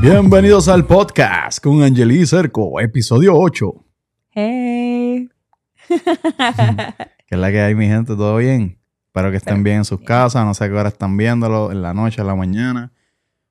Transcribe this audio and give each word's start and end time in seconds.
Bienvenidos 0.00 0.68
al 0.68 0.86
podcast 0.86 1.62
con 1.62 1.82
Angeli 1.82 2.24
Cerco, 2.26 2.80
episodio 2.80 3.36
8. 3.36 3.84
Hey. 4.30 5.28
¿Qué 5.88 7.34
es 7.34 7.38
la 7.38 7.50
que 7.50 7.60
hay, 7.60 7.74
mi 7.74 7.86
gente? 7.86 8.16
¿Todo 8.16 8.36
bien? 8.38 8.78
Espero 9.06 9.30
que 9.30 9.36
estén 9.36 9.62
bien 9.62 9.78
en 9.78 9.84
sus 9.84 10.00
casas. 10.00 10.44
No 10.44 10.54
sé 10.54 10.68
qué 10.68 10.74
hora 10.74 10.88
están 10.88 11.16
viéndolo, 11.16 11.70
en 11.70 11.82
la 11.82 11.92
noche, 11.92 12.20
en 12.22 12.26
la 12.28 12.34
mañana. 12.34 12.92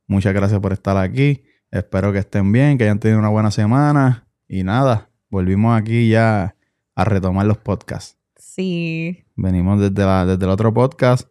Muchas 0.07 0.33
gracias 0.33 0.59
por 0.59 0.73
estar 0.73 0.97
aquí. 0.97 1.43
Espero 1.71 2.11
que 2.11 2.19
estén 2.19 2.51
bien, 2.51 2.77
que 2.77 2.85
hayan 2.85 2.99
tenido 2.99 3.19
una 3.19 3.29
buena 3.29 3.51
semana. 3.51 4.27
Y 4.47 4.63
nada, 4.63 5.09
volvimos 5.29 5.79
aquí 5.79 6.09
ya 6.09 6.55
a 6.95 7.05
retomar 7.05 7.45
los 7.45 7.57
podcasts. 7.59 8.17
Sí. 8.37 9.23
Venimos 9.35 9.79
desde, 9.79 10.03
la- 10.05 10.25
desde 10.25 10.43
el 10.45 10.49
otro 10.51 10.73
podcast. 10.73 11.27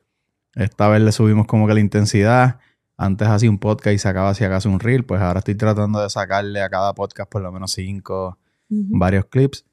Esta 0.55 0.89
vez 0.89 1.01
le 1.03 1.11
subimos 1.13 1.47
como 1.47 1.67
que 1.67 1.75
la 1.75 1.81
intensidad. 1.81 2.61
Antes 3.01 3.29
hacía 3.29 3.49
un 3.49 3.59
podcast 3.59 3.95
y 3.95 3.99
sacaba 3.99 4.35
si 4.35 4.43
acaso 4.45 4.69
un 4.69 4.81
reel. 4.81 5.05
Pues 5.05 5.21
ahora 5.21 5.39
estoy 5.39 5.55
tratando 5.55 6.01
de 6.03 6.11
sacarle 6.11 6.61
a 6.61 6.69
cada 6.69 6.93
podcast 6.95 7.31
por 7.31 7.41
lo 7.41 7.53
menos 7.53 7.71
cinco, 7.73 8.37
Ujú. 8.69 8.99
varios 8.99 9.25
clips. 9.27 9.65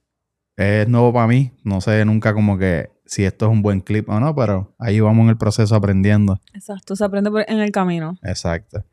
Es 0.56 0.88
nuevo 0.88 1.12
para 1.12 1.28
mí. 1.28 1.52
No 1.64 1.82
sé 1.82 2.06
nunca 2.06 2.34
como 2.36 2.58
que 2.60 2.92
si 3.06 3.26
esto 3.26 3.46
es 3.48 3.52
un 3.52 3.62
buen 3.64 3.82
clip 3.82 4.08
o 4.10 4.20
no, 4.20 4.36
pero 4.36 4.74
ahí 4.78 5.00
vamos 5.00 5.24
en 5.24 5.30
el 5.30 5.38
proceso 5.38 5.76
aprendiendo. 5.76 6.40
Exacto, 6.54 6.96
se 6.96 7.04
aprende 7.04 7.32
en 7.48 7.60
el 7.60 7.72
camino. 7.72 8.18
Exacto. 8.24 8.86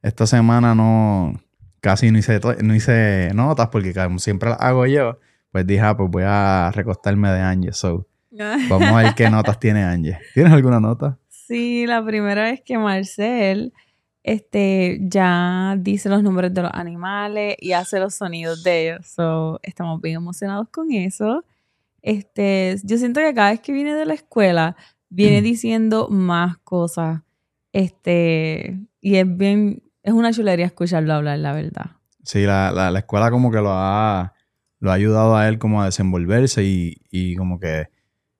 Esta 0.00 0.26
semana 0.26 0.74
no, 0.74 1.40
casi 1.80 2.10
no 2.12 2.18
hice, 2.18 2.40
no 2.62 2.74
hice 2.74 3.30
notas 3.34 3.68
porque 3.68 3.92
como 3.92 4.18
siempre 4.20 4.50
las 4.50 4.60
hago 4.60 4.86
yo. 4.86 5.18
Pues 5.50 5.66
dije, 5.66 5.80
ah, 5.80 5.96
pues 5.96 6.08
voy 6.08 6.22
a 6.24 6.70
recostarme 6.74 7.30
de 7.30 7.40
Angie. 7.40 7.72
So, 7.72 8.06
vamos 8.70 8.88
a 8.88 8.96
ver 9.02 9.14
qué 9.14 9.28
notas 9.28 9.58
tiene 9.60 9.82
Angie. 9.84 10.18
¿Tienes 10.34 10.52
alguna 10.52 10.80
nota? 10.80 11.18
Sí, 11.52 11.84
la 11.86 12.02
primera 12.02 12.44
vez 12.44 12.62
que 12.64 12.78
Marcel 12.78 13.74
este, 14.22 14.98
ya 15.02 15.76
dice 15.78 16.08
los 16.08 16.22
nombres 16.22 16.54
de 16.54 16.62
los 16.62 16.70
animales 16.72 17.56
y 17.58 17.72
hace 17.72 18.00
los 18.00 18.14
sonidos 18.14 18.62
de 18.62 18.88
ellos. 18.88 19.06
So, 19.06 19.60
estamos 19.62 20.00
bien 20.00 20.16
emocionados 20.16 20.70
con 20.70 20.90
eso. 20.92 21.44
Este, 22.00 22.76
yo 22.84 22.96
siento 22.96 23.20
que 23.20 23.34
cada 23.34 23.50
vez 23.50 23.60
que 23.60 23.70
viene 23.70 23.92
de 23.92 24.06
la 24.06 24.14
escuela, 24.14 24.76
viene 25.10 25.42
diciendo 25.42 26.08
más 26.08 26.56
cosas. 26.56 27.20
Este, 27.74 28.80
y 29.02 29.16
es 29.16 29.36
bien, 29.36 29.82
es 30.02 30.14
una 30.14 30.32
chulería 30.32 30.64
escucharlo 30.64 31.12
hablar, 31.12 31.38
la 31.38 31.52
verdad. 31.52 31.90
Sí, 32.24 32.44
la, 32.44 32.72
la, 32.72 32.90
la 32.90 33.00
escuela 33.00 33.30
como 33.30 33.50
que 33.50 33.58
lo 33.58 33.72
ha, 33.72 34.32
lo 34.78 34.90
ha 34.90 34.94
ayudado 34.94 35.36
a 35.36 35.48
él 35.48 35.58
como 35.58 35.82
a 35.82 35.84
desenvolverse 35.84 36.64
y, 36.64 37.02
y 37.10 37.36
como 37.36 37.60
que 37.60 37.88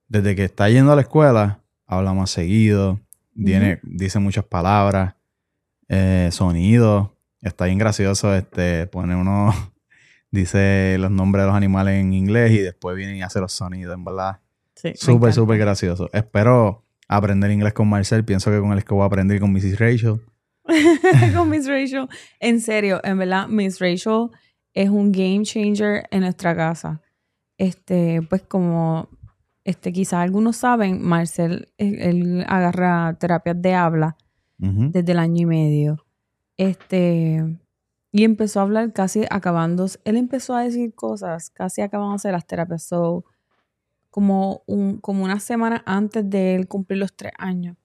desde 0.09 0.35
que 0.35 0.45
está 0.45 0.71
yendo 0.71 0.93
a 0.93 0.97
la 0.97 1.03
escuela 1.03 1.59
habla 1.87 2.15
más 2.15 2.31
seguido, 2.31 3.01
tiene, 3.35 3.81
dice 3.83 4.19
muchas 4.19 4.45
palabras, 4.45 5.15
eh, 5.89 6.29
sonidos, 6.33 7.11
está 7.41 7.67
bien 7.67 7.79
gracioso, 7.79 8.35
este, 8.35 8.87
pone 8.87 9.17
uno, 9.17 9.53
dice 10.31 10.97
los 10.99 11.11
nombres 11.11 11.43
de 11.43 11.47
los 11.49 11.57
animales 11.57 12.01
en 12.01 12.13
inglés 12.13 12.53
y 12.53 12.59
después 12.59 12.97
viene 12.97 13.17
y 13.17 13.23
hace 13.23 13.41
los 13.41 13.53
sonidos, 13.53 13.95
en 13.95 14.05
verdad. 14.05 14.41
Sí, 14.75 14.93
Súper, 14.95 15.33
súper 15.33 15.59
gracioso. 15.59 16.11
Espero 16.13 16.85
aprender 17.09 17.51
inglés 17.51 17.73
con 17.73 17.89
Marcel, 17.89 18.25
pienso 18.25 18.51
que 18.51 18.59
con 18.59 18.73
él 18.73 18.79
es 18.79 18.85
que 18.85 18.95
voy 18.95 19.03
a 19.03 19.07
aprender 19.07 19.39
con 19.39 19.53
Mrs. 19.53 19.79
Rachel. 19.79 20.21
con 21.35 21.51
Miss 21.51 21.67
Rachel. 21.67 22.09
En 22.41 22.61
serio, 22.61 23.01
en 23.05 23.19
verdad, 23.19 23.49
Miss 23.49 23.81
Rachel 23.81 24.29
es 24.75 24.89
un 24.89 25.13
game 25.13 25.43
changer 25.43 26.05
en 26.11 26.21
nuestra 26.21 26.55
casa. 26.55 27.01
Este, 27.59 28.23
pues 28.23 28.43
como 28.43 29.09
este, 29.65 29.93
quizás 29.93 30.15
algunos 30.21 30.57
saben, 30.57 31.03
Marcel, 31.03 31.69
él, 31.79 32.45
agarra 32.49 33.17
terapias 33.19 33.61
de 33.61 33.75
habla 33.75 34.17
desde 34.93 35.13
el 35.13 35.19
año 35.19 35.43
y 35.43 35.47
medio. 35.47 36.05
Este, 36.57 37.59
y 38.13 38.25
empezó 38.25 38.61
a 38.61 38.63
hablar 38.63 38.93
casi 38.93 39.25
acabando, 39.31 39.87
él 40.05 40.17
empezó 40.17 40.55
a 40.55 40.63
decir 40.63 40.95
cosas 40.95 41.51
casi 41.51 41.81
acabándose 41.81 42.31
las 42.31 42.47
terapias. 42.47 42.83
So, 42.85 43.25
como, 44.11 44.63
un, 44.67 44.99
como 44.99 45.25
una 45.25 45.41
semana 45.41 45.83
antes 45.87 46.29
de 46.29 46.55
él 46.55 46.69
cumplir 46.69 46.99
los 46.99 47.15
tres 47.17 47.33
años. 47.39 47.77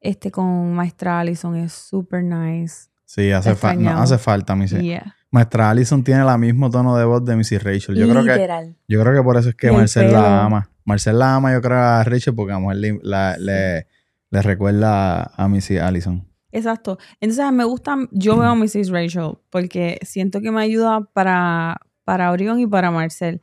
Este 0.00 0.30
con 0.30 0.72
Maestra 0.74 1.20
Allison 1.20 1.56
es 1.56 1.72
super 1.72 2.22
nice. 2.22 2.88
Sí, 3.04 3.30
hace, 3.32 3.54
fa- 3.54 3.74
no, 3.74 3.90
hace 3.98 4.18
falta, 4.18 4.54
mi 4.54 4.66
Yeah. 4.66 5.16
Maestra 5.30 5.70
Allison 5.70 6.02
tiene 6.02 6.22
el 6.22 6.38
mismo 6.38 6.70
tono 6.70 6.96
de 6.96 7.04
voz 7.04 7.24
de 7.24 7.36
Mrs. 7.36 7.62
Rachel. 7.62 7.94
Yo 7.96 8.08
creo 8.08 8.24
que 8.24 8.74
yo 8.88 9.00
creo 9.00 9.14
que 9.14 9.22
por 9.22 9.36
eso 9.36 9.50
es 9.50 9.54
que 9.54 9.70
Marcel 9.70 10.12
la 10.12 10.44
ama. 10.44 10.70
Marcel 10.84 11.18
la 11.18 11.36
ama, 11.36 11.52
yo 11.52 11.60
creo, 11.60 11.78
a 11.78 12.02
Rachel 12.04 12.34
porque 12.34 12.52
a 12.52 12.58
mejor 12.58 12.76
le, 12.76 12.98
la- 13.02 13.36
le, 13.38 13.86
le 14.30 14.42
recuerda 14.42 15.22
a 15.36 15.48
Mrs. 15.48 15.80
Allison. 15.82 16.26
Exacto. 16.52 16.98
Entonces 17.20 17.52
me 17.52 17.62
gusta, 17.64 17.96
yo 18.10 18.36
veo 18.36 18.48
a 18.48 18.54
Mrs. 18.56 18.90
Rachel 18.90 19.38
porque 19.50 19.98
siento 20.02 20.40
que 20.40 20.50
me 20.50 20.62
ayuda 20.62 21.08
para, 21.12 21.80
para 22.04 22.32
Orión 22.32 22.58
y 22.58 22.66
para 22.66 22.90
Marcel. 22.90 23.40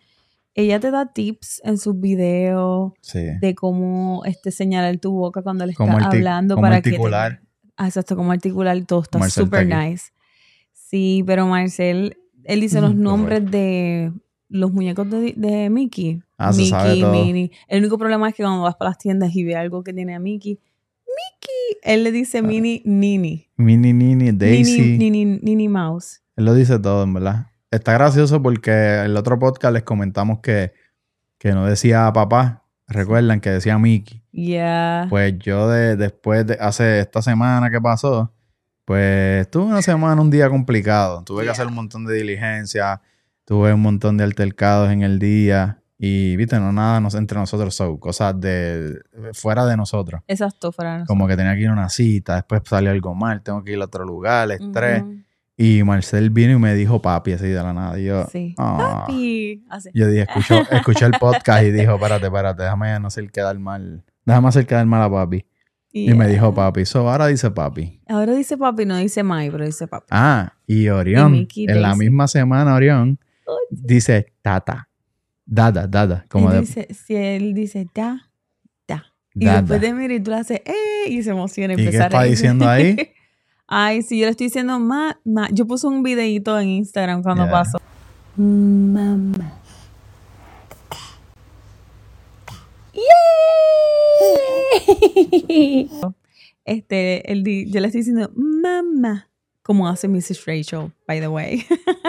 Ella 0.56 0.80
te 0.80 0.92
da 0.92 1.06
tips 1.14 1.62
en 1.64 1.78
sus 1.78 1.98
videos 2.02 2.92
Sí. 3.02 3.20
de 3.40 3.56
cómo 3.56 4.24
este, 4.26 4.52
señalar 4.52 4.98
tu 4.98 5.12
boca 5.14 5.42
cuando 5.42 5.66
le 5.66 5.72
estás 5.72 5.88
hablando 6.04 6.56
cómo 6.56 6.64
para 6.66 6.78
articular. 6.78 7.40
que 7.40 7.46
te... 7.46 7.48
Ah, 7.78 7.86
exacto, 7.88 8.16
cómo 8.18 8.32
articular 8.32 8.76
todo 8.86 9.04
está 9.04 9.20
aquí. 9.24 9.66
nice. 9.74 10.06
Sí, 10.90 11.22
pero 11.28 11.46
Marcel, 11.48 12.18
él 12.46 12.62
dice 12.62 12.80
los 12.80 12.96
nombres 12.96 13.50
de 13.52 14.14
los 14.48 14.72
muñecos 14.72 15.10
de, 15.10 15.34
de 15.36 15.70
Mickey. 15.70 16.22
Ah, 16.38 16.54
se 16.54 16.66
sabe 16.68 16.92
Mickey, 16.92 17.02
todo. 17.02 17.12
Minnie. 17.12 17.52
El 17.68 17.80
único 17.80 17.98
problema 17.98 18.30
es 18.30 18.36
que 18.36 18.44
cuando 18.44 18.62
vas 18.62 18.76
para 18.76 18.92
las 18.92 18.98
tiendas 18.98 19.36
y 19.36 19.44
ves 19.44 19.58
algo 19.58 19.84
que 19.84 19.92
tiene 19.92 20.16
a 20.16 20.20
Mickey, 20.20 20.62
Mickey, 21.06 21.80
él 21.84 22.06
le 22.06 22.14
dice 22.14 22.42
Minnie 22.42 22.82
Nini. 22.86 23.50
Mini 23.58 23.92
Nini, 23.92 24.32
Daisy. 24.32 24.98
Nini, 24.98 25.10
Nini, 25.10 25.40
Nini 25.44 25.68
Mouse. 25.68 26.22
Él 26.38 26.46
lo 26.46 26.54
dice 26.54 26.80
todo, 26.80 27.04
en 27.04 27.14
verdad. 27.14 27.48
Está 27.70 27.92
gracioso 27.92 28.42
porque 28.42 28.72
en 28.72 29.06
el 29.08 29.18
otro 29.18 29.38
podcast 29.38 29.74
les 29.74 29.84
comentamos 29.84 30.40
que, 30.40 30.72
que 31.38 31.52
no 31.52 31.66
decía 31.66 32.10
papá. 32.14 32.64
Recuerdan 32.88 33.42
que 33.42 33.50
decía 33.50 33.78
Mickey. 33.78 34.24
Yeah. 34.32 35.08
Pues 35.10 35.38
yo 35.40 35.68
de, 35.68 35.98
después 35.98 36.48
de 36.48 36.58
hace 36.62 37.02
esta 37.02 37.22
semana 37.22 37.70
que 37.70 37.82
pasó, 37.82 38.32
pues 38.88 39.52
tuve 39.52 39.66
una 39.66 39.82
semana, 39.82 40.22
un 40.22 40.32
día 40.32 40.50
complicado. 40.50 41.22
Tuve 41.26 41.44
que 41.44 41.50
hacer 41.50 41.68
un 41.68 41.74
montón 41.74 42.06
de 42.06 42.14
diligencia, 42.14 43.02
tuve 43.44 43.74
un 43.74 43.82
montón 43.82 44.16
de 44.16 44.24
altercados 44.24 44.90
en 44.92 45.02
el 45.02 45.20
día 45.20 45.82
y, 45.98 46.38
viste, 46.38 46.58
no 46.58 46.72
nada 46.72 47.02
nos, 47.02 47.14
entre 47.16 47.38
nosotros, 47.38 47.76
so, 47.76 48.00
cosas 48.00 48.40
de 48.40 48.98
fuera 49.34 49.66
de 49.66 49.76
nosotros. 49.76 50.22
Exacto, 50.26 50.72
fuera 50.72 51.00
de 51.00 51.06
Como 51.06 51.28
que 51.28 51.36
tenía 51.36 51.54
que 51.56 51.64
ir 51.64 51.68
a 51.68 51.74
una 51.74 51.90
cita, 51.90 52.36
después 52.36 52.62
salió 52.64 52.92
algo 52.92 53.14
mal, 53.14 53.42
tengo 53.42 53.62
que 53.62 53.74
ir 53.74 53.82
a 53.82 53.84
otro 53.84 54.06
lugar, 54.06 54.50
estrés. 54.52 55.04
Y 55.58 55.84
Marcel 55.84 56.30
vino 56.30 56.54
y 56.54 56.58
me 56.58 56.74
dijo 56.74 57.02
papi 57.02 57.34
así 57.34 57.48
de 57.48 57.62
la 57.62 57.74
nada. 57.74 58.00
Y 58.00 58.06
yo, 58.06 58.26
Sí. 58.28 58.56
ah. 58.58 59.04
Papi. 59.06 59.66
Así. 59.70 59.90
yo 59.94 60.08
dije, 60.08 60.22
escuchó, 60.22 60.62
escuché 60.72 61.06
el 61.08 61.14
podcast 61.20 61.64
y 61.66 61.72
dijo, 61.72 61.96
espérate, 61.96 62.28
espérate, 62.28 62.64
déjame 62.64 62.98
no 63.02 63.08
hacer 63.08 63.30
quedar 63.32 63.60
mal. 63.60 64.06
Déjame 64.24 64.48
hacer 64.48 64.66
quedar 64.66 64.86
mal 64.86 65.02
a 65.02 65.10
papi. 65.10 65.46
Y 66.06 66.14
me 66.14 66.28
dijo 66.28 66.54
papi. 66.54 66.86
So, 66.86 67.10
ahora 67.10 67.28
dice 67.28 67.50
papi. 67.52 68.00
Ahora 68.08 68.34
dice 68.34 68.58
papi, 68.58 68.86
no 68.86 68.98
dice 68.98 69.24
Mai, 69.24 69.50
pero 69.50 69.66
dice 69.66 69.88
papi. 69.88 70.08
Ah, 70.12 70.54
y 70.68 70.88
Orión, 70.90 71.48
Y 71.54 71.70
en 71.72 71.82
la 71.82 71.96
misma 71.96 72.28
semana, 72.28 72.76
Orión 72.76 73.20
dice 73.70 74.34
tata. 74.42 74.90
Dada, 75.46 75.88
dada. 75.88 76.26
Como 76.30 76.50
Él 76.52 76.56
de 76.56 76.62
dice, 76.62 76.88
si 76.94 77.16
él 77.16 77.54
dice 77.54 77.88
da, 77.96 78.30
da. 78.88 79.06
Y 79.34 79.46
dada. 79.46 79.62
después 79.62 79.82
de 79.82 79.94
mirar 79.94 80.12
y 80.12 80.20
tú 80.20 80.32
le 80.32 80.38
haces, 80.38 80.62
¡eh! 80.66 81.10
Y 81.10 81.24
se 81.24 81.30
emociona. 81.32 81.74
y 81.74 81.82
¿Y 81.82 81.90
qué 81.90 81.98
a 81.98 82.04
está 82.08 82.24
diciendo 82.24 82.68
ahí? 82.68 82.98
Ay, 83.68 84.02
sí, 84.02 84.18
yo 84.20 84.26
le 84.26 84.32
estoy 84.32 84.48
diciendo 84.48 84.80
ma, 84.80 85.20
ma. 85.26 85.48
Yo 85.52 85.66
puse 85.68 85.88
un 85.88 86.04
videito 86.04 86.58
en 86.60 86.68
Instagram 86.70 87.22
cuando 87.24 87.44
Yeah. 87.46 87.52
pasó. 87.52 87.78
Mamá. 88.36 89.54
¡Yay! 92.94 93.04
Este, 96.66 97.24
di- 97.44 97.72
yo 97.72 97.80
le 97.80 97.88
estoy 97.88 98.02
diciendo 98.02 98.30
mamá, 98.36 99.30
como 99.64 99.88
hace 99.88 100.10
Mrs. 100.10 100.46
Rachel, 100.46 100.92
by 101.08 101.22
the 101.22 101.30
way. 101.30 101.60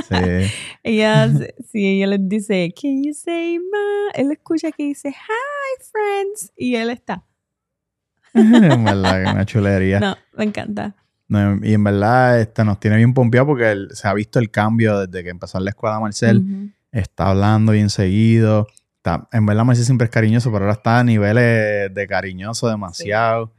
Sí. 0.08 0.50
ella, 0.82 1.31
sí, 1.70 1.87
ella 1.87 2.08
les 2.08 2.28
dice, 2.28 2.75
can 2.75 3.05
you 3.05 3.14
say 3.14 3.58
ma? 3.60 4.10
Él 4.14 4.32
escucha 4.32 4.72
que 4.72 4.82
dice, 4.84 5.10
hi 5.10 5.84
friends, 5.93 6.52
y 6.56 6.75
él 6.75 6.90
está. 6.90 7.25
en 8.34 8.84
verdad, 8.84 9.32
una 9.32 9.46
chulería. 9.46 10.00
No, 10.00 10.16
me 10.37 10.44
encanta. 10.44 10.96
No, 11.28 11.64
y 11.64 11.75
en 11.75 11.84
verdad 11.84 12.40
este, 12.40 12.64
nos 12.64 12.81
tiene 12.81 12.96
bien 12.96 13.14
pompeado 13.14 13.46
porque 13.46 13.70
él- 13.70 13.88
se 13.93 14.08
ha 14.08 14.14
visto 14.14 14.40
el 14.40 14.50
cambio 14.50 15.06
desde 15.06 15.22
que 15.22 15.31
empezó 15.31 15.61
la 15.61 15.70
escuela 15.70 16.00
Marcel. 16.00 16.72
Está 16.90 17.28
hablando 17.31 17.70
bien 17.72 17.90
seguido. 17.90 18.66
Está, 19.14 19.28
en 19.32 19.46
verdad 19.46 19.64
Marcel 19.64 19.84
siempre 19.84 20.05
es 20.06 20.10
cariñoso, 20.10 20.50
pero 20.52 20.64
ahora 20.64 20.75
está 20.75 20.99
a 21.00 21.05
niveles 21.05 21.93
de 21.94 22.06
cariñoso 22.08 22.69
demasiado. 22.69 23.52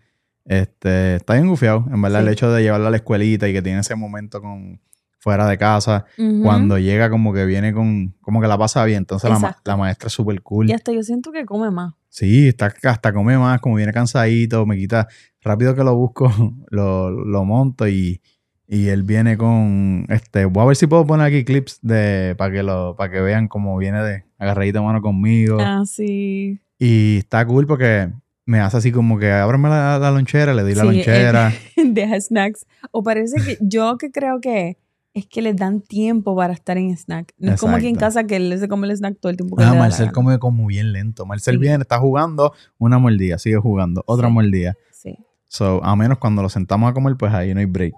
Este, 0.46 1.16
está 1.18 1.34
bien 1.34 1.48
gufiado. 1.48 1.86
En 1.92 2.02
verdad, 2.02 2.20
Sí. 2.22 2.28
el 2.28 2.34
hecho 2.34 2.52
de 2.52 2.62
llevarla 2.64 2.88
a 2.88 2.92
la 2.92 2.98
escuelita 2.98 3.48
y 3.48 3.54
que 3.54 3.62
tiene 3.62 3.80
ese 3.80 3.96
momento 3.96 4.42
con 4.42 4.82
fuera 5.22 5.48
de 5.48 5.58
casa, 5.58 6.06
cuando 6.44 6.78
llega 6.80 7.10
como 7.10 7.34
que 7.34 7.44
viene 7.46 7.74
con, 7.74 8.16
como 8.22 8.40
que 8.40 8.48
la 8.48 8.58
pasa 8.58 8.86
bien. 8.86 9.00
Entonces 9.00 9.30
la, 9.30 9.38
ma- 9.38 9.58
la 9.66 9.76
maestra 9.76 10.08
es 10.08 10.14
súper 10.14 10.42
cool. 10.42 10.70
Y 10.70 10.74
hasta 10.74 10.94
yo 10.94 11.04
siento 11.04 11.32
que 11.34 11.46
come 11.46 11.70
más. 11.72 11.94
Sí, 12.08 12.48
está, 12.48 12.74
hasta 12.84 13.12
come 13.14 13.38
más, 13.38 13.60
como 13.60 13.76
viene 13.76 13.92
cansadito, 13.92 14.66
me 14.66 14.78
quita, 14.78 15.08
rápido 15.42 15.76
que 15.76 15.84
lo 15.84 15.94
busco, 15.96 16.32
lo, 16.70 17.12
lo 17.12 17.44
monto 17.44 17.88
y, 17.88 18.22
Y 18.72 18.90
él 18.90 19.02
viene 19.02 19.36
con, 19.36 20.06
este, 20.10 20.46
voy 20.46 20.62
a 20.62 20.68
ver 20.68 20.76
si 20.76 20.86
puedo 20.86 21.04
poner 21.08 21.26
aquí 21.26 21.44
clips 21.44 21.80
de, 21.82 22.36
para 22.38 22.54
que 22.54 22.62
lo, 22.62 22.96
para 22.96 23.12
que 23.12 23.20
vean 23.20 23.48
cómo 23.48 23.76
viene 23.78 24.04
de 24.04 24.26
agarradita 24.38 24.80
mano 24.84 25.02
conmigo. 25.02 25.58
Ah, 25.60 25.82
sí. 25.88 26.60
Y 26.78 27.18
está 27.18 27.44
cool 27.48 27.66
porque 27.66 28.10
me 28.46 28.60
hace 28.60 28.78
así 28.78 28.92
como 28.92 29.18
que 29.18 29.32
ábreme 29.32 29.70
la, 29.70 29.98
la 29.98 30.12
lonchera, 30.12 30.54
le 30.54 30.62
doy 30.62 30.76
la 30.76 30.84
lonchera. 30.84 31.52
Deja 31.84 32.22
snacks. 32.22 32.68
O 32.92 33.02
parece 33.02 33.42
que 33.44 33.58
yo 33.60 33.98
que 33.98 34.12
creo 34.12 34.40
que 34.40 34.78
es 35.16 35.26
que 35.26 35.42
les 35.42 35.56
dan 35.58 35.82
tiempo 35.82 36.36
para 36.36 36.54
estar 36.54 36.78
en 36.78 36.96
snack. 36.96 37.34
No 37.40 37.54
es 37.54 37.60
como 37.60 37.76
aquí 37.76 37.88
en 37.88 37.96
casa 37.96 38.26
que 38.26 38.36
él 38.36 38.56
se 38.60 38.68
come 38.68 38.86
el 38.88 38.96
snack 38.96 39.18
todo 39.20 39.32
el 39.32 39.38
tiempo 39.38 39.56
que 39.56 39.64
Ah, 39.64 39.74
Marcel 39.74 40.12
come 40.12 40.38
como 40.38 40.68
bien 40.68 40.94
lento. 40.94 41.26
Marcel 41.26 41.56
Sí. 41.56 41.60
viene, 41.62 41.82
está 41.82 41.98
jugando, 41.98 42.54
una 42.78 43.00
mordida, 43.00 43.40
sigue 43.40 43.58
jugando, 43.58 44.04
otra 44.06 44.28
Sí. 44.28 44.34
mordida. 44.34 44.76
Sí, 44.92 45.16
So, 45.48 45.84
a 45.84 45.96
menos 45.96 46.20
cuando 46.20 46.44
lo 46.44 46.50
sentamos 46.50 46.92
a 46.92 46.94
comer, 46.94 47.16
pues 47.18 47.34
ahí 47.34 47.56
no 47.56 47.60
hay 47.62 47.66
break. 47.66 47.96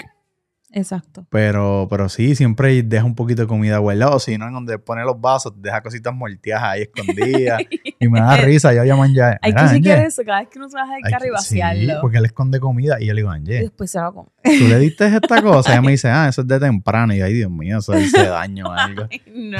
Exacto. 0.71 1.25
Pero, 1.29 1.87
pero 1.89 2.09
sí, 2.09 2.35
siempre 2.35 2.81
deja 2.83 3.03
un 3.05 3.15
poquito 3.15 3.41
de 3.43 3.47
comida 3.47 3.77
guardada. 3.77 4.15
O 4.15 4.19
si 4.19 4.37
no, 4.37 4.47
en 4.47 4.53
donde 4.53 4.79
pone 4.79 5.03
los 5.03 5.19
vasos, 5.19 5.53
deja 5.61 5.81
cositas 5.81 6.13
molteadas 6.13 6.63
ahí 6.63 6.81
escondidas. 6.83 7.61
y 7.99 8.07
me 8.07 8.19
da 8.19 8.37
risa. 8.37 8.73
Yo 8.73 8.83
llamo 8.83 9.03
a 9.03 9.05
Anje. 9.05 9.21
Hay 9.21 9.51
"Mira, 9.53 9.63
que 9.69 9.75
chequear 9.75 10.05
eso 10.05 10.23
cada 10.25 10.39
vez 10.39 10.49
que 10.49 10.59
uno 10.59 10.69
se 10.69 10.75
baja 10.75 10.93
del 10.93 11.03
carro 11.03 11.25
y 11.25 11.29
vaciarlo. 11.29 11.93
Sí, 11.93 11.99
porque 12.01 12.17
él 12.17 12.25
esconde 12.25 12.59
comida. 12.59 12.97
Y 12.99 13.07
yo 13.07 13.13
le 13.13 13.21
digo, 13.21 13.33
Y 13.33 13.37
Anje, 13.37 13.53
después 13.61 13.91
se 13.91 13.99
va 13.99 14.07
a 14.07 14.11
comer. 14.11 14.31
¿tú 14.43 14.67
le 14.67 14.79
diste 14.79 15.05
esta 15.07 15.41
cosa? 15.41 15.69
Y 15.69 15.73
ella 15.73 15.81
me 15.81 15.91
dice, 15.91 16.09
ah, 16.09 16.27
eso 16.29 16.41
es 16.41 16.47
de 16.47 16.59
temprano. 16.59 17.13
Y 17.13 17.19
yo, 17.19 17.25
ay, 17.25 17.33
Dios 17.33 17.51
mío, 17.51 17.79
eso 17.79 17.93
hace 17.93 18.25
daño 18.25 18.65
o 18.67 18.71
algo. 18.73 19.07
Ay, 19.11 19.21
no. 19.27 19.59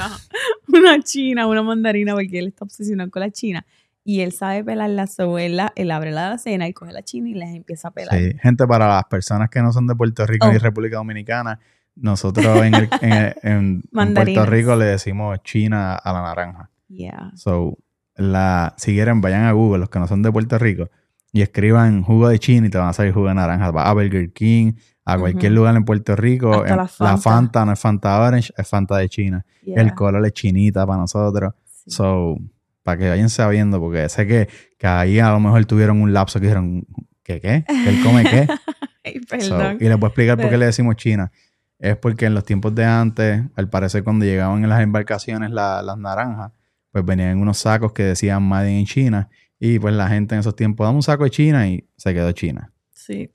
Una 0.67 0.99
china, 1.01 1.47
una 1.47 1.61
mandarina, 1.63 2.13
porque 2.13 2.39
él 2.39 2.47
está 2.47 2.65
obsesionado 2.65 3.09
con 3.11 3.19
la 3.21 3.29
china. 3.31 3.65
Y 4.03 4.21
él 4.21 4.31
sabe 4.31 4.63
pelar 4.63 4.89
la 4.89 5.05
sobuela, 5.07 5.71
él 5.75 5.91
abre 5.91 6.11
la 6.11 6.37
cena 6.39 6.67
y 6.67 6.73
coge 6.73 6.91
la 6.91 7.03
china 7.03 7.29
y 7.29 7.33
las 7.35 7.49
empieza 7.49 7.89
a 7.89 7.91
pelar. 7.91 8.17
Sí, 8.17 8.33
gente, 8.41 8.65
para 8.65 8.87
las 8.87 9.03
personas 9.05 9.49
que 9.49 9.61
no 9.61 9.71
son 9.71 9.85
de 9.87 9.95
Puerto 9.95 10.25
Rico 10.25 10.47
Oh. 10.47 10.51
ni 10.51 10.57
República 10.57 10.97
Dominicana, 10.97 11.59
nosotros 11.95 12.63
en, 12.63 12.73
el- 12.73 12.89
en- 13.01 13.11
en- 13.13 13.33
en 13.43 13.83
Mandarinas. 13.91 14.43
Puerto 14.45 14.51
Rico 14.51 14.75
le 14.75 14.85
decimos 14.85 15.37
China 15.43 15.93
a 15.95 16.13
la 16.13 16.21
naranja. 16.21 16.69
Yeah. 16.87 17.31
So, 17.35 17.77
la, 18.15 18.73
si 18.77 18.93
quieren, 18.93 19.21
vayan 19.21 19.43
a 19.43 19.51
Google, 19.51 19.79
los 19.79 19.89
que 19.89 19.99
no 19.99 20.07
son 20.07 20.21
de 20.23 20.31
Puerto 20.31 20.57
Rico, 20.57 20.89
y 21.31 21.41
escriban 21.41 22.01
jugo 22.03 22.27
de 22.27 22.39
China 22.39 22.67
y 22.67 22.69
te 22.69 22.77
van 22.77 22.89
a 22.89 22.93
salir 22.93 23.13
jugo 23.13 23.27
de 23.27 23.35
naranja. 23.35 23.71
Va 23.71 23.89
a 23.89 23.93
Burger 23.93 24.33
King, 24.33 24.73
a 25.05 25.17
cualquier 25.17 25.51
lugar 25.53 25.75
en 25.75 25.85
Puerto 25.85 26.15
Rico. 26.15 26.65
En- 26.65 26.75
la 26.77 26.87
Fanta. 26.87 27.17
Fanta 27.17 27.65
no 27.65 27.71
es 27.73 27.79
Fanta 27.79 28.19
Orange, 28.19 28.51
es 28.57 28.67
Fanta 28.67 28.97
de 28.97 29.07
China. 29.09 29.45
yeah. 29.63 29.79
El 29.81 29.93
color 29.93 30.25
es 30.25 30.33
chinita 30.33 30.85
para 30.87 30.99
nosotros. 30.99 31.53
Sí. 31.65 31.91
So, 31.91 32.37
para 32.83 32.97
que 32.97 33.09
vayan 33.09 33.29
sabiendo, 33.29 33.79
porque 33.79 34.07
sé 34.09 34.25
que, 34.27 34.47
que 34.77 34.87
ahí 34.87 35.19
a 35.19 35.29
lo 35.31 35.39
mejor 35.39 35.63
tuvieron 35.65 36.01
un 36.01 36.13
lapso 36.13 36.39
que 36.39 36.47
dijeron, 36.47 36.85
¿qué 37.23 37.39
qué? 37.39 37.63
¿Que 37.67 37.89
él 37.89 38.03
come 38.03 38.23
qué? 38.23 38.47
Ay, 39.03 39.19
So, 39.39 39.57
perdón. 39.57 39.77
y 39.79 39.85
les 39.85 39.97
voy 39.97 40.07
a 40.07 40.09
explicar 40.09 40.37
por 40.39 40.49
qué 40.49 40.57
le 40.57 40.65
decimos 40.67 40.95
China. 40.95 41.31
Es 41.79 41.97
porque 41.97 42.25
en 42.27 42.35
los 42.35 42.43
tiempos 42.45 42.75
de 42.75 42.85
antes, 42.85 43.41
al 43.55 43.67
parecer 43.69 44.03
cuando 44.03 44.25
llegaban 44.25 44.63
en 44.63 44.69
las 44.69 44.81
embarcaciones 44.81 45.49
la- 45.51 45.81
las 45.81 45.97
naranjas, 45.97 46.51
pues 46.91 47.03
venían 47.05 47.29
en 47.29 47.37
unos 47.39 47.57
sacos 47.57 47.93
que 47.93 48.03
decían 48.03 48.43
Made 48.43 48.71
in 48.71 48.85
China. 48.85 49.29
Y 49.59 49.79
pues 49.79 49.93
la 49.95 50.07
gente 50.07 50.35
en 50.35 50.39
esos 50.41 50.55
tiempos, 50.55 50.85
dame 50.85 50.97
un 50.97 51.03
saco 51.03 51.23
de 51.23 51.29
China 51.31 51.67
y 51.67 51.87
se 51.97 52.13
quedó 52.13 52.31
China. 52.33 52.71
Sí. 52.91 53.31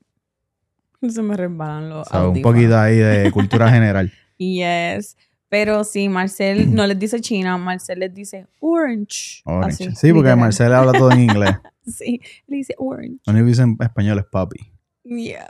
Se 1.07 1.21
me 1.21 1.35
resbalan 1.35 1.89
los 1.89 2.07
So, 2.07 2.31
un 2.31 2.41
poquito 2.41 2.77
ahí 2.77 2.95
de 2.97 3.31
cultura 3.33 3.69
general. 3.69 4.11
Yes. 4.37 5.17
Pero 5.49 5.83
sí, 5.85 6.09
Marcel 6.09 6.73
no 6.75 6.85
les 6.87 6.99
dice 6.99 7.21
China, 7.21 7.57
Marcel 7.57 7.99
les 7.99 8.13
dice 8.13 8.47
orange. 8.59 9.41
Orange. 9.45 9.85
Así, 9.85 9.95
sí, 9.95 10.07
porque 10.13 10.29
literal. 10.29 10.37
Marcel 10.39 10.73
habla 10.73 10.91
todo 10.93 11.11
en 11.11 11.21
inglés. 11.21 11.55
Sí, 11.87 12.19
le 12.47 12.57
dice 12.57 12.75
orange. 12.79 13.19
Lo 13.25 13.31
único 13.31 13.45
que 13.45 13.49
dice 13.51 13.61
en 13.61 13.77
español 13.79 14.19
es 14.19 14.25
papi. 14.25 14.73
Yeah. 15.05 15.49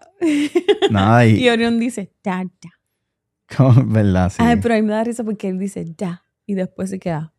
Nada, 0.91 1.25
y... 1.25 1.37
y 1.43 1.49
Orión 1.49 1.79
dice 1.79 2.11
da, 2.23 2.43
da. 2.43 2.69
como- 3.57 3.83
¿Verdad? 3.87 4.29
Sí. 4.29 4.35
Ay, 4.39 4.57
pero 4.61 4.75
a 4.75 4.77
mí 4.77 4.83
me 4.83 4.93
da 4.93 5.03
risa 5.03 5.23
porque 5.23 5.47
él 5.49 5.57
dice 5.57 5.83
da 5.97 6.23
y 6.45 6.53
después 6.53 6.91
se 6.91 6.99
queda. 6.99 7.33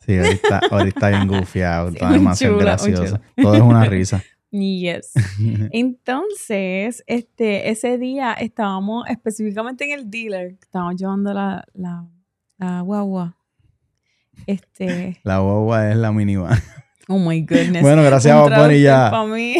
Sí, 0.00 0.18
ahorita, 0.18 0.60
ahorita 0.70 1.08
bien 1.08 1.26
gufiado. 1.28 1.88
Sí, 1.88 1.94
está 1.94 2.12
demasiado 2.12 2.58
gracioso. 2.58 3.20
Todo 3.40 3.54
es 3.54 3.62
una 3.62 3.86
risa. 3.86 4.22
Yes. 4.54 5.12
Entonces, 5.72 7.02
este, 7.08 7.70
ese 7.70 7.98
día 7.98 8.34
estábamos 8.34 9.04
específicamente 9.08 9.84
en 9.84 9.98
el 9.98 10.10
dealer, 10.10 10.56
estábamos 10.62 10.94
llevando 10.96 11.34
la, 11.34 11.64
la, 11.74 12.06
la 12.58 12.80
guagua. 12.82 13.36
Este, 14.46 15.18
La 15.24 15.38
guagua 15.38 15.90
es 15.90 15.96
la 15.96 16.12
minivan. 16.12 16.56
oh 17.08 17.18
my 17.18 17.40
goodness. 17.40 17.82
Bueno, 17.82 18.02
gracias 18.04 18.34
a 18.34 18.42
Bunny 18.42 18.80
ya. 18.82 19.10
Para 19.10 19.26
mí. 19.26 19.56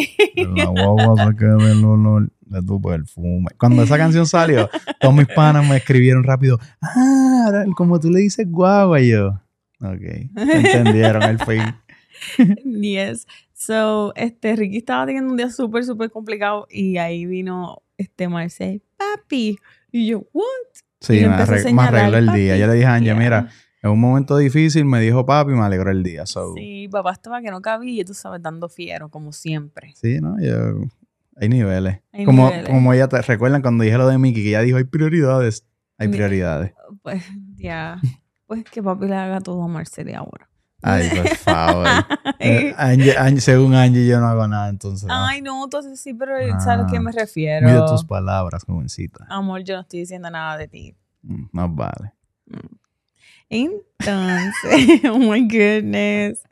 La 0.55 0.65
guagua 0.65 1.25
se 1.27 1.35
queda 1.35 1.71
el 1.71 1.83
olor 1.83 2.31
de 2.41 2.61
tu 2.61 2.81
perfume. 2.81 3.47
Cuando 3.57 3.83
esa 3.83 3.97
canción 3.97 4.25
salió, 4.25 4.69
todos 5.01 5.13
mis 5.13 5.27
panas 5.27 5.67
me 5.67 5.77
escribieron 5.77 6.23
rápido. 6.23 6.57
Ah, 6.81 7.43
ahora, 7.47 7.65
como 7.75 7.99
tú 7.99 8.09
le 8.09 8.19
dices 8.21 8.49
guagua 8.49 9.01
y 9.01 9.09
yo. 9.09 9.41
Ok. 9.81 10.29
Entendieron 10.37 11.23
el 11.23 11.39
fin. 11.39 11.63
Yes. 12.63 13.27
So, 13.57 14.13
este, 14.15 14.53
Ricky 14.57 14.77
estaba 14.77 15.05
teniendo 15.05 15.31
un 15.31 15.37
día 15.37 15.49
súper, 15.49 15.85
súper 15.85 16.11
complicado 16.11 16.67
y 16.69 16.97
ahí 16.97 17.25
vino 17.25 17.81
este 17.97 18.27
Marcel, 18.27 18.83
papi. 18.97 19.57
Y 19.93 20.07
yo, 20.07 20.25
what? 20.33 20.43
Sí, 20.99 21.13
me, 21.13 21.23
empezó 21.23 21.53
a 21.53 21.55
arreg- 21.55 21.73
me 21.73 21.81
arregló 21.83 22.17
el 22.17 22.31
día. 22.33 22.57
Yo 22.57 22.67
le 22.67 22.73
dije 22.73 22.85
a 22.85 22.95
Anje, 22.95 23.05
Yeah. 23.05 23.15
mira, 23.15 23.49
en 23.81 23.91
un 23.91 23.99
momento 24.01 24.35
difícil 24.35 24.83
me 24.83 24.99
dijo 24.99 25.25
papi 25.25 25.53
y 25.53 25.55
me 25.55 25.61
alegró 25.63 25.89
el 25.89 26.03
día. 26.03 26.25
So, 26.25 26.53
sí. 26.53 26.59
Sí, 26.61 26.87
papá 26.89 27.13
estaba 27.13 27.41
que 27.41 27.49
no 27.49 27.61
cabía 27.61 28.01
y 28.01 28.05
tú 28.05 28.13
sabes, 28.13 28.41
dando 28.41 28.67
fiero, 28.67 29.07
como 29.09 29.31
siempre. 29.31 29.93
¿no? 30.21 30.35
Yo, 30.41 30.81
hay 31.37 31.47
niveles. 31.47 32.01
Hay 32.11 32.25
como, 32.25 32.49
niveles. 32.49 32.69
como 32.69 32.91
ella 32.93 33.07
te 33.07 33.21
recuerdan 33.21 33.61
cuando 33.61 33.85
dije 33.85 33.97
lo 33.97 34.07
de 34.07 34.17
Mickey, 34.17 34.43
que 34.43 34.49
ella 34.49 34.61
dijo, 34.61 34.77
hay 34.77 34.83
prioridades. 34.83 35.65
Hay 35.97 36.09
prioridades. 36.09 36.73
Pues, 37.01 37.23
ya. 37.55 38.01
Pues 38.47 38.65
que 38.65 38.83
papi 38.83 39.07
le 39.07 39.15
haga 39.15 39.39
todo 39.39 39.63
a 39.63 39.67
Marcel 39.69 40.13
ahora. 40.13 40.49
Ay, 40.85 41.09
por 41.09 41.27
favor. 41.37 41.87
Eh, 42.39 42.73
Angie- 42.77 43.15
Angie- 43.17 43.39
según 43.41 43.73
Angie, 43.73 44.05
yo 44.05 44.19
no 44.19 44.27
hago 44.27 44.45
nada, 44.47 44.69
entonces. 44.69 45.07
no. 45.07 45.13
Ay, 45.25 45.41
no, 45.41 45.63
entonces 45.63 45.99
sí, 45.99 46.13
pero 46.13 46.35
¿sabes 46.59 46.85
a 46.85 46.89
qué 46.89 46.97
Ah, 46.97 47.01
me 47.01 47.11
refiero? 47.11 47.65
Mira 47.67 47.85
tus 47.85 48.03
palabras, 48.03 48.63
jovencita. 48.65 49.25
Amor, 49.29 49.63
yo 49.63 49.75
no 49.75 49.81
estoy 49.81 50.01
diciendo 50.01 50.29
nada 50.29 50.57
de 50.57 50.67
ti. 50.67 50.95
Mm, 51.23 51.45
Más 51.53 51.73
vale. 51.73 52.13
Entonces, 53.49 55.01
oh 55.11 55.17
my 55.17 55.41
goodness. 55.47 56.43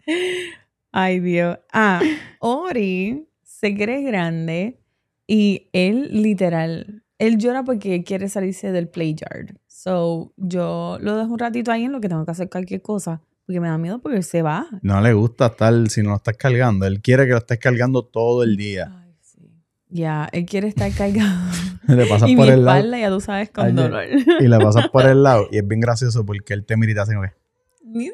Ay, 0.92 1.20
Dios. 1.20 1.58
Ah, 1.72 2.02
Ori 2.40 3.28
se 3.44 3.76
cree 3.76 4.02
grande 4.04 4.80
y 5.28 5.70
él 5.74 6.10
literal, 6.22 7.04
él 7.18 7.38
llora 7.38 7.64
porque 7.64 8.04
quiere 8.04 8.30
salirse 8.30 8.72
del 8.72 8.88
playyard. 8.90 9.58
So, 9.68 10.34
yo 10.38 10.98
lo 11.02 11.18
dejo 11.18 11.34
un 11.34 11.40
ratito 11.40 11.72
ahí 11.72 11.84
en 11.84 11.92
lo 11.92 12.00
que 12.00 12.10
tengo 12.10 12.26
que 12.26 12.32
hacer 12.32 12.50
cualquier 12.50 12.82
cosa 12.82 13.22
porque 13.46 13.60
me 13.60 13.68
da 13.68 13.78
miedo 13.78 14.00
porque 14.00 14.18
él 14.18 14.24
se 14.24 14.42
va. 14.42 14.66
No 14.82 15.02
le 15.02 15.14
gusta 15.14 15.48
estar 15.48 15.74
si 15.90 16.02
no 16.02 16.12
lo 16.12 16.16
estás 16.18 16.38
cargando. 16.38 16.86
Él 16.86 17.02
quiere 17.02 17.26
que 17.26 17.32
lo 17.32 17.38
estés 17.40 17.60
cargando 17.60 18.04
todo 18.06 18.44
el 18.44 18.56
día. 18.58 18.92
Ay, 19.04 19.14
sí. 19.22 19.50
Ya, 19.90 20.30
él 20.32 20.46
quiere 20.46 20.68
estar 20.70 20.92
cargado. 20.94 21.52
Le 21.88 22.06
pasas 22.06 22.30
y 22.30 22.36
por 22.36 22.46
mi 22.46 22.52
el 22.54 22.64
lado 22.64 22.78
espalda, 22.78 23.00
ya 23.00 23.10
tú 23.10 23.20
sabes, 23.20 23.50
con 23.50 23.66
Ay, 23.66 23.74
dolor. 23.74 24.04
y 24.40 24.48
le 24.48 24.58
pasas 24.60 24.88
por 24.90 25.06
el 25.06 25.22
lado. 25.24 25.48
Y 25.52 25.58
es 25.58 25.68
bien 25.68 25.82
gracioso 25.82 26.26
porque 26.26 26.54
él 26.54 26.66
te 26.66 26.78
mira 26.78 26.92
y 26.94 26.96
te 26.96 27.02
hace 27.02 27.14
como 27.14 27.24
que, 27.28 27.34
Sí, 27.94 28.12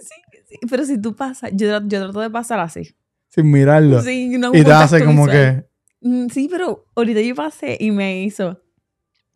sí, 0.47 0.57
pero 0.69 0.83
si 0.85 0.99
tú 0.99 1.15
pasas, 1.15 1.51
yo, 1.53 1.67
yo 1.85 2.03
trato 2.03 2.19
de 2.21 2.29
pasar 2.31 2.59
así. 2.59 2.95
sin 3.29 3.49
mirarlo. 3.51 4.01
Sí, 4.01 4.37
no 4.39 4.49
y 4.55 4.63
te 4.63 4.71
hace 4.71 5.05
como 5.05 5.25
visual. 5.25 5.63
que, 5.63 5.69
Mm, 6.01 6.27
Sí, 6.29 6.47
pero 6.49 6.85
ahorita 6.95 7.19
yo 7.21 7.35
pasé 7.35 7.77
y 7.79 7.91
me 7.91 8.23
hizo. 8.23 8.59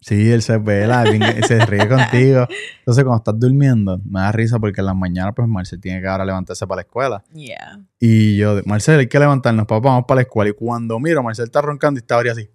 Sí, 0.05 0.31
él 0.31 0.41
se 0.41 0.57
bien- 0.57 1.43
se 1.47 1.65
ríe 1.65 1.87
contigo. 1.87 2.47
Entonces, 2.79 3.03
cuando 3.03 3.17
estás 3.17 3.39
durmiendo, 3.39 3.99
me 4.05 4.19
da 4.19 4.31
risa 4.31 4.59
porque 4.59 4.81
en 4.81 4.85
las 4.87 4.95
mañanas, 4.95 5.33
pues 5.35 5.47
Marcel 5.47 5.79
tiene 5.81 6.01
que 6.01 6.07
ahora 6.07 6.25
levantarse 6.25 6.67
para 6.67 6.77
la 6.77 6.81
escuela. 6.83 7.23
Yeah. 7.33 7.79
Y 7.99 8.37
yo, 8.37 8.59
Marcel, 8.65 8.99
hay 8.99 9.07
que 9.07 9.19
levantarnos, 9.19 9.65
papá, 9.65 9.89
vamos 9.89 10.05
para 10.07 10.17
la 10.17 10.21
escuela. 10.23 10.49
Y 10.51 10.53
cuando 10.53 10.99
miro, 10.99 11.23
Marcel 11.23 11.45
está 11.45 11.61
roncando 11.61 11.97
y 11.99 12.01
está 12.01 12.15
ahora 12.15 12.31
así. 12.33 12.49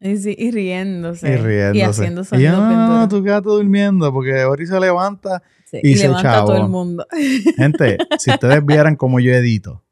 Y, 0.00 0.16
sí, 0.16 0.34
y 0.36 0.50
riéndose. 0.50 1.32
Y 1.32 1.36
riéndose. 1.36 1.78
Y 1.78 1.82
haciendo 1.82 2.20
Y 2.22 2.24
sonidos 2.24 2.56
yo, 2.58 2.66
bien 2.68 2.80
no, 2.80 2.92
duros. 2.94 3.08
tú 3.08 3.22
quédate 3.22 3.48
durmiendo 3.48 4.12
porque 4.12 4.44
Ori 4.44 4.66
se 4.66 4.80
levanta. 4.80 5.42
Sí, 5.66 5.78
y 5.82 5.90
y 5.92 5.96
se 5.96 6.08
levanta 6.08 6.40
a 6.40 6.44
todo 6.44 6.56
el 6.56 6.68
mundo. 6.68 7.06
Gente, 7.56 7.98
si 8.18 8.30
ustedes 8.32 8.66
vieran 8.66 8.96
cómo 8.96 9.20
yo 9.20 9.32
edito, 9.32 9.84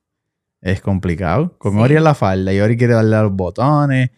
es 0.60 0.80
complicado. 0.80 1.56
Con 1.58 1.74
Sí. 1.74 1.78
Ori 1.78 1.96
en 1.96 2.04
la 2.04 2.14
falda 2.14 2.52
y 2.52 2.58
Ori 2.60 2.76
quiere 2.76 2.94
darle 2.94 3.14
a 3.16 3.22
los 3.22 3.32
botones. 3.32 4.10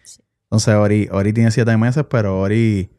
Entonces 0.52 0.74
Ori, 0.74 1.08
Ori 1.10 1.32
tiene 1.32 1.50
siete 1.50 1.74
meses, 1.78 2.04
pero 2.10 2.38
Ori 2.38 2.90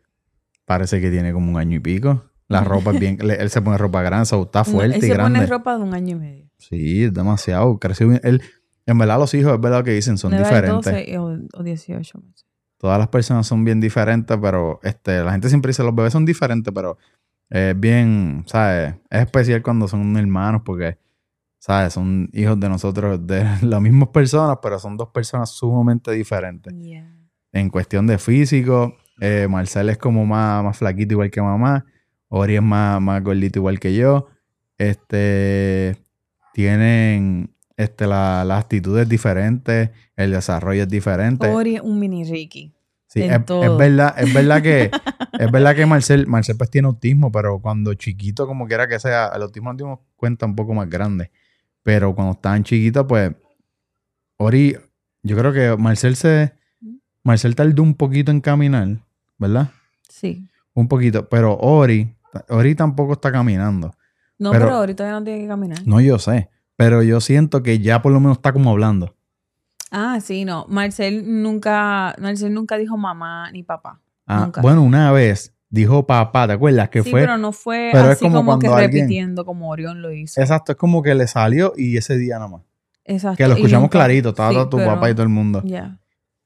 parece 0.66 1.00
que 1.00 1.12
tiene 1.12 1.32
como 1.34 1.52
un 1.52 1.58
año 1.58 1.78
y 1.78 1.80
pico. 1.80 2.24
La 2.48 2.64
ropa 2.64 2.92
es 2.94 3.00
bien... 3.00 3.20
él 3.22 3.50
se 3.52 3.62
pone 3.62 3.78
ropa 3.78 4.02
grande, 4.02 4.26
so, 4.26 4.42
está 4.42 4.60
No, 4.60 4.66
fuerte 4.66 4.98
él 4.98 5.04
y 5.04 5.08
se 5.08 5.14
grande. 5.14 5.38
pone 5.40 5.46
ropa 5.52 5.78
de 5.78 5.84
un 5.84 5.94
año 5.94 6.16
y 6.18 6.20
medio. 6.20 6.50
Sí, 6.58 7.04
es 7.04 7.14
demasiado. 7.14 7.78
Creció 7.78 8.08
bien. 8.10 8.20
Él, 8.24 8.42
en 8.88 8.98
verdad 8.98 9.20
los 9.20 9.32
hijos, 9.36 9.54
es 9.54 9.62
verdad 9.62 9.84
que 9.84 9.92
dicen, 9.92 10.18
son 10.18 10.32
diferentes. 10.36 10.92
12 10.92 11.18
o, 11.20 11.38
o 11.54 11.64
18 11.64 12.18
meses. 12.22 12.46
Todas 12.80 12.98
las 12.98 13.10
personas 13.10 13.46
son 13.46 13.64
bien 13.64 13.80
diferentes, 13.80 14.36
pero 14.42 14.80
este, 14.82 15.24
la 15.24 15.32
gente 15.32 15.48
siempre 15.48 15.70
dice 15.70 15.84
los 15.84 15.94
bebés 15.94 16.12
son 16.12 16.26
diferentes, 16.26 16.74
pero 16.74 16.98
es 17.52 17.80
bien, 17.80 18.46
¿sabes? 18.48 18.96
Es 19.12 19.22
especial 19.22 19.62
cuando 19.62 19.88
son 19.88 20.18
hermanos 20.18 20.64
porque, 20.66 20.98
¿sabes? 21.60 21.94
Son 21.94 22.30
hijos 22.34 22.60
de 22.60 22.68
nosotros, 22.68 23.28
de 23.28 23.46
las 23.62 23.80
mismas 23.80 24.10
personas, 24.10 24.58
pero 24.60 24.80
son 24.80 24.98
dos 24.98 25.10
personas 25.10 25.52
sumamente 25.52 26.10
diferentes. 26.14 26.74
Yeah. 26.74 27.23
En 27.54 27.70
cuestión 27.70 28.08
de 28.08 28.18
físico, 28.18 28.98
Eh, 29.22 29.48
Marcel 29.48 29.90
es 29.90 29.98
como 30.00 30.26
más, 30.26 30.64
más 30.64 30.76
flaquito 30.78 31.14
igual 31.14 31.30
que 31.30 31.40
mamá. 31.42 31.86
Ori 32.30 32.56
es 32.56 32.62
más, 32.64 33.00
más 33.00 33.24
gordito 33.24 33.60
igual 33.60 33.80
que 33.80 33.94
yo. 33.96 34.28
Este, 34.78 35.96
tienen 36.54 37.54
este, 37.78 38.08
la- 38.08 38.44
las 38.44 38.62
actitudes 38.64 39.08
diferentes, 39.08 39.92
el 40.16 40.32
desarrollo 40.32 40.84
es 40.84 40.90
diferente. 40.90 41.48
Ori 41.48 41.76
es 41.76 41.82
un 41.82 42.00
mini 42.00 42.24
Ricky. 42.24 42.74
Sí, 43.08 43.22
es, 43.22 43.30
es 43.32 43.78
verdad, 43.78 44.16
es 44.18 44.34
verdad 44.34 44.62
que 44.64 44.90
es 45.40 45.52
verdad 45.52 45.76
que 45.76 45.86
Marcel, 45.86 46.26
Marcel 46.28 46.58
pues 46.58 46.72
tiene 46.72 46.88
autismo, 46.88 47.32
pero 47.32 47.60
cuando 47.60 47.94
chiquito, 47.94 48.48
como 48.48 48.68
quiera 48.68 48.88
que 48.88 49.00
sea, 49.00 49.28
el 49.36 49.44
autismo 49.44 49.72
no 49.72 49.78
tiene 49.78 50.00
cuenta 50.16 50.46
un 50.48 50.56
poco 50.56 50.74
más 50.74 50.90
grande. 50.90 51.30
Pero 51.84 52.14
cuando 52.16 52.34
estaban 52.34 52.64
chiquitos, 52.64 53.06
pues, 53.08 53.32
Ori, 54.38 54.76
yo 55.22 55.38
creo 55.38 55.54
que 55.54 55.76
Marcel 55.82 56.16
se, 56.16 56.54
Marcel 57.24 57.56
tardó 57.56 57.84
un 57.84 57.94
poquito 57.96 58.32
en 58.32 58.42
caminar, 58.42 58.98
¿verdad? 59.38 59.70
Sí. 60.10 60.48
Un 60.74 60.88
poquito, 60.88 61.30
pero 61.30 61.56
Ori, 61.58 62.14
Ori 62.50 62.76
tampoco 62.76 63.14
está 63.14 63.32
caminando. 63.32 63.94
No, 64.40 64.52
Pero- 64.52 64.66
pero, 64.66 64.78
ahorita 64.78 65.04
ya 65.06 65.12
no 65.12 65.24
tiene 65.24 65.42
que 65.42 65.48
caminar. 65.48 65.80
No, 65.86 66.02
yo 66.02 66.20
sé, 66.20 66.50
pero 66.76 67.02
yo 67.04 67.22
siento 67.22 67.64
que 67.64 67.80
ya 67.80 68.02
por 68.02 68.12
lo 68.12 68.20
menos 68.20 68.38
está 68.38 68.52
como 68.52 68.72
hablando. 68.72 69.16
Ah, 69.92 70.20
sí, 70.22 70.44
no. 70.44 70.66
Marcel 70.70 71.24
nunca, 71.44 72.16
Marcel 72.20 72.54
nunca 72.54 72.78
dijo 72.78 72.98
mamá 72.98 73.52
ni 73.52 73.62
papá. 73.64 74.02
Ah, 74.26 74.46
Nunca. 74.46 74.62
bueno, 74.62 74.82
una 74.82 75.12
vez 75.12 75.54
dijo 75.70 76.08
papá, 76.08 76.48
¿te 76.48 76.54
acuerdas? 76.54 76.90
Que 76.90 77.04
sí, 77.04 77.12
fue 77.12 77.22
pero 77.22 77.38
no 77.38 77.52
fue 77.52 77.90
pero 77.92 78.06
es 78.06 78.12
así 78.18 78.26
como 78.26 78.38
como, 78.38 78.60
que 78.60 78.68
alguien- 78.68 78.92
repitiendo 78.92 79.46
como 79.46 79.70
Orión 79.70 80.02
lo 80.02 80.12
hizo. 80.12 80.42
Exacto, 80.42 80.72
es 80.72 80.78
como 80.78 81.04
que 81.04 81.14
le 81.14 81.28
salió 81.28 81.74
y 81.78 81.98
ese 81.98 82.18
día 82.18 82.40
nomás. 82.40 82.64
Exacto. 83.06 83.38
Que 83.38 83.48
lo 83.48 83.54
escuchamos 83.54 83.84
nunca- 83.84 84.00
clarito, 84.00 84.30
estaba 84.30 84.50
sí, 84.50 84.56
todo 84.56 84.70
tu 84.70 84.78
pero- 84.78 84.96
papá 84.96 85.10
y 85.10 85.14
todo 85.14 85.24
el 85.24 85.30
mundo. 85.30 85.62
Ya. 85.64 86.00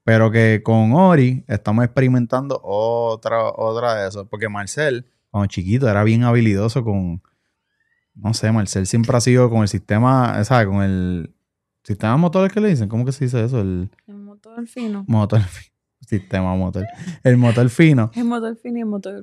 Pero 0.07 0.31
que 0.31 0.61
con 0.63 0.93
Ori 0.93 1.43
estamos 1.49 1.83
experimentando 1.83 2.61
otra, 2.63 3.43
otra 3.51 3.93
de 3.95 4.07
eso. 4.07 4.25
Porque 4.29 4.47
Marcel, 4.47 5.05
cuando 5.29 5.47
chiquito, 5.47 5.89
era 5.89 6.01
bien 6.05 6.23
habilidoso 6.23 6.81
con. 6.85 7.21
No 8.15 8.33
sé, 8.33 8.49
Marcel 8.53 8.87
siempre 8.87 9.17
ha 9.17 9.19
sido 9.19 9.49
con 9.49 9.63
el 9.63 9.67
sistema, 9.67 10.41
¿sabes? 10.45 10.65
Con 10.67 10.81
el 10.81 11.35
sistema 11.83 12.15
motor 12.15 12.49
que 12.49 12.61
le 12.61 12.69
dicen. 12.69 12.87
¿Cómo 12.87 13.03
que 13.03 13.11
se 13.11 13.25
dice 13.25 13.43
eso? 13.43 13.59
El 13.59 13.91
El 14.07 14.15
motor 14.15 14.65
fino. 14.65 15.03
motor. 15.09 15.41
fi- 15.41 15.71
Sistema 15.99 16.55
motor. 16.55 16.85
El 17.25 17.35
motor 17.35 17.67
fino. 17.69 18.09
El 18.15 18.23
motor 18.23 18.55
fino 18.55 18.77
y 18.77 18.81
el 18.81 18.85
motor 18.87 19.21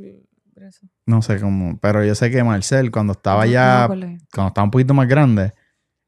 grueso. 0.54 0.86
No 1.06 1.22
sé 1.22 1.40
cómo. 1.40 1.78
Pero 1.80 2.04
yo 2.04 2.14
sé 2.14 2.30
que 2.30 2.44
Marcel, 2.44 2.90
cuando 2.90 3.14
estaba 3.14 3.46
No- 3.46 3.50
ya. 3.50 3.86
cuando 3.88 4.48
estaba 4.48 4.64
un 4.64 4.70
poquito 4.70 4.92
más 4.92 5.08
grande, 5.08 5.54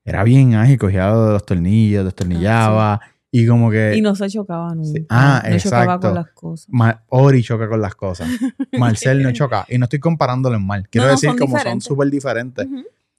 era 0.05 0.23
bien 0.23 0.55
ágil, 0.55 0.77
cogía 0.79 1.09
los 1.09 1.47
tornillos, 1.47 2.05
destornillaba 2.05 3.01
y 3.43 3.47
como 3.47 3.71
que 3.71 3.97
Y 3.97 4.01
no 4.03 4.15
se 4.15 4.29
chocaba 4.29 4.75
nunca. 4.75 5.01
Ah, 5.11 5.43
no 5.49 5.59
chocaba 5.59 5.83
exacto. 5.85 6.07
con 6.09 6.15
las 6.15 6.31
cosas. 6.33 6.67
Ma- 6.71 7.03
Ori 7.09 7.43
choca 7.43 7.69
con 7.69 7.81
las 7.81 7.95
cosas. 7.95 8.29
Marcel 8.79 9.23
no 9.23 9.33
choca. 9.33 9.65
Y 9.69 9.79
no 9.79 9.85
estoy 9.85 9.99
comparándolo 10.01 10.57
en 10.57 10.67
mal. 10.67 10.89
Quiero 10.89 11.07
No, 11.07 11.13
no, 11.13 11.17
decir 11.17 11.31
son 11.31 11.39
como 11.39 11.59
son 11.59 11.81
súper 11.81 12.11
diferentes. 12.11 12.67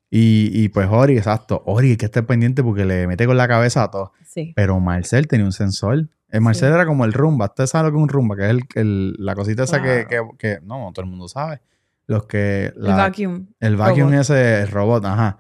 Y, 0.09 0.51
y 0.53 0.69
pues 0.69 0.87
Ori, 0.89 1.17
exacto. 1.17 1.61
Ori 1.65 1.91
hay 1.91 1.97
que 1.97 2.05
estar 2.05 2.25
pendiente 2.25 2.63
porque 2.63 2.85
le 2.85 3.07
mete 3.07 3.25
con 3.25 3.35
la 3.37 3.47
cabeza 3.47 3.83
a 3.83 3.91
todo. 3.91 4.13
Sí. 4.25 4.53
Pero 4.55 4.79
Marcel 4.79 5.27
tenía 5.27 5.45
un 5.45 5.51
sensor. 5.51 6.07
El 6.29 6.41
Marcel 6.41 6.69
Sí. 6.69 6.73
era 6.75 6.85
como 6.85 7.05
el 7.05 7.13
rumba. 7.13 7.45
Usted 7.47 7.65
sabe 7.67 7.87
lo 7.87 7.91
que 7.91 7.97
es 7.97 8.03
un 8.03 8.09
rumba, 8.09 8.35
que 8.35 8.43
es 8.45 8.49
el, 8.51 8.61
el- 8.75 9.15
la 9.19 9.35
cosita 9.35 9.63
esa 9.63 9.81
que, 9.81 10.05
que, 10.09 10.21
que- 10.37 10.59
No, 10.63 10.91
todo 10.93 11.03
el 11.05 11.09
mundo 11.11 11.27
sabe. 11.27 11.61
Los 12.05 12.25
que... 12.25 12.71
El 12.75 12.83
vacuum. 12.83 13.47
El 13.59 13.75
vacuum 13.75 14.09
Robot. 14.11 14.21
ese, 14.21 14.65
robot, 14.67 15.05
ajá. 15.05 15.37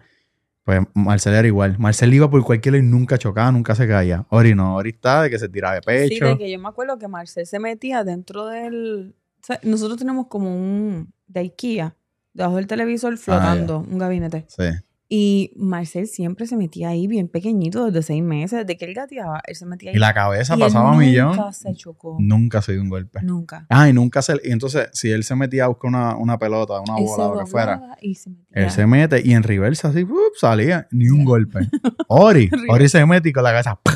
Pues 0.67 0.81
Marcel 0.95 1.33
era 1.33 1.47
igual. 1.47 1.77
Marcel 1.79 2.13
iba 2.13 2.29
por 2.29 2.43
cualquier 2.43 2.73
lado 2.73 2.83
y 2.83 2.87
nunca 2.89 3.17
chocaba, 3.17 3.49
nunca 3.53 3.73
se 3.73 3.87
caía. 3.87 4.25
Ori 4.27 4.53
no, 4.53 4.75
Ori 4.75 4.89
está 4.89 5.21
de 5.21 5.29
que 5.29 5.39
se 5.39 5.47
tiraba 5.47 5.75
de 5.75 5.79
Sí, 5.79 5.85
pecho. 5.85 6.25
de 6.25 6.37
que 6.37 6.51
yo 6.51 6.59
me 6.59 6.67
acuerdo 6.67 6.99
que 6.99 7.07
Marcel 7.07 7.47
se 7.47 7.57
metía 7.57 8.03
dentro 8.03 8.47
del... 8.47 9.15
o 9.41 9.45
sea, 9.45 9.61
nosotros 9.63 9.97
tenemos 9.97 10.27
como 10.27 10.53
un... 10.53 11.13
de 11.27 11.39
IKEA, 11.39 11.95
debajo 12.33 12.57
del 12.57 12.67
televisor 12.67 13.13
Ah, 13.13 13.17
flotando, 13.17 13.79
un 13.79 13.97
gabinete. 13.97 14.43
Sí. 14.49 14.65
Y 15.09 15.53
Marcel 15.55 16.07
siempre 16.07 16.47
se 16.47 16.57
metía 16.57 16.89
ahí 16.89 17.07
bien 17.07 17.29
pequeñito, 17.29 17.85
desde 17.85 18.01
seis 18.03 18.21
meses, 18.23 18.59
desde 18.65 18.77
que 18.77 18.83
él 18.85 18.93
gateaba, 18.93 19.41
él 19.47 19.55
se 19.55 19.65
metía 19.65 19.91
ahí. 19.91 19.95
Y 19.95 19.99
la 19.99 20.13
cabeza 20.13 20.55
Y 20.57 20.59
pasaba 20.59 20.91
nunca 20.91 21.05
millón. 21.05 21.53
se 21.53 21.73
chocó. 21.75 22.17
Nunca 22.19 22.61
se 22.61 22.73
dio 22.73 22.81
un 22.81 22.89
golpe. 22.89 23.21
Nunca. 23.23 23.65
Ah, 23.69 23.87
y 23.87 23.93
nunca 23.93 24.21
se. 24.21 24.33
Y 24.43 24.51
entonces, 24.51 24.89
si 24.91 25.09
él 25.09 25.23
se 25.23 25.35
metía 25.35 25.63
a 25.65 25.67
buscar 25.67 25.89
una, 25.89 26.17
una 26.17 26.37
pelota, 26.37 26.79
una 26.81 26.97
Él 26.97 27.05
bola, 27.05 27.27
lo 27.35 27.39
que 27.39 27.45
fuera, 27.45 27.97
y 28.01 28.15
se 28.15 28.29
metía. 28.31 28.45
él 28.65 28.69
se 28.71 28.85
mete 28.85 29.21
y 29.23 29.31
en 29.31 29.43
reversa 29.43 29.87
así, 29.87 30.05
salía, 30.37 30.87
ni 30.91 31.07
un 31.09 31.23
golpe. 31.23 31.59
Ori. 32.09 32.49
Ori 32.67 32.89
se 32.89 33.05
mete 33.05 33.29
y 33.29 33.31
con 33.33 33.43
la 33.43 33.51
cabeza, 33.51 33.79
¡pah! 33.81 33.93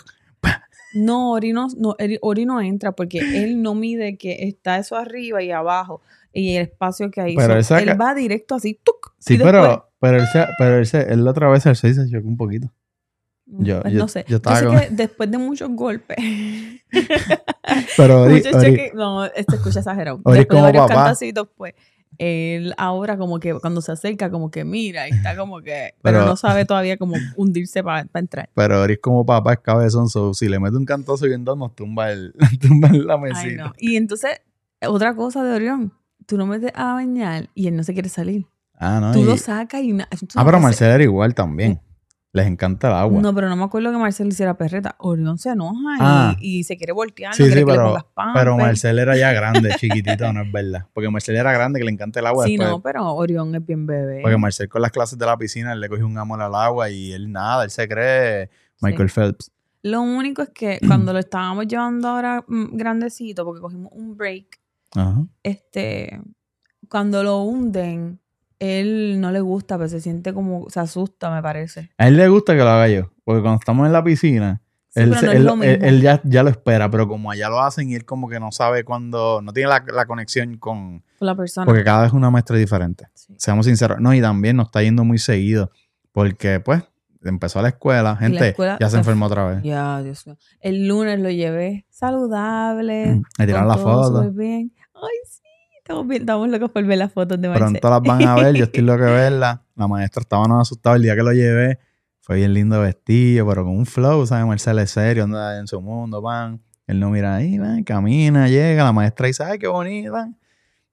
No, 0.94 1.32
Ori 1.32 1.54
no, 1.54 1.68
no, 1.78 1.96
Ori- 1.98 2.20
Ori 2.22 2.46
no 2.46 2.60
entra 2.62 2.92
porque 2.92 3.20
él 3.20 3.62
no 3.62 3.76
mide 3.76 4.18
que 4.18 4.38
está 4.48 4.78
eso 4.78 4.96
arriba 4.96 5.42
y 5.42 5.52
abajo 5.52 6.02
y 6.34 6.56
el 6.56 6.64
espacio 6.64 7.10
que 7.12 7.22
hay. 7.22 7.36
Pero 7.36 7.56
él 7.56 7.64
saca- 7.64 7.92
él 7.92 8.00
va 8.02 8.14
directo 8.14 8.56
así. 8.56 8.80
¡tuc! 8.84 9.14
Sí, 9.20 9.38
después- 9.38 9.52
pero, 9.54 9.90
pero 10.00 10.18
él 10.18 10.28
se, 10.28 10.46
pero 10.58 10.78
él 10.78 10.86
se, 10.86 11.02
él 11.14 11.24
la 11.24 11.32
otra 11.32 11.50
vez 11.50 11.64
6 11.64 11.80
se 11.96 12.10
chocó 12.10 12.28
un 12.28 12.38
poquito. 12.38 12.72
yo- 13.46 13.82
Pues 13.82 13.94
yo- 13.94 14.00
no 14.00 14.08
sé. 14.08 14.22
yo 14.28 14.30
Yo, 14.32 14.36
estaba 14.38 14.56
sé 14.60 14.66
con- 14.66 14.80
que 14.80 14.90
después 14.92 15.30
de 15.32 15.38
muchos 15.38 15.70
golpes. 15.72 16.18
Pero 17.98 18.24
Ori, 18.24 18.36
Ori- 18.42 18.52
choques- 18.52 18.94
no, 18.94 19.26
este 19.26 19.56
escucha 19.56 19.80
exagerado. 19.80 20.20
Ori 20.24 20.40
después 20.40 20.48
como 20.48 20.66
de 20.68 20.72
varios 20.74 20.88
papá. 20.88 20.96
cantacitos, 20.96 21.48
pues. 21.56 21.74
Él 22.18 22.74
ahora 22.78 23.18
como 23.18 23.40
que 23.40 23.54
cuando 23.60 23.82
se 23.82 23.92
acerca 23.92 24.30
como 24.30 24.52
que 24.52 24.64
mira 24.64 25.08
y 25.08 25.12
está 25.12 25.36
como 25.36 25.62
que 25.62 25.94
pero, 26.02 26.20
Pero- 26.20 26.26
no 26.26 26.36
sabe 26.36 26.66
todavía 26.66 26.98
cómo 26.98 27.16
hundirse 27.36 27.84
para 27.84 28.08
entrar. 28.14 28.50
pero 28.54 28.82
Ori 28.82 28.94
es 28.94 29.00
como 29.00 29.26
papá, 29.26 29.54
es 29.54 29.60
cabezón, 29.60 30.10
so, 30.10 30.34
si 30.34 30.48
le 30.50 30.60
mete 30.60 30.78
un 30.78 30.86
cantazo 30.86 31.26
bien 31.26 31.44
dado, 31.46 31.58
nos 31.58 31.76
tumba, 31.76 32.12
el, 32.12 32.34
tumba 32.62 32.90
en 32.90 33.08
la 33.08 33.18
mesita. 33.18 33.40
Ay, 33.42 33.56
no. 33.56 33.74
Y 33.78 33.96
entonces, 33.96 34.42
otra 34.88 35.16
cosa 35.16 35.44
de 35.44 35.54
Orión, 35.56 35.94
tú 36.28 36.38
lo 36.38 36.46
metes 36.46 36.72
a 36.76 36.94
bañar 36.94 37.50
y 37.56 37.68
él 37.68 37.76
no 37.76 37.84
se 37.84 37.94
quiere 37.94 38.10
salir. 38.10 38.46
Ah, 38.76 39.00
no. 39.00 39.12
Tú 39.14 39.20
y- 39.20 39.26
lo 39.26 39.38
sacas 39.38 39.82
y... 39.82 39.94
na- 39.94 40.08
tú 40.10 40.26
ah, 40.36 40.44
pero 40.46 40.52
no 40.54 40.58
haces- 40.58 40.62
Marcel 40.64 40.92
era 40.92 41.04
igual 41.04 41.34
también. 41.36 41.80
Les 42.34 42.48
encanta 42.48 42.88
el 42.88 42.94
agua. 42.94 43.22
No, 43.22 43.36
pero 43.36 43.50
no 43.50 43.58
me 43.58 43.64
acuerdo 43.66 43.92
que 43.92 43.98
Marcel 43.98 44.30
hiciera 44.30 44.56
perreta. 44.58 44.96
Orión 45.00 45.38
se 45.38 45.50
enoja 45.50 45.96
y, 45.96 46.00
Ah. 46.00 46.36
y 46.40 46.64
se 46.64 46.78
quiere 46.78 46.94
voltear. 46.94 47.34
Sí, 47.36 47.44
no 47.44 47.48
sí, 47.50 47.52
quiere 47.52 47.66
que 47.66 47.72
le 47.72 47.78
pero, 47.78 47.88
pongas 47.90 48.04
pero 48.14 48.52
Pampers. 48.52 48.58
Marcel 48.58 49.00
era 49.00 49.18
ya 49.18 49.34
grande, 49.34 49.70
chiquitito, 49.78 50.32
no 50.32 50.44
es 50.44 50.52
verdad. 50.52 50.86
Porque 50.94 51.10
Marcel 51.10 51.36
era 51.36 51.52
grande, 51.52 51.80
que 51.80 51.86
le 51.86 51.92
encanta 51.92 52.22
el 52.22 52.28
agua. 52.28 52.46
Sí, 52.46 52.52
después, 52.52 52.70
no, 52.70 52.82
pero 52.82 53.14
Orión 53.16 53.54
es 53.54 53.66
bien 53.66 53.86
bebé. 53.86 54.22
Porque 54.22 54.38
Marcel 54.38 54.70
con 54.70 54.82
las 54.82 54.92
clases 54.92 55.20
de 55.20 55.26
la 55.26 55.36
piscina, 55.38 55.74
él 55.74 55.82
le 55.82 55.90
cogió 55.90 56.08
un 56.08 56.18
amor 56.18 56.42
al 56.42 56.56
agua 56.56 56.90
y 56.90 57.12
él 57.12 57.30
nada, 57.34 57.66
él 57.66 57.70
se 57.70 57.86
cree 57.90 58.50
Michael 58.80 59.10
Phelps. 59.10 59.52
Lo 59.84 60.02
único 60.02 60.42
es 60.42 60.50
que 60.52 60.80
cuando 60.88 61.12
lo 61.12 61.20
estábamos 61.20 61.68
llevando 61.68 62.08
ahora 62.08 62.46
mm, 62.48 62.78
grandecito, 62.78 63.44
porque 63.44 63.60
cogimos 63.60 63.92
un 63.94 64.16
break, 64.16 64.58
Ajá. 64.96 65.26
este, 65.44 66.22
cuando 66.88 67.24
lo 67.26 67.42
hunden, 67.44 68.21
él 68.62 69.20
no 69.20 69.32
le 69.32 69.42
gusta, 69.42 69.78
pero 69.78 69.90
se 69.90 70.00
siente 70.00 70.34
como, 70.34 70.70
se 70.70 70.80
asusta, 70.80 71.34
me 71.34 71.42
parece. 71.42 71.90
A 71.98 72.08
él 72.08 72.16
le 72.16 72.28
gusta 72.28 72.54
que 72.54 72.60
lo 72.60 72.70
haga 72.70 72.88
yo. 72.88 73.12
Porque 73.24 73.42
cuando 73.42 73.60
estamos 73.60 73.88
en 73.88 73.94
la 73.94 74.04
piscina, 74.04 74.62
Sí, 74.94 75.00
él, 75.00 75.46
no 75.46 75.64
ya, 76.02 76.20
ya 76.26 76.44
lo 76.44 76.50
espera, 76.50 76.92
pero 76.92 77.08
como 77.08 77.32
allá 77.32 77.48
lo 77.48 77.62
hacen 77.62 77.90
y 77.90 77.96
él 77.96 78.04
como 78.04 78.28
que 78.28 78.42
no 78.42 78.52
sabe 78.52 78.84
cuándo, 78.84 79.42
no 79.42 79.54
tiene 79.54 79.70
la, 79.70 79.86
la 79.88 80.06
conexión 80.06 80.58
con... 80.58 81.06
Con 81.18 81.26
la 81.28 81.34
persona. 81.34 81.66
Porque 81.66 81.86
cada 81.86 82.02
vez 82.02 82.08
es 82.10 82.14
una 82.14 82.30
maestra 82.30 82.58
diferente. 82.58 83.08
Sí. 83.14 83.34
Seamos 83.38 83.68
sinceros. 83.68 84.02
No, 84.02 84.14
y 84.14 84.20
también 84.20 84.58
nos 84.58 84.66
está 84.66 84.84
yendo 84.84 85.06
muy 85.06 85.18
seguido. 85.18 85.72
Porque 86.12 86.60
pues 86.60 86.84
empezó 87.24 87.62
la 87.62 87.70
escuela, 87.70 88.18
gente, 88.18 88.50
escuela 88.50 88.78
ya 88.82 88.90
se 88.90 88.98
enfermó 88.98 89.28
otra 89.28 89.46
vez. 89.46 89.64
Ya, 89.64 90.02
Dios 90.04 90.28
mío. 90.28 90.38
El 90.60 90.90
lunes 90.90 91.22
lo 91.22 91.30
llevé 91.30 91.86
saludable. 91.90 93.16
Mm, 93.16 93.24
Le 93.38 93.46
tiraron 93.46 93.70
la 93.70 93.78
foto. 93.78 94.18
súper 94.18 94.32
bien. 94.32 94.74
Ay, 94.94 95.18
sí. 95.26 95.41
Estamos, 95.92 96.08
bien, 96.08 96.22
estamos 96.22 96.48
locos 96.48 96.72
por 96.72 96.86
ver 96.86 96.98
las 96.98 97.12
fotos 97.12 97.42
de 97.42 97.50
Marcel. 97.50 97.68
Pronto 97.68 97.90
las 97.90 98.02
van 98.02 98.26
a 98.26 98.36
ver, 98.36 98.56
yo 98.56 98.64
estoy 98.64 98.82
loco 98.82 99.04
de 99.04 99.12
verlas. 99.12 99.60
La 99.76 99.90
maestra 99.90 100.22
estaba 100.22 100.48
no 100.48 100.62
asustada 100.62 100.96
el 100.96 101.02
día 101.02 101.18
que 101.18 101.22
lo 101.22 101.34
llevé. 101.34 101.80
Fue 102.22 102.38
bien 102.38 102.54
lindo 102.54 102.80
vestido, 102.80 103.46
pero 103.46 103.66
con 103.66 103.76
un 103.76 103.86
flow, 103.86 104.26
¿sabes? 104.26 104.46
Marcel 104.46 104.80
es 104.80 104.92
serio, 104.92 105.26
anda 105.26 105.60
en 105.60 105.68
su 105.68 105.82
mundo, 105.82 106.22
van. 106.22 106.62
Él 106.88 106.98
no 106.98 107.10
mira 107.10 107.36
ahí, 107.36 107.60
camina, 107.84 108.48
llega. 108.48 108.86
La 108.86 108.94
maestra 108.94 109.28
dice, 109.28 109.44
ay, 109.44 109.60
qué 109.60 109.68
bonito, 109.68 110.14
van. 110.14 110.38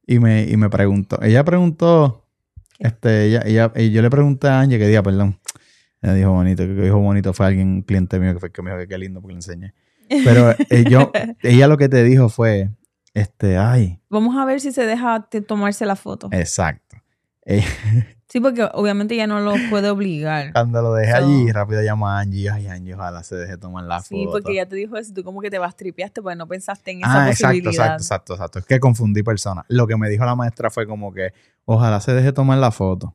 Y 0.05 0.19
me, 0.19 0.43
y 0.43 0.57
me 0.57 0.69
preguntó, 0.69 1.23
ella 1.23 1.45
preguntó, 1.45 2.27
¿Qué? 2.77 2.89
este, 2.89 3.27
ella, 3.27 3.43
ella, 3.47 3.73
y 3.77 3.93
yo 3.93 4.03
le 4.03 4.11
pregunté 4.11 4.49
a 4.49 4.59
Angie, 4.59 4.81
que 4.81 4.89
día, 4.89 5.01
perdón. 5.01 5.39
Ella 6.03 6.15
dijo 6.15 6.33
bonito, 6.33 6.65
que 6.65 6.73
dijo 6.73 6.99
bonito 6.99 7.33
fue 7.33 7.47
alguien, 7.47 7.69
un 7.69 7.83
cliente 7.83 8.19
mío 8.19 8.35
que 8.35 8.41
fue 8.41 8.51
que 8.51 8.63
me 8.63 8.71
dijo 8.71 8.81
que 8.81 8.89
qué 8.89 8.99
lindo 8.99 9.21
porque 9.21 9.35
le 9.35 9.39
enseñé. 9.39 9.75
Pero 10.09 10.57
eh, 10.71 10.85
yo, 10.91 11.13
ella 11.45 11.69
lo 11.69 11.77
que 11.77 11.89
te 11.89 12.03
dijo 12.03 12.29
fue, 12.29 12.71
este, 13.21 13.59
ay, 13.59 14.01
Vamos 14.09 14.37
a 14.37 14.45
ver 14.45 14.61
si 14.61 14.73
se 14.73 14.87
deja 14.87 15.29
tomarse 15.47 15.85
la 15.87 15.97
foto. 15.97 16.29
exacto. 16.33 16.97
Sí, 18.31 18.41
porque 18.41 18.69
obviamente 18.75 19.17
ya 19.17 19.27
no 19.27 19.41
lo 19.41 19.55
puede 19.71 19.89
obligar. 19.89 20.53
Cuando 20.53 20.83
lo 20.83 20.93
dejé 20.93 21.13
So- 21.13 21.17
allí, 21.25 21.51
rápido 21.51 21.81
llamo 21.81 22.07
a 22.09 22.21
Angie. 22.21 22.51
Ay, 22.51 22.67
Angie, 22.67 22.93
ojalá 22.95 23.23
se 23.23 23.37
deje 23.37 23.57
tomar 23.57 23.85
la 23.85 24.01
Sí, 24.03 24.23
foto. 24.27 24.33
porque 24.33 24.55
ya 24.57 24.67
te 24.69 24.77
dijo 24.77 24.99
eso. 24.99 25.15
Tú 25.15 25.25
como 25.25 25.41
que 25.41 25.49
te 25.49 25.59
vas 25.59 25.75
tripeaste 25.75 26.21
porque 26.21 26.37
no 26.37 26.47
pensaste 26.47 26.91
en 26.91 26.99
esa 26.99 27.25
Ah, 27.25 27.31
exacto, 27.31 27.55
posibilidad. 27.57 27.73
exacto, 27.73 28.03
exacto, 28.03 28.33
exacto. 28.35 28.59
Es 28.59 28.67
que 28.67 28.79
confundí 28.81 29.23
personas. 29.23 29.65
Lo 29.69 29.87
que 29.87 29.97
me 29.97 30.11
dijo 30.11 30.27
la 30.27 30.37
maestra 30.37 30.69
fue 30.69 30.87
como 30.87 31.11
que 31.11 31.33
ojalá 31.65 32.01
se 32.03 32.13
deje 32.13 32.33
tomar 32.35 32.59
la 32.59 32.71
foto. 32.71 33.15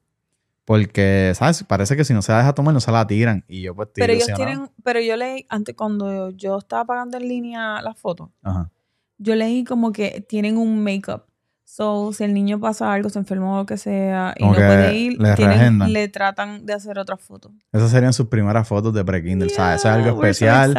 Porque, 0.66 1.34
¿sabes? 1.36 1.64
Parece 1.64 1.96
que 1.96 2.06
si 2.06 2.16
no 2.16 2.24
se 2.24 2.32
la 2.32 2.40
deja 2.40 2.54
tomar, 2.54 2.74
no 2.74 2.80
se 2.80 2.92
la 2.92 3.06
tiran. 3.06 3.46
Y 3.48 3.62
yo 3.62 3.76
pues 3.76 3.90
estoy 3.90 4.02
Pero 4.02 4.14
ellos 4.14 4.30
tienen, 4.36 4.72
pero 4.84 5.00
yo 5.00 5.16
leí 5.16 5.46
antes 5.50 5.76
cuando 5.76 6.32
yo 6.32 6.58
estaba 6.58 6.86
pagando 6.86 7.18
en 7.18 7.28
línea 7.28 7.84
la 7.84 7.94
foto, 7.94 8.32
Ajá. 8.42 8.72
Yo 9.18 9.36
leí 9.36 9.64
como 9.64 9.92
que 9.92 10.26
tienen 10.28 10.58
un 10.58 10.84
make-up. 10.84 11.24
So, 11.66 12.14
si 12.14 12.24
el 12.24 12.34
niño 12.36 12.60
pasa 12.60 12.94
algo, 12.94 13.10
se 13.10 13.18
enfermó 13.18 13.56
o 13.56 13.58
lo 13.60 13.66
que 13.66 13.78
sea, 13.78 14.34
y 14.38 14.42
Como 14.42 14.52
no 14.54 14.58
puede 14.60 14.96
ir, 14.96 15.14
le 15.20 15.34
tienen- 15.34 15.56
reagendan. 15.58 15.94
le 15.94 16.08
tratan 16.08 16.66
de 16.68 16.74
hacer 16.74 17.00
otra 17.00 17.18
foto. 17.18 17.52
Esas 17.72 17.90
serían 17.90 18.14
sus 18.14 18.28
primeras 18.28 18.68
fotos 18.68 18.94
de 18.94 19.04
pre-Kindle, 19.04 19.50
¿sabes? 19.50 19.80
Eso 19.80 19.88
es 19.90 19.96
algo 19.96 20.10
so 20.10 20.24
especial. 20.24 20.74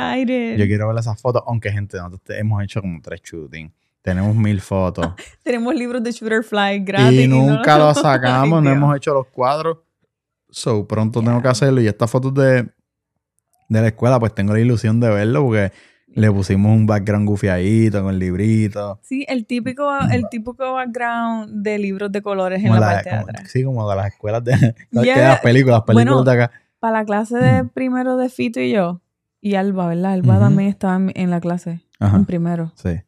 Yo 0.56 0.66
quiero 0.66 0.86
ver 0.88 0.98
esas 0.98 1.20
fotos, 1.20 1.42
aunque 1.46 1.72
gente, 1.72 1.96
nosotros 1.96 2.22
te- 2.22 2.38
hemos 2.38 2.62
hecho 2.62 2.80
como 2.80 3.00
tres 3.02 3.20
shootings. 3.22 3.72
Tenemos 4.02 4.36
mil 4.36 4.60
fotos. 4.60 5.08
Tenemos 5.42 5.74
libros 5.74 6.02
de 6.04 6.12
Shooterfly 6.12 6.80
gratis. 6.84 7.20
y 7.20 7.26
nunca 7.26 7.76
los- 7.78 7.96
los 7.96 8.02
sacamos, 8.02 8.58
Ay, 8.60 8.64
no 8.64 8.70
hemos 8.70 8.96
hecho 8.96 9.14
los 9.14 9.26
cuadros. 9.28 9.78
So, 10.50 10.86
pronto 10.86 11.20
tengo 11.20 11.32
Yeah. 11.32 11.42
que 11.42 11.48
hacerlo. 11.48 11.80
Y 11.80 11.88
estas 11.88 12.08
fotos 12.10 12.32
de, 12.34 12.68
de 13.68 13.80
la 13.80 13.88
escuela, 13.88 14.20
pues 14.20 14.32
tengo 14.34 14.52
la 14.52 14.60
ilusión 14.60 15.00
de 15.00 15.08
verlo 15.08 15.42
porque 15.44 15.72
le 16.14 16.30
pusimos 16.32 16.72
un 16.76 16.86
background 16.86 17.26
gufiadito 17.28 18.02
con 18.02 18.18
libritos. 18.18 18.98
Sí, 19.02 19.24
el 19.28 19.46
típico, 19.46 19.90
el 20.10 20.28
típico 20.30 20.74
background 20.74 21.62
de 21.62 21.78
libros 21.78 22.10
de 22.12 22.22
colores 22.22 22.62
en 22.64 22.72
la 22.72 22.80
la- 22.80 22.86
parte 22.92 23.10
de 23.10 23.16
como- 23.16 23.28
atrás. 23.30 23.50
sí, 23.50 23.62
como 23.64 23.90
de 23.90 23.96
las 23.96 24.06
escuelas 24.12 24.44
de, 24.44 24.52
las 24.52 24.70
películas, 25.02 25.26
las 25.30 25.40
películas 25.40 25.82
Bueno, 25.84 26.22
de 26.24 26.32
acá. 26.32 26.50
Para 26.80 26.98
la 26.98 27.04
clase 27.04 27.36
de 27.38 27.64
primero 27.64 28.16
de 28.16 28.28
Fito 28.28 28.60
y 28.60 28.72
yo, 28.72 29.00
y 29.40 29.54
Alba, 29.56 29.88
¿verdad? 29.88 30.12
Alba 30.12 30.38
también 30.38 30.68
estaba 30.68 30.96
en, 30.96 31.12
en 31.14 31.30
la 31.30 31.40
clase, 31.40 31.80
Ajá. 31.98 32.16
en 32.16 32.24
primero. 32.26 32.72
Sí. 32.76 33.00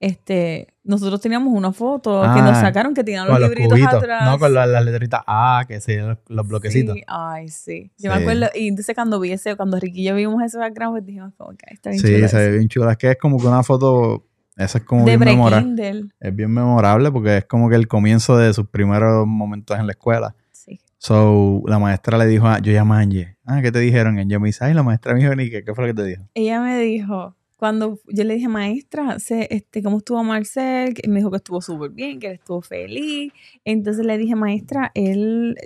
Este, 0.00 0.73
nosotros 0.84 1.20
teníamos 1.20 1.52
una 1.52 1.72
foto 1.72 2.20
que 2.22 2.40
nos 2.42 2.58
Ah, 2.58 2.60
sacaron 2.60 2.92
que 2.94 3.02
tenían 3.02 3.26
los 3.26 3.40
los 3.40 3.48
libritos 3.48 3.72
cubitos. 3.78 3.94
atrás. 3.94 4.24
No, 4.24 4.38
con 4.38 4.52
las, 4.54 4.68
las 4.68 4.84
letritas 4.84 5.22
A, 5.26 5.64
que 5.66 5.80
sí, 5.80 5.96
los, 5.96 6.18
los 6.28 6.46
bloquecitos. 6.46 6.94
Sí, 6.94 7.02
ay, 7.06 7.48
sí. 7.48 7.90
Yo 7.98 8.10
Sí. 8.12 8.16
me 8.16 8.22
acuerdo, 8.22 8.46
y 8.54 8.68
entonces 8.68 8.94
cuando 8.94 9.18
vi 9.18 9.32
ese, 9.32 9.56
cuando 9.56 9.80
Ricky 9.80 10.02
y 10.02 10.04
yo 10.04 10.14
vimos 10.14 10.42
ese 10.42 10.58
background, 10.58 10.94
pues 10.94 11.06
dijimos 11.06 11.32
como 11.36 11.50
que 11.56 11.72
está 11.72 11.90
bien 11.90 12.00
Sí, 12.02 12.14
chulo 12.14 12.28
se 12.28 12.36
ve 12.36 12.50
bien 12.58 12.68
chula. 12.68 12.92
Es 12.92 12.98
que 12.98 13.10
es 13.12 13.16
como 13.18 13.38
que 13.38 13.46
una 13.46 13.62
foto, 13.62 14.26
esa 14.56 14.78
es 14.78 14.84
como 14.84 15.04
De 15.04 15.16
bien 15.16 15.20
memorable. 15.20 16.04
Es 16.20 16.36
bien 16.36 16.50
memorable 16.52 17.10
porque 17.10 17.38
es 17.38 17.44
como 17.46 17.68
que 17.70 17.76
el 17.76 17.88
comienzo 17.88 18.36
de 18.36 18.52
sus 18.52 18.68
primeros 18.68 19.26
momentos 19.26 19.78
en 19.78 19.86
la 19.86 19.92
escuela. 19.92 20.34
Sí. 20.52 20.78
So, 20.98 21.62
la 21.66 21.78
maestra 21.78 22.18
le 22.18 22.26
dijo, 22.26 22.46
a, 22.46 22.58
yo 22.60 22.72
llamé 22.72 22.94
a 22.96 22.98
Angie. 22.98 23.36
Ah, 23.46 23.60
¿qué 23.62 23.72
te 23.72 23.78
dijeron? 23.78 24.18
Angie 24.18 24.38
me 24.38 24.46
dice, 24.48 24.64
ay, 24.64 24.74
la 24.74 24.82
maestra 24.82 25.14
me 25.14 25.20
dijo, 25.20 25.32
qué, 25.36 25.64
¿qué 25.64 25.74
fue 25.74 25.86
lo 25.88 25.94
que 25.94 26.02
te 26.02 26.06
dijo? 26.08 26.24
Ella 26.34 26.60
me 26.60 26.78
dijo, 26.78 27.36
cuando 27.64 27.98
yo 28.08 28.24
le 28.24 28.34
dije, 28.34 28.46
maestra, 28.46 29.16
este, 29.16 29.82
¿cómo 29.82 29.96
estuvo 29.96 30.22
Marcel? 30.22 30.92
Me 31.08 31.20
dijo 31.20 31.30
que 31.30 31.38
estuvo 31.38 31.62
súper 31.62 31.92
bien, 31.92 32.20
que 32.20 32.26
él 32.26 32.34
estuvo 32.34 32.60
feliz. 32.60 33.32
Entonces 33.64 34.04
le 34.04 34.18
dije, 34.18 34.34
maestra, 34.34 34.92
él, 34.94 35.56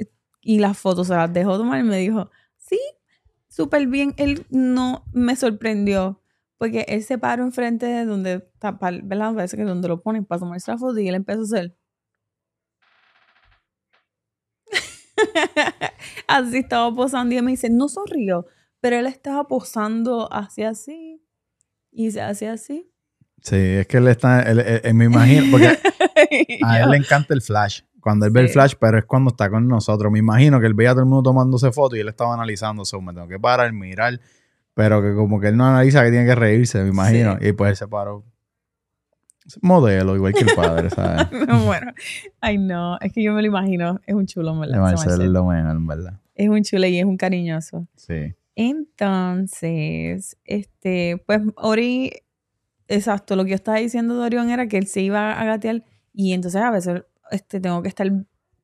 y 0.40 0.60
las 0.60 0.78
fotos 0.78 1.08
se 1.08 1.14
las 1.14 1.32
dejó 1.32 1.58
tomar 1.58 1.80
y 1.80 1.82
me 1.82 1.98
dijo, 1.98 2.30
sí, 2.56 2.78
súper 3.48 3.88
bien. 3.88 4.14
Él 4.16 4.46
no 4.48 5.04
me 5.12 5.34
sorprendió. 5.34 6.22
Porque 6.56 6.86
él 6.86 7.02
se 7.02 7.18
paró 7.18 7.42
enfrente 7.42 7.86
de 7.86 8.04
donde 8.04 8.48
¿verdad? 9.02 9.34
Parece 9.34 9.56
que 9.56 9.64
donde 9.64 9.88
lo 9.88 10.00
ponen 10.00 10.24
para 10.24 10.38
tomarse 10.38 10.70
la 10.70 10.78
foto 10.78 11.00
y 11.00 11.08
él 11.08 11.16
empezó 11.16 11.40
a 11.40 11.44
hacer. 11.44 11.76
así 16.28 16.58
estaba 16.58 16.94
posando 16.94 17.34
y 17.34 17.42
me 17.42 17.50
dice, 17.50 17.70
no 17.70 17.88
sonrió, 17.88 18.46
pero 18.78 18.94
él 18.94 19.06
estaba 19.06 19.48
posando 19.48 20.32
hacia 20.32 20.68
así 20.68 21.20
y 21.90 22.10
se 22.10 22.20
hacía 22.22 22.52
así. 22.52 22.90
Sí, 23.42 23.56
es 23.56 23.86
que 23.86 23.98
él 23.98 24.08
está, 24.08 24.42
él, 24.42 24.60
él- 24.60 24.80
él 24.84 24.94
me 24.94 25.04
imagino, 25.04 25.46
porque 25.50 25.68
a 26.64 26.80
él 26.82 26.90
le 26.90 26.96
encanta 26.96 27.34
el 27.34 27.42
flash. 27.42 27.82
Cuando 28.00 28.26
él 28.26 28.32
ve 28.32 28.40
el 28.42 28.48
flash, 28.48 28.74
pero 28.80 28.98
es 28.98 29.04
cuando 29.04 29.30
está 29.30 29.50
con 29.50 29.66
nosotros. 29.68 30.10
Me 30.10 30.18
imagino 30.20 30.60
que 30.60 30.66
él 30.66 30.74
veía 30.74 30.90
a 30.90 30.94
todo 30.94 31.02
el 31.02 31.08
mundo 31.08 31.30
tomándose 31.30 31.70
fotos 31.72 31.98
y 31.98 32.00
él 32.00 32.08
estaba 32.08 32.32
analizando. 32.34 32.84
So, 32.84 33.00
me 33.00 33.12
tengo 33.12 33.26
que 33.28 33.38
parar, 33.38 33.72
mirar. 33.72 34.20
Pero 34.74 35.02
que 35.02 35.14
como 35.14 35.40
que 35.40 35.48
él 35.48 35.56
no 35.56 35.66
analiza 35.66 36.02
que 36.04 36.10
tiene 36.10 36.24
que 36.24 36.34
reírse, 36.36 36.80
me 36.82 36.88
imagino. 36.90 37.36
Y 37.40 37.52
pues 37.52 37.70
él 37.70 37.76
se 37.76 37.88
paró. 37.88 38.24
Modelo, 39.62 40.14
igual 40.14 40.34
que 40.34 40.44
el 40.44 40.54
padre, 40.54 40.90
¿sabes? 40.90 41.26
bueno, 41.66 41.92
ay 42.40 42.58
no, 42.58 42.98
es 43.00 43.12
que 43.12 43.22
yo 43.22 43.32
me 43.32 43.40
lo 43.40 43.48
imagino, 43.48 43.98
es 44.06 44.14
un 44.14 44.26
chulo, 44.26 44.58
¿verdad? 44.58 44.74
De 44.76 44.78
ese 44.78 44.82
Marcel 44.96 45.08
Marcel. 45.08 45.26
es 45.26 45.30
lo 45.32 45.44
mejor, 45.46 45.70
en 45.76 45.86
verdad. 45.86 46.20
Es 46.34 46.48
un 46.50 46.62
chulo 46.62 46.86
y 46.86 46.98
es 46.98 47.04
un 47.06 47.16
cariñoso. 47.16 47.86
Sí. 47.96 48.34
Entonces, 48.60 50.36
este, 50.44 51.22
pues 51.28 51.42
Ori, 51.54 52.10
exacto, 52.88 53.36
lo 53.36 53.44
que 53.44 53.50
yo 53.50 53.54
estaba 53.54 53.78
diciendo 53.78 54.18
de 54.18 54.26
Orión 54.26 54.50
era 54.50 54.66
que 54.66 54.78
él 54.78 54.88
se 54.88 55.00
iba 55.00 55.40
a 55.40 55.44
gatear 55.44 55.84
y 56.12 56.32
entonces 56.32 56.60
a 56.60 56.72
veces 56.72 57.04
este, 57.30 57.60
tengo 57.60 57.82
que 57.82 57.88
estar 57.88 58.10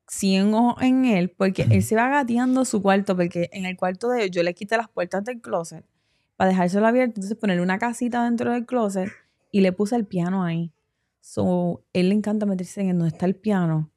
100 0.08 0.52
ojos 0.52 0.82
en 0.82 1.04
él 1.04 1.30
porque 1.30 1.68
él 1.70 1.84
se 1.84 1.94
va 1.94 2.08
gateando 2.08 2.64
su 2.64 2.82
cuarto 2.82 3.14
porque 3.14 3.48
en 3.52 3.66
el 3.66 3.76
cuarto 3.76 4.08
de 4.08 4.24
ellos 4.24 4.32
yo 4.32 4.42
le 4.42 4.52
quité 4.52 4.76
las 4.76 4.88
puertas 4.88 5.22
del 5.22 5.40
closet 5.40 5.86
para 6.34 6.50
dejárselo 6.50 6.88
abierto, 6.88 7.20
entonces 7.20 7.38
ponerle 7.38 7.62
una 7.62 7.78
casita 7.78 8.24
dentro 8.24 8.50
del 8.50 8.66
closet 8.66 9.12
y 9.52 9.60
le 9.60 9.70
puse 9.70 9.94
el 9.94 10.06
piano 10.06 10.42
ahí. 10.42 10.72
So, 11.20 11.84
él 11.92 12.08
le 12.08 12.16
encanta 12.16 12.46
meterse 12.46 12.80
en 12.80 12.98
donde 12.98 13.14
está 13.14 13.26
el 13.26 13.36
piano. 13.36 13.92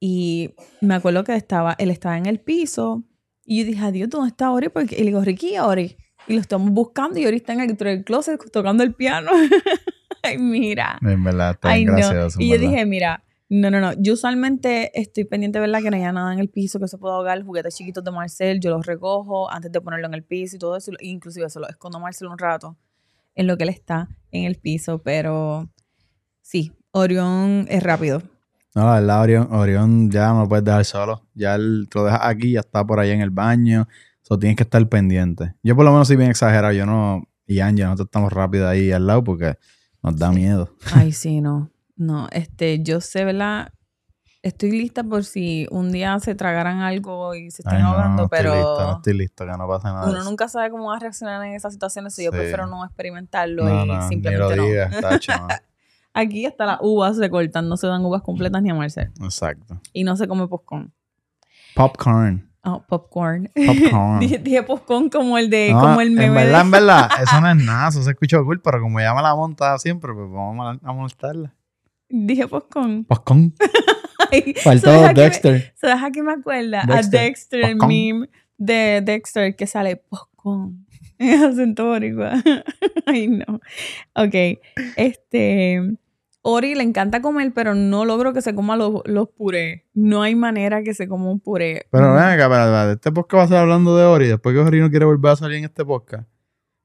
Y 0.00 0.54
me 0.80 0.94
acuerdo 0.94 1.22
que 1.22 1.36
estaba, 1.36 1.74
él 1.78 1.90
estaba 1.90 2.16
en 2.16 2.24
el 2.24 2.40
piso 2.40 3.04
y 3.44 3.60
yo 3.60 3.66
dije, 3.66 3.84
adiós, 3.84 4.08
¿dónde 4.10 4.28
está 4.30 4.50
Ori? 4.50 4.68
Porque, 4.68 4.94
y 4.96 5.00
le 5.00 5.06
digo, 5.06 5.20
Ricky, 5.22 5.58
Ori. 5.58 5.96
Y 6.26 6.34
lo 6.34 6.40
estamos 6.40 6.70
buscando 6.70 7.18
y 7.18 7.26
Ori 7.26 7.36
está 7.36 7.52
en 7.52 7.60
el, 7.60 7.66
dentro 7.68 7.88
del 7.88 8.04
closet 8.04 8.40
tocando 8.50 8.82
el 8.82 8.94
piano. 8.94 9.30
Ay, 10.22 10.38
mira. 10.38 10.98
En 11.02 11.22
verdad, 11.22 11.50
está 11.52 11.70
Ay, 11.70 11.84
no. 11.84 11.92
gracioso. 11.94 12.40
Y 12.40 12.48
yo 12.48 12.54
verdad. 12.54 12.70
dije, 12.70 12.86
mira, 12.86 13.24
no, 13.50 13.70
no, 13.70 13.78
no. 13.80 13.92
Yo 13.98 14.14
usualmente 14.14 14.90
estoy 14.98 15.24
pendiente, 15.24 15.60
¿verdad? 15.60 15.82
Que 15.82 15.90
no 15.90 15.96
haya 15.96 16.12
nada 16.12 16.32
en 16.32 16.38
el 16.38 16.48
piso 16.48 16.80
que 16.80 16.88
se 16.88 16.96
pueda 16.96 17.14
ahogar. 17.16 17.42
Juguetes 17.44 17.76
chiquitos 17.76 18.02
de 18.02 18.10
Marcel, 18.10 18.58
yo 18.60 18.70
los 18.70 18.86
recojo 18.86 19.50
antes 19.50 19.70
de 19.70 19.80
ponerlo 19.82 20.06
en 20.06 20.14
el 20.14 20.24
piso 20.24 20.56
y 20.56 20.58
todo 20.58 20.76
eso. 20.76 20.92
Inclusive 21.00 21.50
se 21.50 21.60
lo 21.60 21.68
escondo 21.68 21.98
a 21.98 22.00
Marcel 22.00 22.28
un 22.28 22.38
rato 22.38 22.78
en 23.34 23.46
lo 23.46 23.58
que 23.58 23.64
él 23.64 23.68
está 23.68 24.08
en 24.30 24.44
el 24.44 24.56
piso. 24.56 25.02
Pero 25.02 25.68
sí, 26.40 26.72
Orión 26.92 27.66
es 27.68 27.82
rápido. 27.82 28.22
No, 28.74 28.84
la 28.86 28.94
verdad, 29.00 29.20
Orión, 29.22 29.48
Orión 29.52 30.10
ya 30.10 30.28
no 30.32 30.40
lo 30.42 30.48
puedes 30.48 30.64
dejar 30.64 30.84
solo. 30.84 31.22
Ya 31.34 31.54
él 31.54 31.86
te 31.90 31.98
lo 31.98 32.04
dejas 32.06 32.20
aquí, 32.24 32.52
ya 32.52 32.60
está 32.60 32.84
por 32.84 32.98
ahí 32.98 33.10
en 33.10 33.20
el 33.20 33.30
baño. 33.30 33.86
So, 34.22 34.38
tienes 34.38 34.56
que 34.56 34.62
estar 34.64 34.86
pendiente. 34.88 35.54
Yo 35.62 35.76
por 35.76 35.84
lo 35.84 35.92
menos 35.92 36.08
soy 36.08 36.16
bien 36.16 36.30
exagerado. 36.30 36.72
Yo 36.72 36.86
no... 36.86 37.22
Y 37.46 37.60
Angie, 37.60 37.84
nosotros 37.84 38.06
estamos 38.06 38.32
rápido 38.32 38.66
ahí 38.68 38.90
al 38.90 39.06
lado 39.06 39.22
porque 39.22 39.58
nos 40.02 40.16
da 40.16 40.30
Sí. 40.30 40.34
miedo. 40.36 40.74
Ay, 40.94 41.12
sí, 41.12 41.40
no. 41.40 41.70
No, 41.96 42.26
este, 42.32 42.82
yo 42.82 43.00
sé, 43.00 43.24
¿verdad? 43.24 43.72
Estoy 44.42 44.72
lista 44.72 45.04
por 45.04 45.24
si 45.24 45.66
un 45.70 45.92
día 45.92 46.18
se 46.18 46.34
tragaran 46.34 46.80
algo 46.80 47.34
y 47.34 47.50
se 47.50 47.62
estén 47.62 47.76
Ay, 47.76 47.82
no, 47.82 47.88
ahogando, 47.90 48.16
no 48.16 48.24
estoy 48.24 48.38
pero 48.38 48.54
listo, 48.54 48.86
no 48.86 48.96
estoy 48.96 49.14
listo, 49.14 49.44
que 49.46 49.50
no 49.52 49.68
pase 49.68 49.86
nada. 49.86 50.06
uno 50.10 50.18
eso. 50.18 50.28
nunca 50.28 50.48
sabe 50.48 50.70
cómo 50.70 50.88
va 50.88 50.96
a 50.96 50.98
reaccionar 50.98 51.42
en 51.46 51.54
esas 51.54 51.72
situaciones. 51.72 52.18
y 52.18 52.24
Yo 52.24 52.30
prefiero 52.30 52.66
no 52.66 52.84
experimentarlo 52.84 53.64
No, 53.64 53.84
y 53.84 53.88
no, 53.88 54.02
ni 54.02 54.08
simplemente 54.08 54.56
lo 54.56 54.62
no. 54.62 54.68
digas, 54.68 55.00
tacho, 55.00 55.32
no. 55.38 55.48
Aquí 56.14 56.46
hasta 56.46 56.64
las 56.64 56.78
uvas 56.80 57.16
se 57.16 57.28
cortan, 57.28 57.68
no 57.68 57.76
se 57.76 57.86
dan 57.88 58.04
uvas 58.04 58.22
completas 58.22 58.62
ni 58.62 58.70
a 58.70 58.74
Marcel. 58.74 59.10
Exacto. 59.22 59.80
Y 59.92 60.04
no 60.04 60.16
se 60.16 60.26
come 60.28 60.46
popcorn. 60.48 60.92
Popcorn. 61.74 62.48
Oh, 62.66 62.82
popcorn. 62.88 63.50
Popcorn. 63.54 64.18
dije, 64.20 64.38
dije 64.38 64.62
popcorn 64.62 65.10
como 65.10 65.36
el 65.36 65.50
de, 65.50 65.70
No, 65.72 65.80
como 65.80 66.00
el 66.00 66.12
meme 66.12 66.26
en 66.26 66.34
de- 66.34 66.44
verdad, 66.44 66.60
en 66.62 66.70
verdad, 66.70 67.08
eso 67.22 67.40
no 67.40 67.50
es 67.50 67.56
nada, 67.56 67.88
eso 67.88 68.02
se 68.02 68.10
escucha 68.12 68.38
cool, 68.42 68.60
pero 68.62 68.80
como 68.80 69.00
ella 69.00 69.12
me 69.14 69.20
la 69.22 69.34
monta 69.34 69.76
siempre, 69.78 70.12
pues 70.14 70.30
vamos 70.30 70.78
a, 70.82 70.88
a 70.88 70.92
montarla. 70.92 71.52
Dije 72.08 72.46
popcorn. 72.48 73.04
Popcorn. 73.04 73.52
Faltó 74.62 74.86
¿sabes 74.86 75.02
a 75.04 75.08
qué 75.08 75.14
me- 75.14 75.22
Dexter. 75.22 75.74
¿Sabes 75.76 76.02
a 76.02 76.10
qué 76.10 76.22
me 76.22 76.32
acuerda? 76.32 76.84
Dexter. 76.86 77.20
A 77.20 77.22
Dexter, 77.22 77.64
el 77.64 77.76
meme 77.76 78.28
de 78.56 79.02
Dexter 79.04 79.56
que 79.56 79.66
sale 79.66 79.96
popcorn. 79.96 80.86
En 81.18 81.44
acento 81.44 81.86
boricua. 81.86 82.32
Ay, 83.06 83.28
no. 83.28 83.60
Ok. 84.16 84.34
Este. 84.96 85.96
Ori 86.46 86.74
le 86.74 86.82
encanta 86.82 87.22
comer, 87.22 87.52
pero 87.54 87.74
no 87.74 88.04
logro 88.04 88.34
que 88.34 88.42
se 88.42 88.54
coma 88.54 88.76
los, 88.76 89.00
los 89.06 89.28
purés. 89.30 89.82
No 89.94 90.22
hay 90.22 90.34
manera 90.34 90.82
que 90.82 90.92
se 90.92 91.08
coma 91.08 91.30
un 91.30 91.40
puré. 91.40 91.86
Pero 91.90 92.10
Mm. 92.10 92.14
ven 92.16 92.22
acá, 92.22 92.42
espera, 92.44 92.64
espera, 92.64 92.92
este 92.92 93.12
podcast 93.12 93.38
va 93.38 93.42
a 93.42 93.44
estar 93.46 93.58
hablando 93.60 93.96
de 93.96 94.04
Ori, 94.04 94.26
después 94.28 94.54
que 94.54 94.60
Ori 94.60 94.80
no 94.80 94.90
quiere 94.90 95.06
volver 95.06 95.32
a 95.32 95.36
salir 95.36 95.56
en 95.58 95.64
este 95.64 95.84
podcast. 95.84 96.28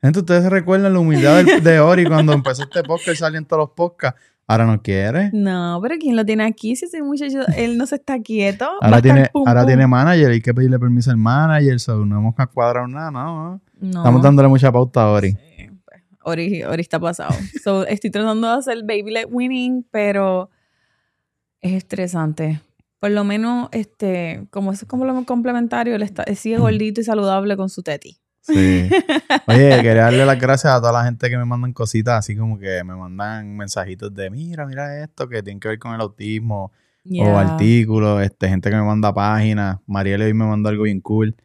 Gente, 0.02 0.19
ustedes 0.19 0.43
se 0.43 0.50
recuerdan 0.50 0.93
la 0.93 1.00
humildad 1.00 1.43
del- 1.43 1.62
de 1.62 1.80
Ori 1.82 2.06
cuando 2.06 2.32
empezó 2.32 2.63
este 2.63 2.84
podcast 2.84 3.15
y 3.15 3.15
salía 3.17 3.38
en 3.39 3.45
todos 3.45 3.63
los 3.63 3.69
podcasts. 3.72 4.19
Ahora 4.48 4.65
no 4.65 4.82
quiere. 4.82 5.30
No, 5.34 5.78
pero 5.82 5.95
¿quién 6.00 6.15
lo 6.15 6.26
tiene 6.26 6.43
aquí? 6.45 6.76
Si 6.76 6.86
ese 6.86 7.04
muchacho, 7.04 7.39
él 7.56 7.78
no 7.78 7.86
se 7.86 7.95
está 7.98 8.19
quieto. 8.19 8.65
va 8.65 8.72
a 8.72 8.86
Ahora 8.86 8.98
estar 8.98 9.02
tiene, 9.13 9.30
pum, 9.32 9.43
ahora 9.48 9.60
pum. 9.62 9.67
tiene 9.67 9.86
manager, 9.88 10.32
hay 10.32 10.41
que 10.41 10.54
pedirle 10.56 10.80
permiso 10.80 11.12
al 11.12 11.17
manager, 11.17 11.80
so 11.80 12.04
no 12.06 12.17
hemos 12.17 12.34
cuadrado 12.54 12.88
nada, 12.88 13.12
no. 13.12 13.22
no. 13.52 13.62
No. 13.82 14.00
Estamos 14.00 14.22
dándole 14.24 14.48
mucha 14.50 14.72
pauta 14.72 15.04
a 15.04 15.10
Ori. 15.12 15.32
Sí, 15.32 15.38
Ori, 16.23 16.63
Ori 16.63 16.82
está 16.82 16.99
pasado. 16.99 17.34
So, 17.63 17.86
estoy 17.86 18.12
tratando 18.12 18.47
de 18.47 18.58
hacer 18.58 18.77
Baby 18.84 19.12
Let 19.12 19.27
Winning, 19.29 19.86
pero 19.91 20.49
es 21.62 21.73
estresante. 21.73 22.62
Por 22.99 23.12
lo 23.12 23.23
menos, 23.23 23.69
este, 23.71 24.45
como 24.49 24.71
es 24.73 24.86
como 24.86 25.05
lo 25.05 25.23
complementario, 25.25 25.95
él, 25.95 26.01
está, 26.01 26.23
él 26.23 26.36
sigue 26.36 26.58
gordito 26.58 27.01
y 27.01 27.03
saludable 27.03 27.55
con 27.55 27.69
su 27.69 27.82
teti. 27.82 28.19
Sí. 28.41 28.89
Oye, 29.47 29.82
quería 29.82 30.03
darle 30.03 30.25
las 30.25 30.39
gracias 30.39 30.73
a 30.73 30.79
toda 30.79 30.91
la 30.91 31.05
gente 31.05 31.29
que 31.29 31.38
me 31.38 31.45
mandan 31.45 31.73
cositas, 31.73 32.19
así 32.19 32.36
como 32.36 32.58
que 32.58 32.84
me 32.84 32.95
mandan 32.95 33.55
mensajitos 33.55 34.13
de 34.13 34.29
mira, 34.29 34.65
mira 34.65 35.01
esto, 35.03 35.29
que 35.29 35.43
tiene 35.43 35.60
que 35.60 35.69
ver 35.69 35.79
con 35.79 35.93
el 35.93 36.01
autismo, 36.01 36.71
o 37.21 37.38
artículos, 37.38 38.21
este, 38.21 38.49
gente 38.49 38.69
que 38.69 38.75
me 38.75 38.84
manda 38.84 39.13
páginas. 39.13 39.79
Mariela 39.86 40.25
hoy 40.25 40.34
me 40.34 40.45
mandó 40.45 40.69
algo 40.69 40.84
bien 40.84 41.01
cool, 41.01 41.36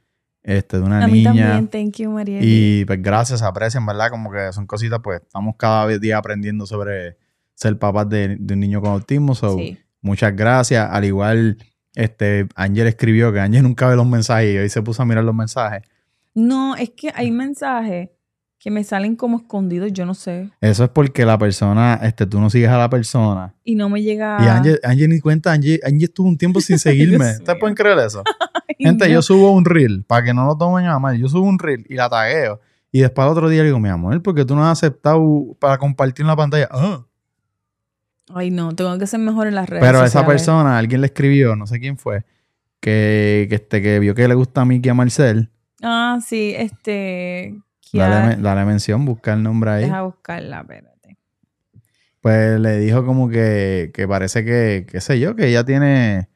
este, 0.44 0.76
de 0.78 0.82
una 0.84 1.02
A 1.02 1.06
mí 1.08 1.24
niña. 1.24 1.32
también, 1.54 1.68
thank 1.68 1.96
you, 1.96 2.10
María. 2.12 2.38
Y 2.42 2.84
pues 2.84 3.02
gracias, 3.02 3.42
aprecian, 3.42 3.84
¿verdad? 3.84 4.10
Como 4.10 4.30
que 4.30 4.52
son 4.52 4.66
cositas, 4.66 5.00
pues 5.02 5.20
estamos 5.22 5.56
cada 5.58 5.88
día 5.88 6.18
aprendiendo 6.18 6.66
sobre, 6.66 7.16
ser 7.54 7.78
papás 7.78 8.08
de, 8.08 8.36
de 8.38 8.54
un 8.54 8.60
niño 8.60 8.80
con 8.80 8.90
autismo. 8.92 9.34
So, 9.34 9.56
Sí. 9.58 9.78
muchas 10.00 10.36
gracias. 10.36 10.86
Al 10.90 11.04
igual, 11.04 11.56
este, 11.94 12.46
Ángel 12.54 12.86
escribió 12.86 13.32
que 13.32 13.40
Ángel 13.40 13.62
nunca 13.64 13.88
ve 13.88 13.96
los 13.96 14.06
mensajes 14.06 14.54
y 14.54 14.58
hoy 14.58 14.68
se 14.68 14.82
puso 14.82 15.02
a 15.02 15.06
mirar 15.06 15.24
los 15.24 15.34
mensajes. 15.34 15.82
No, 16.34 16.76
es 16.76 16.90
que 16.90 17.10
hay 17.14 17.30
mensajes 17.30 18.10
que 18.58 18.70
me 18.70 18.82
salen 18.82 19.14
como 19.14 19.38
escondidos, 19.38 19.92
yo 19.92 20.06
no 20.06 20.14
sé. 20.14 20.50
Eso 20.60 20.84
es 20.84 20.90
porque 20.90 21.26
la 21.26 21.36
persona, 21.36 22.00
este, 22.02 22.24
tú 22.26 22.40
no 22.40 22.48
sigues 22.48 22.70
a 22.70 22.78
la 22.78 22.88
persona. 22.88 23.54
Y 23.62 23.74
no 23.74 23.88
me 23.90 24.02
llega. 24.02 24.38
Y 24.40 24.78
Ángel 24.82 25.10
ni 25.10 25.20
cuenta, 25.20 25.52
Ángel, 25.52 25.80
Ángel 25.84 26.04
estuvo 26.04 26.28
un 26.28 26.38
tiempo 26.38 26.60
sin 26.60 26.78
seguirme. 26.80 27.32
¿Ustedes 27.32 27.58
pueden 27.58 27.74
creer 27.74 27.98
eso? 27.98 28.22
Ay, 28.68 28.76
Gente, 28.78 29.06
no. 29.06 29.12
yo 29.12 29.22
subo 29.22 29.50
un 29.50 29.64
reel, 29.64 30.04
para 30.04 30.24
que 30.24 30.32
no 30.34 30.46
lo 30.46 30.56
tomen 30.56 30.86
a 30.86 30.98
mal, 30.98 31.18
yo 31.18 31.28
subo 31.28 31.46
un 31.46 31.58
reel 31.58 31.84
y 31.88 31.94
la 31.94 32.08
tagueo. 32.08 32.60
Y 32.90 33.00
después 33.00 33.24
al 33.26 33.32
otro 33.32 33.48
día 33.48 33.60
le 33.62 33.66
digo, 33.66 33.80
mi 33.80 33.88
amor, 33.88 34.22
¿por 34.22 34.34
qué 34.34 34.44
tú 34.44 34.54
no 34.54 34.64
has 34.64 34.78
aceptado 34.78 35.56
para 35.58 35.78
compartir 35.78 36.22
en 36.22 36.28
la 36.28 36.36
pantalla? 36.36 36.68
Ah. 36.70 37.04
Ay, 38.32 38.50
no, 38.50 38.74
tengo 38.74 38.96
que 38.98 39.06
ser 39.06 39.20
mejor 39.20 39.46
en 39.46 39.56
las 39.56 39.68
redes. 39.68 39.84
Pero 39.84 40.00
a 40.00 40.06
esa 40.06 40.24
persona, 40.24 40.78
alguien 40.78 41.00
le 41.02 41.08
escribió, 41.08 41.56
no 41.56 41.66
sé 41.66 41.78
quién 41.80 41.98
fue, 41.98 42.24
que, 42.80 43.46
que, 43.48 43.56
este, 43.56 43.82
que 43.82 43.98
vio 43.98 44.14
que 44.14 44.26
le 44.26 44.34
gusta 44.34 44.62
a 44.62 44.64
Mickey 44.64 44.88
y 44.88 44.90
a 44.90 44.94
Marcel. 44.94 45.50
Ah, 45.82 46.18
sí, 46.26 46.54
este. 46.56 47.58
Dale, 47.98 48.26
men- 48.28 48.42
dale 48.42 48.64
mención, 48.64 49.04
busca 49.04 49.32
el 49.34 49.42
nombre 49.42 49.70
ahí. 49.70 49.84
Deja 49.84 50.02
buscarla, 50.02 50.60
espérate. 50.60 51.18
Pues 52.20 52.58
le 52.60 52.78
dijo 52.78 53.04
como 53.04 53.28
que, 53.28 53.90
que 53.92 54.08
parece 54.08 54.44
que, 54.44 54.86
qué 54.90 55.00
sé 55.00 55.20
yo, 55.20 55.36
que 55.36 55.48
ella 55.48 55.64
tiene... 55.64 56.28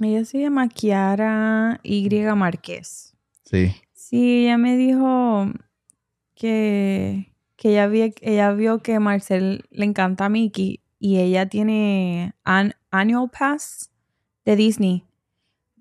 Ella 0.00 0.24
se 0.24 0.40
llama 0.40 0.68
Kiara 0.68 1.80
Y 1.82 2.08
Márquez. 2.34 3.14
Sí, 3.44 3.74
Sí, 3.92 4.44
ella 4.46 4.58
me 4.58 4.76
dijo 4.76 5.46
que, 6.34 7.32
que 7.56 7.70
ella, 7.70 7.86
vi- 7.86 8.14
ella 8.20 8.52
vio 8.52 8.78
que 8.82 8.98
Marcel 9.00 9.64
le 9.70 9.84
encanta 9.84 10.26
a 10.26 10.28
Mickey 10.28 10.80
y 10.98 11.18
ella 11.18 11.46
tiene 11.48 12.34
an 12.44 12.74
annual 12.90 13.30
pass 13.30 13.90
de 14.44 14.56
Disney. 14.56 15.04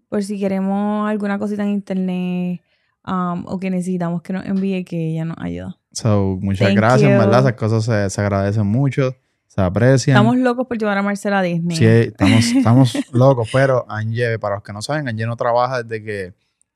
Por 0.09 0.23
si 0.23 0.39
queremos 0.39 1.09
alguna 1.09 1.39
cosita 1.39 1.63
en 1.63 1.69
internet 1.69 2.61
um, 3.07 3.45
o 3.47 3.59
que 3.59 3.69
necesitamos 3.69 4.21
que 4.21 4.33
nos 4.33 4.45
envíe, 4.45 4.83
que 4.85 5.11
ella 5.11 5.25
nos 5.25 5.37
ayuda. 5.39 5.77
so, 5.91 6.37
muchas 6.41 6.67
Thank 6.67 6.77
gracias, 6.77 7.11
you. 7.11 7.17
¿verdad? 7.17 7.39
Esas 7.41 7.53
cosas 7.53 7.83
se, 7.85 8.09
se 8.09 8.21
agradecen 8.21 8.65
mucho, 8.65 9.15
se 9.47 9.61
aprecian. 9.61 10.15
Estamos 10.17 10.37
locos 10.37 10.65
por 10.67 10.77
llevar 10.77 10.97
a 10.97 11.03
Marcel 11.03 11.33
a 11.33 11.41
Disney. 11.41 11.77
Sí, 11.77 11.85
estamos, 11.85 12.45
estamos 12.55 12.97
locos, 13.13 13.49
pero 13.51 13.85
Anje, 13.89 14.39
para 14.39 14.55
los 14.55 14.63
que 14.63 14.73
no 14.73 14.81
saben, 14.81 15.07
Anje 15.07 15.25
no 15.25 15.35
trabaja 15.35 15.83
desde 15.83 16.03
que 16.03 16.33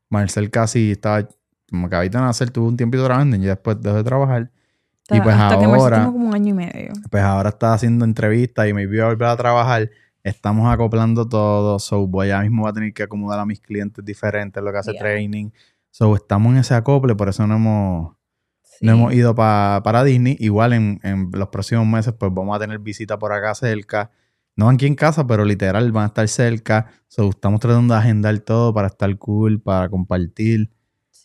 Marcel 0.09 0.49
casi 0.51 0.91
estaba, 0.91 1.27
como 1.69 1.89
que 1.89 1.95
ahorita 1.95 2.21
nacer, 2.21 2.49
tuvo 2.51 2.67
un 2.67 2.77
tiempito 2.77 3.03
trabajando 3.03 3.35
y 3.35 3.39
después 3.39 3.81
dejó 3.81 3.95
de 3.97 4.03
trabajar. 4.03 4.51
y 5.09 5.19
pues 5.21 5.35
hasta 5.35 5.57
que 5.59 5.65
ahora- 5.65 6.03
tuvo 6.03 6.13
como 6.13 6.27
un 6.27 6.35
año 6.35 6.49
y 6.49 6.53
medio. 6.53 6.93
Pues 7.09 7.23
ahora 7.23 7.49
está 7.49 7.73
haciendo 7.73 8.05
entrevistas 8.05 8.67
y 8.67 8.73
me 8.73 8.85
voy 8.85 8.99
a 8.99 9.05
volver 9.05 9.27
a 9.29 9.37
trabajar. 9.37 9.89
Estamos 10.23 10.71
acoplando 10.71 11.27
todo, 11.27 11.79
so 11.79 12.05
voy 12.05 12.27
ya 12.27 12.41
mismo 12.41 12.63
va 12.63 12.71
a 12.71 12.73
tener 12.73 12.93
que 12.93 13.03
acomodar 13.03 13.39
a 13.39 13.45
mis 13.45 13.61
clientes 13.61 14.03
diferentes, 14.03 14.61
lo 14.61 14.71
que 14.73 14.77
hace 14.77 14.91
Yeah. 14.91 15.01
training. 15.01 15.49
So 15.97 16.15
estamos 16.15 16.53
en 16.53 16.59
ese 16.59 16.75
acople, 16.75 17.15
por 17.15 17.27
eso 17.27 17.47
no 17.47 17.55
hemos, 17.55 18.15
Sí. 18.61 18.85
no 18.85 18.91
hemos 18.91 19.13
ido 19.15 19.33
pa- 19.33 19.81
para 19.83 20.03
Disney. 20.03 20.37
Igual 20.39 20.73
en, 20.73 20.99
en 21.01 21.31
los 21.33 21.47
próximos 21.47 21.87
meses, 21.87 22.13
pues 22.19 22.31
vamos 22.31 22.55
a 22.55 22.59
tener 22.59 22.77
visita 22.77 23.17
por 23.17 23.33
acá 23.33 23.55
cerca. 23.55 24.11
No 24.55 24.69
aquí 24.69 24.85
en 24.85 24.93
casa, 24.93 25.25
pero 25.25 25.43
literal 25.43 25.91
van 25.91 26.03
a 26.03 26.07
estar 26.07 26.27
cerca. 26.27 26.85
So, 27.07 27.29
estamos 27.29 27.59
tratando 27.59 27.95
de 27.95 27.99
agendar 27.99 28.37
todo 28.39 28.73
para 28.75 28.87
estar 28.89 29.17
cool, 29.17 29.59
para 29.59 29.89
compartir. 29.89 30.69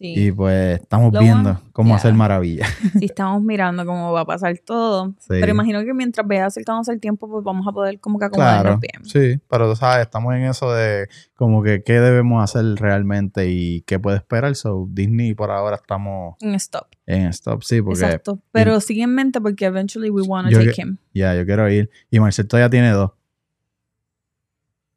Sí. 0.02 0.14
Y 0.16 0.32
pues 0.32 0.80
estamos 0.80 1.12
Lo 1.12 1.20
viendo 1.20 1.42
bueno- 1.52 1.60
cómo 1.72 1.88
yeah. 1.90 1.96
hacer 1.96 2.12
maravillas. 2.14 2.68
Sí, 2.98 3.04
estamos 3.04 3.40
mirando 3.40 3.86
cómo 3.86 4.10
va 4.12 4.22
a 4.22 4.24
pasar 4.24 4.58
todo. 4.58 5.10
Sí. 5.20 5.28
Pero 5.28 5.52
imagino 5.52 5.84
que 5.84 5.94
mientras 5.94 6.26
vea 6.26 6.46
acercándose 6.46 6.90
el 6.90 6.98
tiempo, 6.98 7.30
pues 7.30 7.44
vamos 7.44 7.64
a 7.68 7.72
poder 7.72 8.00
como 8.00 8.18
que 8.18 8.24
acomodarnos 8.24 8.62
Claro, 8.62 8.80
bien. 8.80 9.04
sí, 9.04 9.40
pero 9.48 9.70
tú 9.70 9.76
sabes, 9.76 10.02
estamos 10.04 10.34
en 10.34 10.42
eso 10.42 10.72
de 10.72 11.08
como 11.36 11.62
que 11.62 11.84
qué 11.84 12.00
debemos 12.00 12.42
hacer 12.42 12.64
realmente 12.74 13.48
y 13.48 13.82
qué 13.82 14.00
puede 14.00 14.16
esperar. 14.16 14.56
So, 14.56 14.88
Disney 14.90 15.34
por 15.34 15.52
ahora 15.52 15.76
estamos 15.76 16.34
Un 16.42 16.54
stop. 16.56 16.88
en 17.06 17.26
stop, 17.28 17.62
sí, 17.62 17.80
porque 17.80 18.00
Exacto. 18.04 18.40
Pero 18.50 18.80
sigue 18.80 19.04
en 19.04 19.14
mente 19.14 19.40
porque 19.40 19.66
eventually 19.66 20.10
we 20.10 20.22
want 20.22 20.50
to 20.50 20.58
take 20.58 20.72
que- 20.72 20.82
him. 20.82 20.96
ya 21.14 21.34
yo 21.36 21.46
quiero 21.46 21.70
ir. 21.70 21.90
Y 22.10 22.18
Marcel 22.18 22.48
todavía 22.48 22.68
tiene 22.70 22.90
dos. 22.90 23.12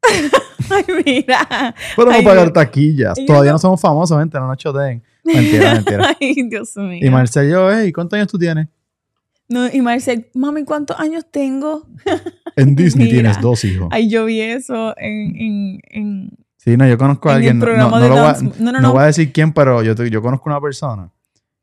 Ay, 0.70 0.84
mira. 1.04 1.74
Ay, 2.10 2.24
pagar 2.24 2.50
taquillas. 2.52 3.18
Todavía 3.26 3.52
no- 3.52 3.58
somos 3.58 3.80
famosos, 3.80 4.18
gente, 4.18 4.38
no 4.38 4.46
nos 4.48 4.56
choteen. 4.56 5.02
Mentira, 5.24 5.74
mentira. 5.74 6.16
Ay, 6.20 6.48
Dios 6.48 6.76
mío. 6.76 7.00
Y 7.02 7.10
Marcel, 7.10 7.50
yo, 7.50 7.70
hey, 7.72 7.92
¿cuántos 7.92 8.16
años 8.16 8.28
tú 8.28 8.38
tienes? 8.38 8.68
No, 9.48 9.68
y 9.72 9.80
Marcel, 9.80 10.26
mami, 10.34 10.64
¿cuántos 10.64 10.98
años 10.98 11.24
tengo? 11.30 11.86
En 12.56 12.74
Disney 12.74 13.04
Mira. 13.06 13.16
tienes 13.20 13.40
dos 13.42 13.64
hijos. 13.66 13.88
Ay, 13.90 14.08
yo 14.08 14.24
vi 14.24 14.40
eso 14.40 14.94
en, 14.96 15.36
en, 15.36 15.80
en, 15.90 16.30
Sí, 16.56 16.74
no, 16.78 16.88
yo 16.88 16.96
conozco 16.96 17.28
a 17.28 17.32
en 17.32 17.36
alguien. 17.36 17.58
No, 17.58 17.90
no 17.90 17.98
lo 18.00 18.08
voy 18.08 18.18
a-. 18.18 18.32
No, 18.40 18.50
no, 18.58 18.72
no 18.72 18.80
no. 18.80 18.92
voy 18.94 19.02
a 19.02 19.06
decir 19.06 19.30
quién, 19.30 19.52
pero 19.52 19.82
yo, 19.82 19.94
te- 19.94 20.08
yo 20.08 20.22
conozco 20.22 20.48
una 20.48 20.58
persona 20.60 21.10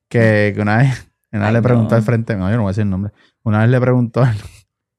que, 0.08 0.52
que 0.56 0.62
una 0.62 0.78
vez, 0.78 1.10
una 1.32 1.42
vez 1.42 1.48
Ay, 1.50 1.54
le 1.56 1.62
preguntó 1.64 1.96
al 1.96 2.04
frente, 2.04 2.36
no, 2.36 2.48
yo 2.50 2.58
no 2.58 2.62
voy 2.62 2.70
a 2.70 2.72
decir 2.74 2.84
el 2.84 2.92
nombre. 2.92 3.12
Una 3.44 3.62
vez 3.62 3.70
le 3.70 3.82
preguntó, 3.82 4.22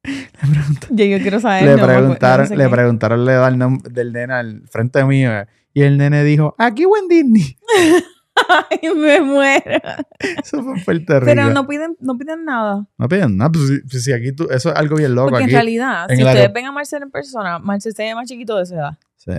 le 0.04 0.50
preguntó 0.50 0.86
Ya 0.90 1.04
yo 1.06 1.18
quiero 1.20 1.40
saber. 1.40 1.64
le 1.64 1.76
no 1.76 1.86
preguntaron, 1.86 2.44
no 2.44 2.48
sé 2.48 2.56
le 2.56 2.68
preguntaron 2.68 3.24
la 3.24 3.32
edad 3.32 3.52
del, 3.90 4.12
nene 4.12 4.32
al 4.34 4.62
frente 4.68 5.04
mío 5.04 5.30
y 5.72 5.82
el 5.82 5.96
nene 5.98 6.22
dijo, 6.24 6.54
aquí 6.58 6.84
o 6.84 6.96
en 6.96 7.08
Disney. 7.08 7.56
Ay, 8.48 8.90
me 8.96 9.20
muero. 9.20 9.80
Eso 10.18 10.62
fue 10.62 10.74
en 10.78 10.84
Puerto 10.84 11.20
Rico. 11.20 11.24
Pero 11.26 11.50
no 11.50 11.66
piden, 11.68 11.96
no 12.00 12.18
piden 12.18 12.44
nada. 12.44 12.84
No 12.98 13.08
piden 13.08 13.36
nada, 13.36 13.50
pues, 13.52 13.68
si- 13.68 13.80
pues, 13.88 14.02
si 14.04 14.12
aquí 14.12 14.32
tú, 14.32 14.48
eso 14.50 14.70
es 14.70 14.76
algo 14.76 14.96
bien 14.96 15.14
loco. 15.14 15.30
Porque 15.30 15.44
aquí. 15.44 15.52
en 15.52 15.56
realidad, 15.56 16.10
en 16.10 16.16
si 16.16 16.24
ustedes 16.24 16.52
ven 16.52 16.66
a 16.66 16.72
Marcel 16.72 17.04
en 17.04 17.10
persona, 17.12 17.58
Marcel 17.60 17.94
se 17.94 18.02
ve 18.02 18.14
más 18.14 18.28
chiquito 18.28 18.56
de 18.56 18.64
esa 18.64 18.74
edad. 18.74 18.98
Sí. 19.16 19.32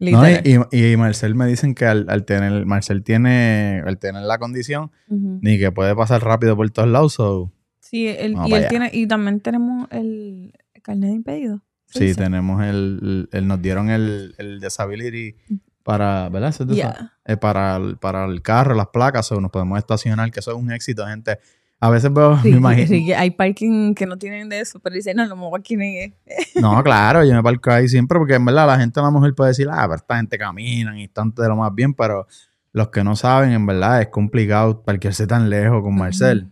No, 0.00 0.28
y, 0.28 0.60
y, 0.70 0.92
y 0.92 0.96
Marcel 0.96 1.34
me 1.34 1.46
dicen 1.46 1.74
que 1.74 1.84
al, 1.84 2.06
al 2.08 2.24
tener, 2.24 2.64
Marcel 2.64 3.02
tiene, 3.02 3.82
al 3.84 3.98
tener 3.98 4.22
la 4.22 4.38
condición, 4.38 4.92
ni 5.08 5.58
que 5.58 5.72
puede 5.72 5.96
pasar 5.96 6.22
rápido 6.22 6.54
por 6.54 6.70
todos 6.70 6.88
lados, 6.88 7.14
so, 7.14 7.50
Sí, 7.88 8.06
él, 8.06 8.34
Vamos 8.34 8.50
y 8.50 8.54
él 8.54 8.68
tiene, 8.68 8.90
y 8.92 9.06
también 9.06 9.40
tenemos 9.40 9.88
el 9.90 10.52
carnet 10.82 11.08
de 11.10 11.16
impedido. 11.16 11.62
¿se 11.86 12.08
sí, 12.08 12.14
tenemos 12.14 12.62
el, 12.62 13.30
el- 13.32 13.48
nos 13.48 13.62
dieron 13.62 13.88
el, 13.88 14.34
el 14.36 14.60
disability 14.60 15.36
para, 15.82 16.28
¿verdad? 16.28 16.50
Es. 16.50 16.58
Yeah. 16.66 17.14
Eh, 17.24 17.38
para, 17.38 17.76
el, 17.76 17.96
para 17.96 18.26
el 18.26 18.42
carro, 18.42 18.74
las 18.74 18.88
placas, 18.88 19.32
o 19.32 19.40
nos 19.40 19.50
podemos 19.50 19.78
estacionar, 19.78 20.30
que 20.30 20.40
eso 20.40 20.50
es 20.50 20.56
un 20.58 20.70
éxito, 20.70 21.06
gente. 21.06 21.38
A 21.80 21.88
veces 21.88 22.12
veo, 22.12 22.36
me 22.44 22.50
imagino. 22.50 22.88
sí, 22.88 23.10
hay 23.14 23.30
parking 23.30 23.94
que 23.94 24.04
no 24.04 24.18
tienen 24.18 24.50
de 24.50 24.60
eso, 24.60 24.80
pero 24.80 24.94
dicen, 24.94 25.16
no, 25.16 25.26
no 25.26 25.36
me 25.36 25.42
voy 25.48 25.58
aquí 25.58 25.74
en 25.74 26.14
No, 26.60 26.82
claro, 26.82 27.24
yo 27.24 27.32
me 27.34 27.42
parco 27.42 27.70
ahí 27.70 27.88
siempre 27.88 28.18
porque 28.18 28.34
en 28.34 28.44
verdad 28.44 28.66
la 28.66 28.78
gente 28.78 29.00
a 29.00 29.04
lo 29.04 29.12
mejor 29.12 29.34
puede 29.34 29.50
decir, 29.50 29.66
ah, 29.70 29.84
pero 29.84 29.94
esta 29.94 30.16
gente 30.18 30.36
camina 30.36 31.00
y 31.00 31.04
están 31.04 31.32
de 31.34 31.48
lo 31.48 31.56
más 31.56 31.74
bien, 31.74 31.94
pero 31.94 32.26
los 32.72 32.90
que 32.90 33.02
no 33.02 33.16
saben, 33.16 33.52
en 33.52 33.64
verdad 33.64 34.02
es 34.02 34.08
complicado 34.08 34.82
parquearse 34.82 35.26
tan 35.26 35.48
lejos 35.48 35.82
con 35.82 35.96
Marcel. 35.96 36.48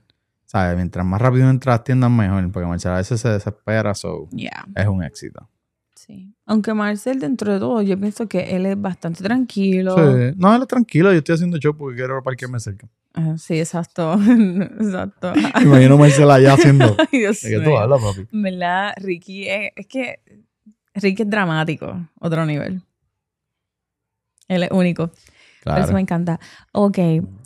¿Sabes? 0.47 0.77
Mientras 0.77 1.05
más 1.05 1.21
rápido 1.21 1.51
entra 1.51 1.73
a 1.73 1.77
las 1.77 1.85
tiendas, 1.85 2.11
mejor, 2.11 2.51
porque 2.53 2.67
Marcel 2.69 2.93
a 2.93 2.97
veces 2.97 3.21
se 3.21 3.29
desespera, 3.29 3.95
so 3.95 4.29
Yeah, 4.31 4.65
es 4.75 4.87
un 4.87 5.03
éxito. 5.03 5.49
sí. 5.95 6.33
Aunque 6.47 6.73
Marcel, 6.73 7.19
dentro 7.19 7.53
de 7.53 7.59
todo, 7.59 7.83
yo 7.83 7.99
pienso 7.99 8.29
que 8.29 8.55
él 8.55 8.67
es 8.67 8.81
bastante 8.81 9.25
tranquilo. 9.25 9.97
Sí. 9.97 10.35
No, 10.37 10.55
él 10.55 10.63
es 10.63 10.69
tranquilo, 10.69 11.11
yo 11.13 11.19
estoy 11.19 11.35
haciendo 11.35 11.59
show 11.59 11.77
porque 11.77 11.97
quiero 11.97 12.23
parquearme 12.23 12.61
cerca. 12.61 12.89
Sí, 13.39 13.59
exacto. 13.59 14.15
exacto. 14.81 15.33
Imagino 15.63 15.95
a 15.95 15.99
Marcel 15.99 16.31
allá 16.31 16.53
haciendo. 16.55 16.95
Ay, 17.13 17.19
Dios 17.19 17.41
¿De 17.41 17.51
qué 17.51 17.61
tú 17.61 17.77
hablas, 17.77 18.01
papi? 18.01 18.29
Verdad, 18.31 18.93
Ricky 18.99 19.49
es, 19.49 19.73
es 19.75 19.87
que 19.89 20.21
Ricky 20.95 21.23
es 21.23 21.31
dramático, 21.31 22.09
otro 22.21 22.47
nivel. 22.47 22.83
Él 24.49 24.63
es 24.63 24.71
único. 24.71 25.09
Por 25.65 25.73
eso 25.79 25.81
me 25.81 25.85
Claro. 25.87 25.99
encanta. 25.99 26.41
Ok, 26.73 26.99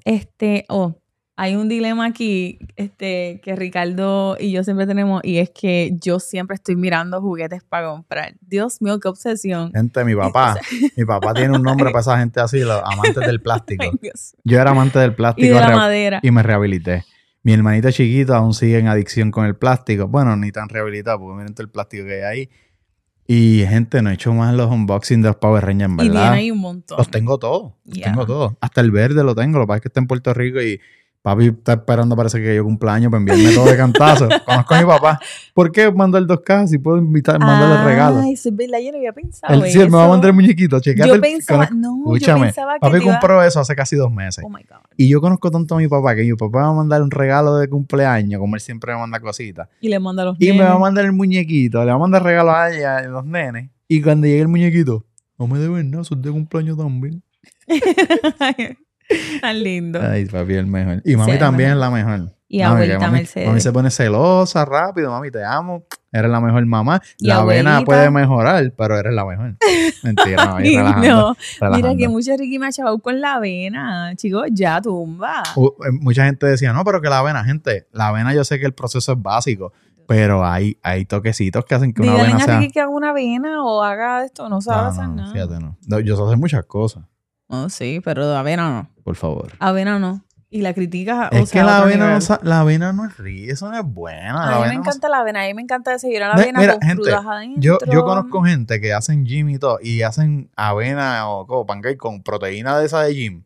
este, 0.05 0.67
oh, 0.69 1.00
hay 1.43 1.57
un 1.57 1.71
dilema 1.71 2.05
aquí, 2.05 2.59
este, 2.77 3.41
que 3.43 3.57
Ricardo 3.57 4.37
y 4.39 4.53
yo 4.53 4.63
siempre 4.63 4.87
tenemos, 4.87 5.23
y 5.25 5.39
es 5.39 5.49
que 5.49 5.97
yo 5.99 6.21
siempre 6.21 6.55
estoy 6.55 6.77
mirando 6.77 7.19
juguetes 7.23 7.65
para 7.65 7.89
comprar. 7.89 8.35
Dios 8.43 8.83
mío, 8.83 9.01
qué 9.01 9.09
obsesión. 9.09 9.73
Gente, 9.73 10.05
mi 10.05 10.15
papá, 10.15 10.59
mi 10.99 11.05
papá 11.07 11.33
tiene 11.33 11.57
un 11.57 11.63
nombre 11.63 11.87
para 11.87 12.01
esa 12.01 12.19
gente 12.19 12.41
así, 12.41 12.61
los 12.61 12.83
amantes 12.85 13.27
del 13.27 13.41
plástico. 13.43 13.85
Ay, 13.85 13.93
Dios. 14.03 14.35
Yo 14.45 14.61
era 14.61 14.73
amante 14.73 14.99
del 14.99 15.13
Y 15.13 15.15
plástico 15.15 15.55
de 15.55 15.61
la 15.61 15.71
madera. 15.71 16.21
y 16.23 16.31
me 16.31 16.43
rehabilité. 16.43 17.05
Mi 17.43 17.55
hermanito 17.55 17.91
chiquito 17.91 18.35
aún 18.35 18.53
sigue 18.53 18.79
en 18.79 18.89
adicción 18.89 19.31
con 19.31 19.47
el 19.47 19.57
plástico. 19.57 20.09
Bueno, 20.09 20.37
ni 20.37 20.53
tan 20.53 20.69
rehabilitado, 20.69 21.21
porque 21.21 21.39
miren 21.39 21.55
todo 21.55 21.63
el 21.63 21.71
plástico 21.71 22.05
que 22.05 22.23
hay 22.23 22.39
ahí. 22.41 22.51
Y 23.27 23.65
gente, 23.67 24.03
no 24.03 24.11
he 24.11 24.15
hecho 24.15 24.35
más 24.35 24.53
los 24.55 24.71
unboxings 24.71 25.23
de 25.23 25.29
los 25.29 25.37
Power 25.37 25.65
Rangers, 25.65 25.89
en 25.89 25.95
Y 25.95 25.99
tiene 26.01 26.15
verdad. 26.17 26.33
ahí 26.33 26.51
un 26.51 26.59
montón. 26.59 26.99
Los 26.99 27.09
tengo 27.11 27.39
todos. 27.39 27.73
Los 27.87 27.99
tengo 28.03 28.27
todos. 28.27 28.53
Hasta 28.61 28.83
el 28.83 28.91
verde 28.91 29.25
lo 29.25 29.35
tengo. 29.35 29.59
Lo 29.59 29.65
que 29.65 29.69
pasa 29.69 29.77
es 29.77 29.83
que 29.83 29.89
está 29.89 30.01
en 30.01 30.07
Puerto 30.07 30.35
Rico 30.35 30.61
y 30.61 30.79
Papi 31.23 31.49
está 31.49 31.75
esperando, 31.75 32.17
parece 32.17 32.41
que 32.41 32.57
yo 32.57 32.65
cumpleaños 32.65 33.11
para 33.11 33.19
enviarme 33.21 33.53
todo 33.55 33.67
de 33.67 33.77
cantazo. 33.77 34.27
Conozco 34.47 34.75
a 34.75 34.79
mi 34.81 34.87
papá. 34.87 35.21
¿Por 35.53 35.71
qué 35.71 35.93
mandar 35.93 36.25
dos 36.25 36.41
cajas 36.41 36.71
si 36.71 36.79
puedo 36.79 36.97
invitar, 36.97 37.39
mandarle 37.39 37.85
regalos? 37.85 38.23
Ay, 38.25 38.33
es 38.33 38.49
verdad, 38.57 38.79
yo 38.83 38.91
no 38.93 38.97
había 38.97 39.13
pensado 39.13 39.53
Él, 39.53 39.71
sí, 39.71 39.79
él 39.81 39.91
me 39.91 39.99
va 39.99 40.07
a 40.07 40.09
mandar 40.09 40.31
el 40.31 40.35
muñequito. 40.35 40.81
Yo 40.81 40.93
el- 41.15 41.21
pensaba, 41.21 41.69
no, 41.75 42.17
yo 42.17 42.39
pensaba 42.41 42.75
que 42.75 42.81
Papi 42.81 42.97
iba- 42.97 43.05
compró 43.13 43.43
eso 43.43 43.61
hace 43.61 43.77
casi 43.77 43.97
dos 43.97 44.11
meses. 44.11 44.43
Oh 44.43 44.49
my 44.49 44.63
God. 44.63 44.79
Y 44.97 45.11
yo 45.11 45.21
conozco 45.21 45.51
tanto 45.51 45.75
a 45.75 45.79
mi 45.79 45.89
papá 45.89 46.15
que 46.15 46.23
mi 46.23 46.33
papá 46.33 46.61
va 46.63 46.69
a 46.69 46.73
mandar 46.73 47.03
un 47.03 47.11
regalo 47.11 47.57
de 47.57 47.69
cumpleaños, 47.69 48.41
como 48.41 48.55
él 48.55 48.63
siempre 48.63 48.95
me 48.95 49.01
manda 49.01 49.21
cositas. 49.21 49.69
Y 49.83 49.91
le 49.91 50.01
manda 50.01 50.23
a 50.23 50.27
los 50.27 50.37
Y 50.41 50.53
me 50.55 50.63
va 50.65 50.73
a 50.73 50.79
mandar 50.79 51.05
el 51.05 51.13
muñequito, 51.13 51.81
le 51.85 51.91
va 51.91 51.97
a 51.97 51.99
mandar 51.99 52.23
regalos 52.23 52.55
a 52.55 52.71
ella, 52.75 52.97
a 52.97 53.03
los 53.03 53.27
nenes. 53.27 53.69
Y 53.89 54.01
cuando 54.01 54.27
llegue 54.27 54.41
el 54.41 54.49
muñequito, 54.49 55.05
no 55.39 55.47
me 55.47 55.59
deben 55.59 55.91
nada, 55.91 56.03
son 56.05 56.23
de 56.23 56.31
cumpleaños 56.31 56.79
también. 56.79 57.23
Tan 59.41 59.63
lindo. 59.63 60.01
Ay, 60.03 60.27
papi, 60.27 60.55
el 60.55 60.67
mejor. 60.67 61.03
Y 61.05 61.17
mami 61.17 61.33
Sí, 61.33 61.39
también 61.39 61.71
es 61.71 61.77
la 61.77 61.91
mejor. 61.91 62.33
Y 62.53 62.59
Mami, 62.59 62.73
abuelita 62.73 62.99
mami, 62.99 63.19
Mercedes. 63.19 63.47
mami 63.47 63.61
se 63.61 63.73
pone 63.73 63.91
celosa 63.93 64.65
rápido, 64.65 65.11
mami, 65.13 65.31
te 65.31 65.45
amo. 65.45 65.85
Eres 66.11 66.29
la 66.33 66.41
mejor 66.41 66.67
mamá. 66.67 67.01
Y 67.19 67.29
la 67.29 67.37
avena 67.37 67.77
abuelita. 67.77 67.85
puede 67.85 68.11
mejorar, 68.11 68.73
pero 68.77 68.99
eres 68.99 69.13
la 69.15 69.25
mejor. 69.25 69.55
Mentira, 70.03 70.47
mami, 70.47 70.71
relajando, 70.77 71.09
no. 71.09 71.37
Mira 71.37 71.37
relajando. 71.61 71.97
que 71.97 72.09
mucha 72.09 72.37
Ricky 72.37 72.59
me 72.59 72.67
ha 72.67 72.73
chavado 72.73 72.99
con 72.99 73.21
la 73.21 73.35
avena. 73.35 74.13
Chicos, 74.17 74.47
ya 74.51 74.81
tumba. 74.81 75.45
U- 75.55 75.69
eh, 75.87 75.93
mucha 75.93 76.25
gente 76.25 76.47
decía, 76.47 76.73
no, 76.73 76.83
pero 76.83 77.01
que 77.01 77.09
la 77.09 77.19
avena, 77.21 77.45
gente, 77.45 77.87
la 77.93 78.09
avena 78.09 78.35
yo 78.35 78.43
sé 78.43 78.59
que 78.59 78.67
el 78.67 78.75
proceso 78.75 79.13
es 79.13 79.23
básico, 79.23 79.73
pero 80.09 80.45
hay, 80.45 80.77
hay 80.83 81.05
toquecitos 81.05 81.65
que 81.65 81.77
hacen 81.77 81.95
que 81.95 82.03
una 82.03 82.15
avena 82.15 82.37
a 82.37 82.41
sea... 82.41 82.59
Ricky 82.59 82.73
que 82.73 82.81
haga 82.81 82.91
una 82.91 83.11
avena 83.11 83.63
o 83.65 83.81
haga 83.81 84.25
esto. 84.25 84.49
No 84.49 84.61
sabe 84.61 84.83
No, 84.83 84.89
hacer 84.89 85.07
no, 85.09 85.15
nada. 85.15 85.33
fíjate, 85.33 85.61
no. 85.61 85.79
No, 85.87 86.01
Yo 86.01 86.17
sé 86.17 86.23
hacer 86.25 86.37
muchas 86.37 86.65
cosas, 86.65 87.05
Oh, 87.53 87.69
sí, 87.69 88.01
pero 88.05 88.29
de 88.29 88.37
avena 88.37 88.71
no. 88.71 88.91
por 89.03 89.17
favor. 89.17 89.53
Avena 89.59 89.99
no. 89.99 90.25
Y 90.53 90.63
la 90.63 90.73
criticas. 90.73 91.29
es 91.33 91.43
o 91.43 91.47
sea, 91.47 91.61
que 91.61 91.67
la 91.67 91.79
avena, 91.79 92.19
no, 92.19 92.39
la 92.43 92.61
avena 92.61 92.93
no 92.93 93.05
es 93.05 93.17
rica, 93.19 93.53
eso 93.53 93.71
no 93.71 93.77
es 93.77 93.85
buena. 93.85 94.33
la 94.35 94.43
A 94.43 94.47
mí 94.47 94.55
avena 94.55 94.69
me 94.69 94.75
no 94.75 94.81
encanta 94.81 95.09
la 95.09 95.19
avena. 95.19 95.43
A 95.43 95.47
mí 95.47 95.55
me 95.55 95.63
encanta 95.63 95.93
desayunar 95.93 96.31
la 96.31 96.37
Ve, 96.37 96.43
avena 96.43 96.61
mira, 96.61 96.73
con 96.73 96.83
gente, 96.83 97.03
frutas 97.03 97.27
adentro. 97.27 97.61
Yo, 97.61 97.79
yo 97.93 98.05
conozco 98.05 98.43
gente 98.43 98.81
que 98.81 98.93
hacen 98.93 99.25
gym 99.25 99.49
y 99.51 99.59
todo, 99.59 99.79
y 99.81 100.03
hacen 100.03 100.51
avena 100.57 101.29
o 101.29 101.47
como 101.47 101.67
pancake 101.67 101.97
con 101.97 102.23
proteína 102.23 102.79
de 102.79 102.87
esa 102.87 103.03
de 103.03 103.15
gym. 103.15 103.45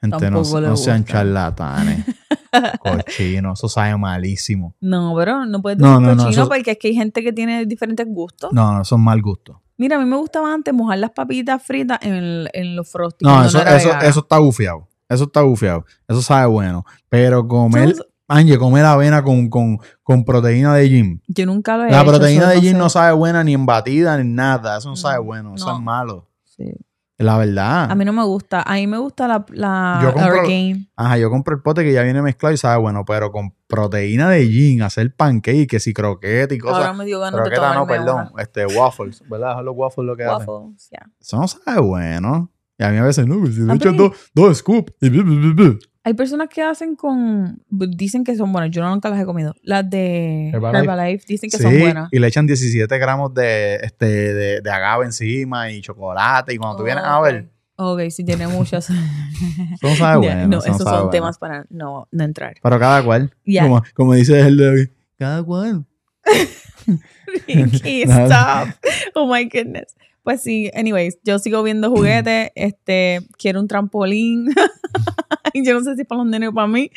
Gente, 0.00 0.30
no, 0.30 0.42
Tampoco 0.42 0.60
le 0.60 0.68
no 0.68 0.76
sean 0.76 1.04
charlatanes. 1.04 2.04
Cochino, 2.80 3.52
eso 3.54 3.68
sabe 3.68 3.96
malísimo. 3.96 4.74
No, 4.80 5.14
pero 5.16 5.44
no 5.46 5.60
puedes 5.62 5.78
decir 5.78 5.90
no, 5.92 6.00
no, 6.00 6.08
cochino 6.24 6.42
eso- 6.42 6.48
porque 6.48 6.72
es 6.72 6.78
que 6.78 6.88
hay 6.88 6.94
gente 6.94 7.22
que 7.22 7.32
tiene 7.32 7.66
diferentes 7.66 8.06
gustos. 8.08 8.52
No, 8.52 8.72
no, 8.78 8.84
son 8.84 9.00
mal 9.02 9.20
gustos. 9.22 9.56
Mira, 9.78 9.96
a 9.96 9.98
mí 9.98 10.06
me 10.06 10.16
gustaba 10.16 10.52
antes 10.54 10.72
mojar 10.72 10.98
las 10.98 11.10
papitas 11.10 11.62
fritas 11.62 11.98
en, 12.02 12.14
el- 12.14 12.50
en 12.52 12.76
los 12.76 12.90
frosty. 12.90 13.24
No, 13.24 13.44
eso, 13.44 13.60
eso, 13.62 13.90
eso 14.00 14.20
está 14.20 14.38
gufiado. 14.38 14.88
Eso 15.08 15.24
está 15.24 15.42
gufiado. 15.42 15.84
Eso 16.08 16.22
sabe 16.22 16.46
bueno. 16.46 16.84
Pero 17.08 17.46
comer, 17.46 17.94
Yo- 17.94 18.02
Angie, 18.28 18.58
comer 18.58 18.84
avena 18.84 19.22
con, 19.22 19.48
con, 19.48 19.78
con 20.02 20.24
proteína 20.24 20.74
de 20.74 20.88
gym. 20.88 21.20
Yo 21.28 21.46
nunca 21.46 21.76
lo 21.76 21.84
he 21.84 21.90
La 21.90 22.00
hecho. 22.00 22.10
proteína 22.10 22.48
de 22.48 22.60
gym 22.60 22.72
sé. 22.72 22.78
no 22.78 22.88
sabe 22.88 23.12
buena 23.12 23.44
ni 23.44 23.52
en 23.54 23.66
batida 23.66 24.16
ni 24.16 24.22
en 24.22 24.34
nada. 24.34 24.78
Eso 24.78 24.88
no 24.88 24.96
sabe 24.96 25.18
No, 25.18 25.24
bueno. 25.24 25.54
Eso 25.54 25.72
es 25.76 25.80
malo. 25.80 26.28
Sí. 26.44 26.64
La 27.18 27.38
verdad. 27.38 27.90
A 27.90 27.94
mí 27.94 28.04
no 28.04 28.12
me 28.12 28.22
gusta. 28.24 28.62
A 28.62 28.74
mí 28.74 28.86
me 28.86 28.98
gusta 28.98 29.26
la, 29.26 29.44
la 29.50 30.00
Yo 30.02 30.12
compro- 30.12 30.40
Orgain. 30.40 30.90
Ajá, 30.96 31.16
yo 31.16 31.30
compro 31.30 31.54
el 31.56 31.62
pote 31.62 31.82
que 31.82 31.92
ya 31.92 32.02
viene 32.02 32.20
mezclado 32.20 32.54
y 32.54 32.58
sabe 32.58 32.78
bueno, 32.80 33.04
pero 33.06 33.32
con 33.32 33.54
proteína 33.66 34.28
de 34.28 34.46
gin, 34.46 34.82
hacer 34.82 35.14
pancake, 35.14 35.66
que 35.66 35.80
si 35.80 35.94
croqueta 35.94 36.54
y 36.54 36.58
Ahora 36.62 36.78
cosas. 36.78 36.96
me 36.98 37.04
dio 37.06 37.18
ganas 37.20 37.36
de 37.36 37.50
Croqueta 37.50 37.74
no, 37.74 37.80
tomarme 37.86 38.04
perdón. 38.04 38.32
Este, 38.38 38.66
waffles, 38.66 39.22
¿verdad? 39.30 39.64
Los 39.64 39.74
waffles 39.76 40.06
lo 40.06 40.16
que 40.16 40.24
una. 40.24 40.36
Waffles, 40.36 40.88
ya. 40.92 41.06
Eso 41.20 41.38
no 41.40 41.48
sabe 41.48 41.80
bueno. 41.80 42.50
Y 42.78 42.84
a 42.84 42.90
mí 42.90 42.98
a 42.98 43.04
veces, 43.04 43.26
no, 43.26 43.40
pues, 43.40 43.54
si 43.54 43.62
le 43.62 43.76
pero- 43.78 43.92
dos, 43.94 44.12
dos 44.34 44.58
scoops 44.58 44.92
y 45.00 45.08
Hay 46.06 46.14
personas 46.14 46.48
que 46.48 46.62
hacen 46.62 46.94
con... 46.94 47.60
Dicen 47.68 48.22
que 48.22 48.36
son 48.36 48.52
buenas. 48.52 48.70
Yo 48.70 48.88
nunca 48.88 49.08
las 49.10 49.20
he 49.20 49.24
comido. 49.24 49.56
Las 49.64 49.90
de 49.90 50.50
Herbalife. 50.50 50.84
Herbalife, 50.84 51.24
dicen 51.26 51.50
que 51.50 51.56
Sí, 51.56 51.62
son 51.64 51.80
buenas. 51.80 52.08
y 52.12 52.20
le 52.20 52.28
echan 52.28 52.46
17 52.46 52.96
gramos 52.98 53.34
de, 53.34 53.74
este, 53.82 54.06
de, 54.06 54.60
de 54.60 54.70
agave 54.70 55.04
encima 55.04 55.68
y 55.72 55.80
chocolate. 55.80 56.54
Y 56.54 56.58
cuando 56.58 56.76
tú 56.76 56.84
vienes 56.84 57.02
a 57.02 57.20
ver, 57.20 57.50
Ok, 57.74 58.02
sí 58.10 58.24
tiene 58.24 58.46
muchas. 58.46 58.88
eso 58.90 58.98
no 59.82 59.96
sabe 59.96 60.18
bueno. 60.18 60.46
no, 60.46 60.58
eso 60.58 60.68
no 60.68 60.74
esos 60.74 60.84
sabe 60.84 60.90
son 60.90 61.06
bueno. 61.06 61.10
temas 61.10 61.38
para 61.38 61.66
no, 61.70 62.06
no 62.12 62.24
entrar. 62.24 62.54
Pero 62.62 62.78
cada 62.78 63.02
cual. 63.02 63.34
Ya. 63.44 63.64
Como, 63.64 63.82
como 63.92 64.14
dice 64.14 64.38
el 64.40 64.56
de 64.56 64.92
cada 65.18 65.42
cual. 65.42 65.86
Ricky, 67.48 68.02
stop. 68.06 68.68
Oh 69.14 69.26
my 69.26 69.44
goodness. 69.46 69.96
Pues 70.22 70.40
sí, 70.40 70.70
anyways, 70.74 71.18
yo 71.24 71.38
sigo 71.38 71.62
viendo 71.64 71.90
juguetes, 71.90 72.50
este, 72.54 73.20
quiero 73.38 73.60
un 73.60 73.68
trampolín. 73.68 74.46
Y 75.56 75.64
yo 75.66 75.74
no 75.74 75.80
sé 75.80 75.94
si 75.94 76.02
es 76.02 76.06
para 76.06 76.22
los 76.22 76.30
nenes 76.30 76.50
o 76.50 76.52
para 76.52 76.66
mí. 76.66 76.90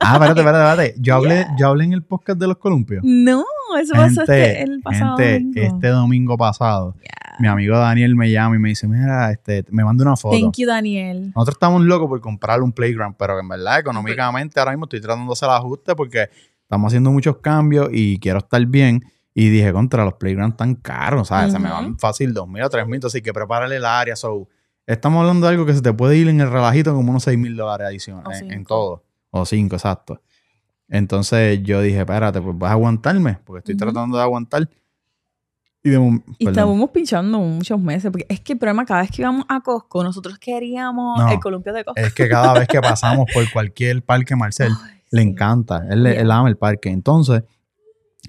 Ah, 0.00 0.14
espérate, 0.14 0.40
espérate, 0.40 0.70
espérate. 0.70 0.94
Yo 1.00 1.14
hablé, 1.14 1.46
yo 1.56 1.68
hablé 1.68 1.84
en 1.84 1.92
el 1.92 2.02
podcast 2.02 2.38
de 2.38 2.48
los 2.48 2.56
columpios. 2.58 3.02
No, 3.04 3.44
eso 3.80 3.94
pasó 3.94 4.22
este, 4.22 4.62
el 4.62 4.80
pasado 4.80 5.16
gente, 5.16 5.60
domingo. 5.60 5.76
este 5.76 5.88
domingo 5.88 6.36
pasado, 6.36 6.96
mi 7.38 7.48
amigo 7.48 7.78
Daniel 7.78 8.16
me 8.16 8.30
llama 8.30 8.56
y 8.56 8.58
me 8.58 8.70
dice, 8.70 8.88
mira, 8.88 9.30
este, 9.30 9.64
me 9.70 9.84
manda 9.84 10.04
una 10.04 10.16
foto. 10.16 10.36
Thank 10.36 10.56
you, 10.58 10.66
Daniel. 10.66 11.32
Nosotros 11.34 11.54
estamos 11.54 11.82
locos 11.82 12.08
por 12.08 12.20
comprar 12.20 12.60
un 12.60 12.72
playground, 12.72 13.14
pero 13.16 13.38
en 13.38 13.48
verdad, 13.48 13.78
económicamente, 13.78 14.58
ahora 14.58 14.72
mismo 14.72 14.86
estoy 14.86 15.00
tratando 15.00 15.26
de 15.26 15.32
hacer 15.32 15.48
ajuste 15.48 15.94
porque 15.94 16.28
estamos 16.62 16.90
haciendo 16.90 17.10
muchos 17.12 17.38
cambios 17.38 17.88
y 17.92 18.18
quiero 18.18 18.38
estar 18.38 18.64
bien. 18.66 19.02
Y 19.34 19.48
dije, 19.48 19.72
contra 19.72 20.04
los 20.04 20.14
playgrounds 20.14 20.58
tan 20.58 20.74
caros, 20.74 21.28
¿sabes? 21.28 21.52
Se 21.52 21.58
me 21.58 21.70
van 21.70 21.98
fácil 21.98 22.34
dos 22.34 22.46
mil 22.46 22.62
o 22.62 22.68
tres 22.68 22.84
mil, 22.84 22.96
entonces 22.96 23.20
hay 23.20 23.22
que 23.22 23.32
prepararle 23.32 23.76
el 23.76 23.84
área. 23.86 24.14
So, 24.14 24.48
estamos 24.86 25.20
hablando 25.20 25.46
de 25.46 25.52
algo 25.52 25.66
que 25.66 25.74
se 25.74 25.82
te 25.82 25.92
puede 25.92 26.16
ir 26.16 26.28
en 26.28 26.40
el 26.40 26.50
relajito 26.50 26.94
como 26.94 27.10
unos 27.10 27.22
seis 27.24 27.38
mil 27.38 27.56
dólares 27.56 27.86
adicionales 27.88 28.40
en, 28.42 28.52
en 28.52 28.64
todo. 28.64 29.04
O 29.30 29.44
cinco, 29.46 29.76
exacto. 29.76 30.20
Entonces 30.88 31.60
yo 31.62 31.80
dije, 31.80 32.00
espérate, 32.00 32.40
pues 32.40 32.56
vas 32.58 32.70
a 32.70 32.72
aguantarme, 32.74 33.38
porque 33.44 33.58
estoy 33.60 33.76
tratando 33.76 34.16
de 34.18 34.22
aguantar. 34.22 34.68
Y 35.84 35.90
de 35.90 36.20
Y 36.38 36.46
estábamos 36.48 36.90
pinchando 36.90 37.38
muchos 37.40 37.80
meses, 37.80 38.10
porque 38.12 38.26
es 38.28 38.40
que 38.40 38.52
el 38.52 38.58
problema, 38.58 38.84
cada 38.84 39.00
vez 39.00 39.10
que 39.10 39.22
íbamos 39.22 39.44
a 39.48 39.60
Costco, 39.60 40.04
nosotros 40.04 40.38
queríamos 40.38 41.18
No. 41.20 41.32
el 41.32 41.40
columpio 41.40 41.72
de 41.72 41.84
Costco. 41.84 42.00
Es 42.00 42.12
que 42.14 42.28
cada 42.28 42.52
vez 42.52 42.68
que 42.68 42.80
pasamos 42.82 43.26
por 43.32 43.50
cualquier 43.50 44.04
parque 44.04 44.36
Marcel, 44.36 44.70
Ay, 44.84 45.00
le 45.10 45.22
sí. 45.22 45.28
encanta. 45.28 45.84
Él, 45.90 46.02
Yeah. 46.04 46.20
él 46.20 46.30
ama 46.30 46.48
el 46.48 46.56
parque. 46.56 46.90
Entonces, 46.90 47.42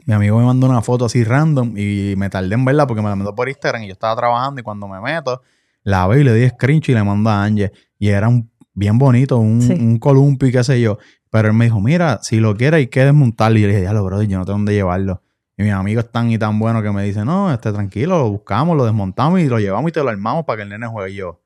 mi 0.05 0.13
amigo 0.15 0.39
me 0.39 0.45
mandó 0.45 0.67
una 0.67 0.81
foto 0.81 1.05
así 1.05 1.23
random 1.23 1.77
y 1.77 2.15
me 2.17 2.29
tardé 2.29 2.55
en 2.55 2.65
verla 2.65 2.87
porque 2.87 3.01
me 3.03 3.09
la 3.09 3.15
mandó 3.15 3.35
por 3.35 3.47
Instagram 3.49 3.83
y 3.83 3.87
yo 3.87 3.93
estaba 3.93 4.15
trabajando 4.15 4.59
y 4.61 4.63
cuando 4.63 4.87
me 4.87 4.99
meto, 4.99 5.41
la 5.83 6.07
veo 6.07 6.19
y 6.19 6.23
le 6.23 6.33
di 6.33 6.49
screenshot 6.49 6.89
y 6.89 6.93
le 6.93 7.03
mando 7.03 7.29
a 7.29 7.43
Angie. 7.43 7.71
Y 7.99 8.09
era 8.09 8.27
un 8.27 8.51
bien 8.73 8.97
bonito, 8.97 9.37
un, 9.37 9.61
Sí. 9.61 9.73
un 9.73 9.97
columpio 9.99 10.47
y 10.47 10.51
qué 10.51 10.63
sé 10.63 10.79
yo. 10.81 10.97
Pero 11.29 11.47
él 11.49 11.53
me 11.53 11.65
dijo, 11.65 11.79
mira, 11.81 12.19
si 12.21 12.39
lo 12.39 12.55
quieres 12.55 12.77
hay 12.79 12.87
que 12.87 13.05
desmontarlo. 13.05 13.57
Y 13.57 13.61
yo 13.61 13.67
le 13.67 13.73
dije, 13.73 13.81
diablo, 13.81 14.03
brother, 14.05 14.27
yo 14.27 14.37
no 14.39 14.45
tengo 14.45 14.57
dónde 14.59 14.73
llevarlo. 14.73 15.21
Y 15.57 15.63
mis 15.63 15.71
amigos 15.73 16.05
están 16.05 16.31
y 16.31 16.37
tan 16.37 16.57
buenos 16.59 16.81
que 16.83 16.91
me 16.91 17.03
dicen, 17.03 17.25
no, 17.25 17.53
esté 17.53 17.71
tranquilo, 17.71 18.17
lo 18.19 18.29
buscamos, 18.31 18.75
lo 18.75 18.85
desmontamos 18.85 19.39
y 19.39 19.47
lo 19.47 19.59
llevamos 19.59 19.89
y 19.89 19.91
te 19.91 20.03
lo 20.03 20.09
armamos 20.09 20.45
para 20.45 20.57
que 20.57 20.63
el 20.63 20.69
nene 20.69 20.87
juegue 20.87 21.11
Y 21.11 21.15
yo. 21.17 21.41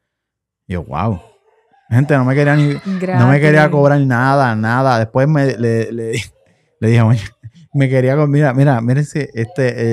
y 0.67 0.73
yo, 0.73 0.83
wow. 0.83 1.19
Gente, 1.89 2.15
no 2.17 2.25
me 2.25 2.35
quería 2.35 2.55
ni, 2.55 2.73
no 3.17 3.27
me 3.29 3.39
quería 3.39 3.69
cobrar 3.71 3.99
nada, 4.01 4.55
nada. 4.55 4.99
Después 4.99 5.27
me, 5.27 5.57
le, 5.57 5.91
le, 5.91 6.07
di- 6.11 6.21
le 6.81 6.87
dije, 6.89 7.01
"Oye, 7.01 7.21
me 7.73 7.87
quería, 7.89 8.15
mira, 8.27 8.53
mira, 8.53 8.81
mira 8.81 8.99
este, 9.01 9.29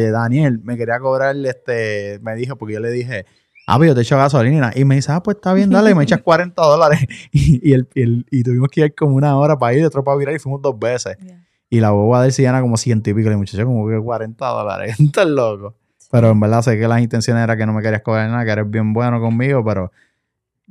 eh, 0.06 0.10
Daniel, 0.10 0.60
me 0.64 0.76
quería 0.76 0.98
cobrar, 0.98 1.36
este, 1.36 2.18
me 2.22 2.34
dijo, 2.34 2.56
porque 2.56 2.74
yo 2.74 2.80
le 2.80 2.90
dije, 2.90 3.26
ah, 3.66 3.78
pero 3.78 3.90
yo 3.90 3.94
te 3.94 4.02
echo 4.02 4.16
gasolina. 4.16 4.72
Y 4.74 4.84
me 4.84 4.96
dice, 4.96 5.12
ah, 5.12 5.22
pues 5.22 5.36
está 5.36 5.52
bien, 5.54 5.70
dale, 5.70 5.94
me 5.94 6.04
echas 6.04 6.20
40 6.22 6.60
dólares. 6.62 7.00
Y, 7.32 7.68
y, 7.70 7.72
el, 7.74 7.88
y, 7.94 8.02
el- 8.02 8.26
y 8.30 8.42
tuvimos 8.42 8.68
que 8.68 8.80
ir 8.82 8.94
como 8.94 9.16
una 9.16 9.36
hora 9.38 9.58
para 9.58 9.74
ir, 9.74 9.84
otro 9.84 10.02
para 10.04 10.16
virar 10.16 10.34
y 10.34 10.38
fuimos 10.38 10.60
dos 10.62 10.78
veces. 10.78 11.16
Yeah. 11.18 11.40
Y 11.70 11.80
la 11.80 11.90
boba 11.90 12.20
de 12.20 12.28
él 12.28 12.32
sí 12.32 12.42
gana 12.42 12.60
como 12.60 12.76
ciento 12.76 13.10
y 13.10 13.14
pico. 13.14 13.30
Y 13.30 13.36
muchacho 13.36 13.64
como 13.64 13.88
que 13.88 13.98
40 14.00 14.46
dólares. 14.46 14.96
Estás 15.00 15.26
loco. 15.26 15.74
Pero 16.10 16.30
en 16.30 16.38
verdad 16.38 16.62
sé 16.62 16.78
que 16.78 16.86
las 16.86 17.00
intenciones 17.00 17.42
era 17.42 17.56
que 17.56 17.66
no 17.66 17.72
me 17.72 17.82
querías 17.82 18.02
cobrar 18.02 18.28
nada, 18.30 18.44
que 18.44 18.50
eres 18.52 18.70
bien 18.70 18.92
bueno 18.92 19.20
conmigo, 19.20 19.64
pero 19.64 19.90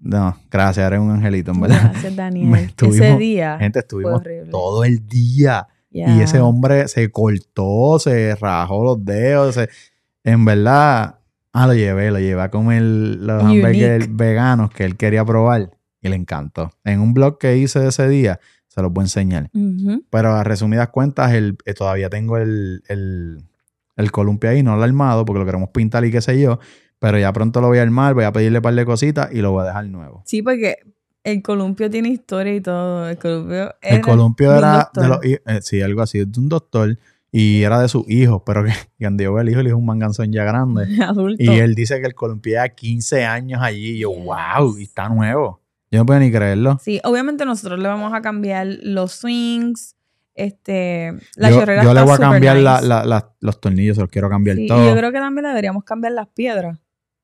no, 0.01 0.37
gracias, 0.49 0.87
eres 0.87 0.99
un 0.99 1.11
angelito, 1.11 1.51
en 1.51 1.61
verdad. 1.61 1.91
Gracias, 1.91 2.15
Daniel. 2.15 2.53
Ese 2.55 2.65
estuvimos- 2.65 3.19
día 3.19 3.57
Gente, 3.59 3.79
estuvimos 3.79 4.21
todo 4.49 4.83
el 4.85 5.05
día. 5.07 5.67
Yeah. 5.91 6.15
Y 6.15 6.21
ese 6.21 6.39
hombre 6.39 6.87
se 6.87 7.11
cortó, 7.11 7.99
se 7.99 8.35
rajó 8.35 8.83
los 8.83 9.03
dedos. 9.03 9.55
se- 9.55 9.69
En 10.23 10.45
verdad, 10.45 11.19
ah, 11.53 11.67
lo 11.67 11.73
llevé, 11.73 12.11
lo 12.11 12.19
llevé 12.19 12.41
a 12.41 12.51
comer 12.51 12.81
los 12.81 13.43
Unique. 13.43 13.65
hamburgues 13.65 14.15
veganos 14.15 14.71
que 14.71 14.83
él 14.85 14.97
quería 14.97 15.23
probar 15.23 15.71
y 16.01 16.09
le 16.09 16.15
encantó. 16.15 16.71
En 16.83 16.99
un 16.99 17.13
blog 17.13 17.37
que 17.37 17.57
hice 17.57 17.87
ese 17.87 18.07
día, 18.09 18.39
se 18.67 18.81
los 18.81 18.91
voy 18.91 19.03
a 19.03 19.05
enseñar. 19.05 19.49
Pero 20.09 20.33
a 20.33 20.43
resumidas 20.43 20.89
cuentas, 20.89 21.31
el, 21.33 21.57
eh, 21.65 21.73
todavía 21.73 22.09
tengo 22.09 22.37
el, 22.37 22.83
el, 22.89 23.43
el 23.95 24.11
columpio 24.11 24.49
ahí, 24.49 24.63
no 24.63 24.75
lo 24.75 24.81
he 24.81 24.85
armado 24.85 25.25
porque 25.25 25.39
lo 25.39 25.45
queremos 25.45 25.69
pintar 25.69 26.03
y 26.05 26.11
qué 26.11 26.21
sé 26.21 26.39
yo. 26.39 26.59
Pero 26.99 27.19
ya 27.19 27.31
pronto 27.33 27.61
lo 27.61 27.67
voy 27.67 27.79
a 27.79 27.83
armar, 27.83 28.13
voy 28.13 28.23
a 28.23 28.31
pedirle 28.31 28.59
un 28.59 28.63
par 28.63 28.73
de 28.73 28.85
cositas 28.85 29.29
y 29.31 29.41
lo 29.41 29.51
voy 29.51 29.63
a 29.63 29.67
dejar 29.67 29.85
nuevo. 29.87 30.23
Sí, 30.25 30.41
porque 30.41 30.77
el 31.23 31.41
columpio 31.41 31.89
tiene 31.89 32.09
historia 32.09 32.55
y 32.55 32.61
todo. 32.61 33.07
El 33.07 33.17
columpio 33.17 33.75
El 33.81 33.95
era 33.95 34.01
columpio 34.01 34.51
de 34.51 34.57
un 34.57 34.63
era 34.63 34.89
de 34.93 35.07
los 35.07 35.19
eh, 35.23 35.39
sí, 35.61 35.81
algo 35.81 36.01
así, 36.01 36.19
de 36.25 36.39
un 36.39 36.49
doctor 36.49 36.97
y 37.35 37.63
era 37.63 37.81
de 37.81 37.89
sus 37.89 38.07
hijos, 38.09 38.43
pero 38.45 38.63
que 38.63 38.71
veo 39.09 39.39
el 39.41 39.49
hijo, 39.49 39.59
el 39.59 39.67
hijo 39.67 39.75
es 39.75 39.79
un 39.79 39.85
manganzón 39.85 40.31
ya 40.31 40.43
grande. 40.45 40.85
adulto. 41.03 41.43
Y 41.43 41.49
él 41.49 41.73
dice 41.75 41.99
que 41.99 42.05
el 42.07 42.13
columpio 42.15 42.51
lleva 42.53 42.69
15 42.69 43.25
años 43.25 43.59
allí. 43.61 43.95
Y 43.95 43.99
yo, 43.99 44.11
wow, 44.11 44.77
y 44.77 44.83
está 44.83 45.09
nuevo. 45.09 45.59
Yo 45.91 45.99
no 45.99 46.05
puedo 46.05 46.19
ni 46.19 46.31
creerlo. 46.31 46.77
Sí, 46.81 47.01
obviamente 47.03 47.43
nosotros 47.45 47.79
le 47.79 47.87
vamos 47.87 48.13
a 48.13 48.21
cambiar 48.21 48.67
los 48.83 49.11
swings, 49.13 49.95
este, 50.35 51.13
la 51.35 51.49
yo 51.51 51.59
chorrera 51.59 51.83
yo 51.83 51.93
le 51.93 52.01
voy 52.01 52.13
a 52.13 52.17
cambiar 52.17 52.55
nice. 52.57 52.63
la- 52.87 53.05
la- 53.05 53.29
los 53.39 53.59
tornillos, 53.61 53.95
se 53.97 54.01
los 54.01 54.09
quiero 54.09 54.29
cambiar 54.29 54.55
Sí, 54.57 54.65
y 54.65 54.67
todo. 54.67 54.87
yo 54.87 54.95
creo 54.95 55.11
que 55.11 55.19
también 55.19 55.43
le 55.43 55.49
deberíamos 55.49 55.83
cambiar 55.83 56.13
las 56.13 56.27
piedras. 56.29 56.79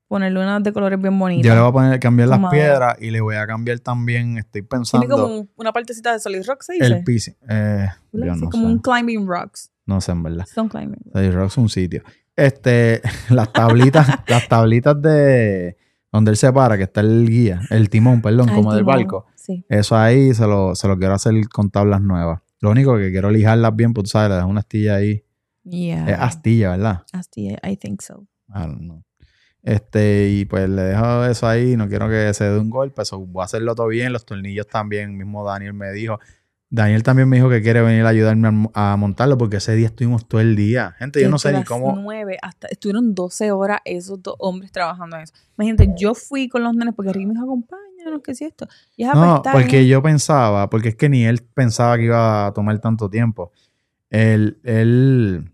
Ponerle 0.07 0.39
unas 0.39 0.63
de 0.63 0.73
colores 0.73 0.99
bien 0.99 1.17
bonitas. 1.19 1.45
Yo 1.47 1.53
le 1.53 1.59
voy 1.61 1.69
a 1.69 1.71
poner, 1.71 1.99
cambiar 1.99 2.29
las 2.29 2.39
Como- 2.39 2.49
piedras 2.49 2.97
y 2.99 3.11
le 3.11 3.21
voy 3.21 3.35
a 3.35 3.45
cambiar 3.45 3.79
también, 3.79 4.37
estoy 4.39 4.61
Tiene 4.61 4.67
pensando, 4.67 5.07
como 5.07 5.25
un- 5.41 5.49
una 5.55 5.71
partecita 5.71 6.13
de 6.13 6.19
solid 6.19 6.43
rock, 6.47 6.63
se 6.63 6.73
dice. 6.73 6.85
el 6.85 7.03
piso. 7.03 7.31
Eh, 7.47 7.87
como 8.11 8.51
sé. 8.51 8.57
un 8.57 8.79
climbing 8.79 9.27
rocks. 9.27 9.71
No 9.89 10.01
sé, 10.01 10.11
en 10.11 10.21
verdad. 10.21 10.45
Son 10.45 10.69
climbing 10.69 10.99
Rock 11.33 11.47
es 11.47 11.57
un 11.57 11.67
sitio. 11.67 12.03
Este, 12.35 13.01
las 13.31 13.51
tablitas, 13.51 14.07
las 14.27 14.47
tablitas 14.47 15.01
de 15.01 15.77
donde 16.11 16.29
él 16.31 16.37
se 16.37 16.53
para, 16.53 16.77
que 16.77 16.83
está 16.83 17.01
el 17.01 17.27
guía, 17.27 17.61
el 17.71 17.89
timón, 17.89 18.21
perdón, 18.21 18.49
Ah, 18.51 18.55
como 18.55 18.71
el 18.71 18.77
del 18.77 18.85
barco. 18.85 19.25
Sí. 19.35 19.65
Eso 19.67 19.97
ahí 19.97 20.31
se 20.35 20.45
lo, 20.45 20.75
se 20.75 20.87
lo 20.87 20.97
quiero 20.99 21.15
hacer 21.15 21.33
con 21.49 21.71
tablas 21.71 22.01
nuevas. 22.01 22.41
Lo 22.61 22.69
único 22.69 22.95
que 22.97 23.09
quiero 23.09 23.31
lijarlas 23.31 23.75
bien, 23.75 23.93
pues 23.93 24.03
tú 24.03 24.09
sabes, 24.11 24.29
le 24.29 24.35
das 24.35 24.45
una 24.45 24.59
astilla 24.59 24.95
ahí. 24.95 25.23
Yeah. 25.63 26.07
Es 26.07 26.19
astilla, 26.19 26.69
¿verdad? 26.71 27.03
Asti- 27.13 27.57
I 27.63 27.77
think 27.77 28.01
so. 28.01 28.27
I 28.49 28.59
don't 28.59 28.79
know. 28.81 29.03
Este, 29.63 30.29
y 30.29 30.45
pues 30.45 30.69
le 30.69 30.81
dejo 30.83 31.25
eso 31.25 31.47
ahí, 31.47 31.75
no 31.75 31.87
quiero 31.89 32.07
que 32.09 32.31
se 32.33 32.45
dé 32.45 32.57
un 32.59 32.69
golpe, 32.69 33.01
eso 33.01 33.19
voy 33.19 33.41
a 33.41 33.45
hacerlo 33.45 33.75
todo 33.75 33.87
bien, 33.87 34.13
los 34.13 34.25
tornillos 34.25 34.67
también, 34.67 35.17
mismo 35.17 35.43
Daniel 35.43 35.73
me 35.73 35.91
dijo. 35.91 36.19
Daniel 36.71 37.01
también 37.01 37.27
me 37.27 37.37
dijo 37.37 37.49
que 37.49 37.61
quiere 37.63 37.81
venir 37.81 38.03
a 38.05 38.09
ayudarme 38.09 38.47
a, 38.47 38.51
mo- 38.51 38.71
a 38.75 38.95
montarlo 38.95 39.37
porque 39.39 39.57
ese 39.57 39.75
día 39.75 39.87
estuvimos 39.87 40.27
todo 40.27 40.39
el 40.39 40.55
día. 40.55 40.93
Gente, 40.99 41.19
yo 41.19 41.29
no 41.29 41.39
sé 41.39 41.49
ni 41.51 41.63
cómo. 41.63 41.95
9 41.95 42.37
hasta, 42.41 42.67
estuvieron 42.67 43.15
12 43.15 43.51
horas 43.51 43.79
esos 43.85 44.21
dos 44.21 44.35
hombres 44.37 44.71
trabajando 44.71 45.15
en 45.17 45.23
eso. 45.23 45.33
Imagínate, 45.57 45.89
yo 45.97 46.13
fui 46.13 46.47
con 46.47 46.63
los 46.63 46.75
nenes 46.75 46.93
porque 46.95 47.11
Ricky 47.11 47.25
me 47.25 47.33
dijo, 47.33 47.45
acompáñanos, 47.45 48.21
¿qué 48.23 48.31
es 48.33 48.41
esto? 48.41 48.67
Y 48.95 49.03
es 49.03 49.09
No, 49.13 49.41
porque 49.51 49.87
yo 49.87 50.03
pensaba, 50.03 50.69
porque 50.69 50.89
es 50.89 50.95
que 50.95 51.09
ni 51.09 51.25
él 51.25 51.41
pensaba 51.55 51.97
que 51.97 52.03
iba 52.03 52.45
a 52.47 52.53
tomar 52.53 52.77
tanto 52.79 53.09
tiempo. 53.09 53.51
Él, 54.11 54.59
él, 54.63 55.51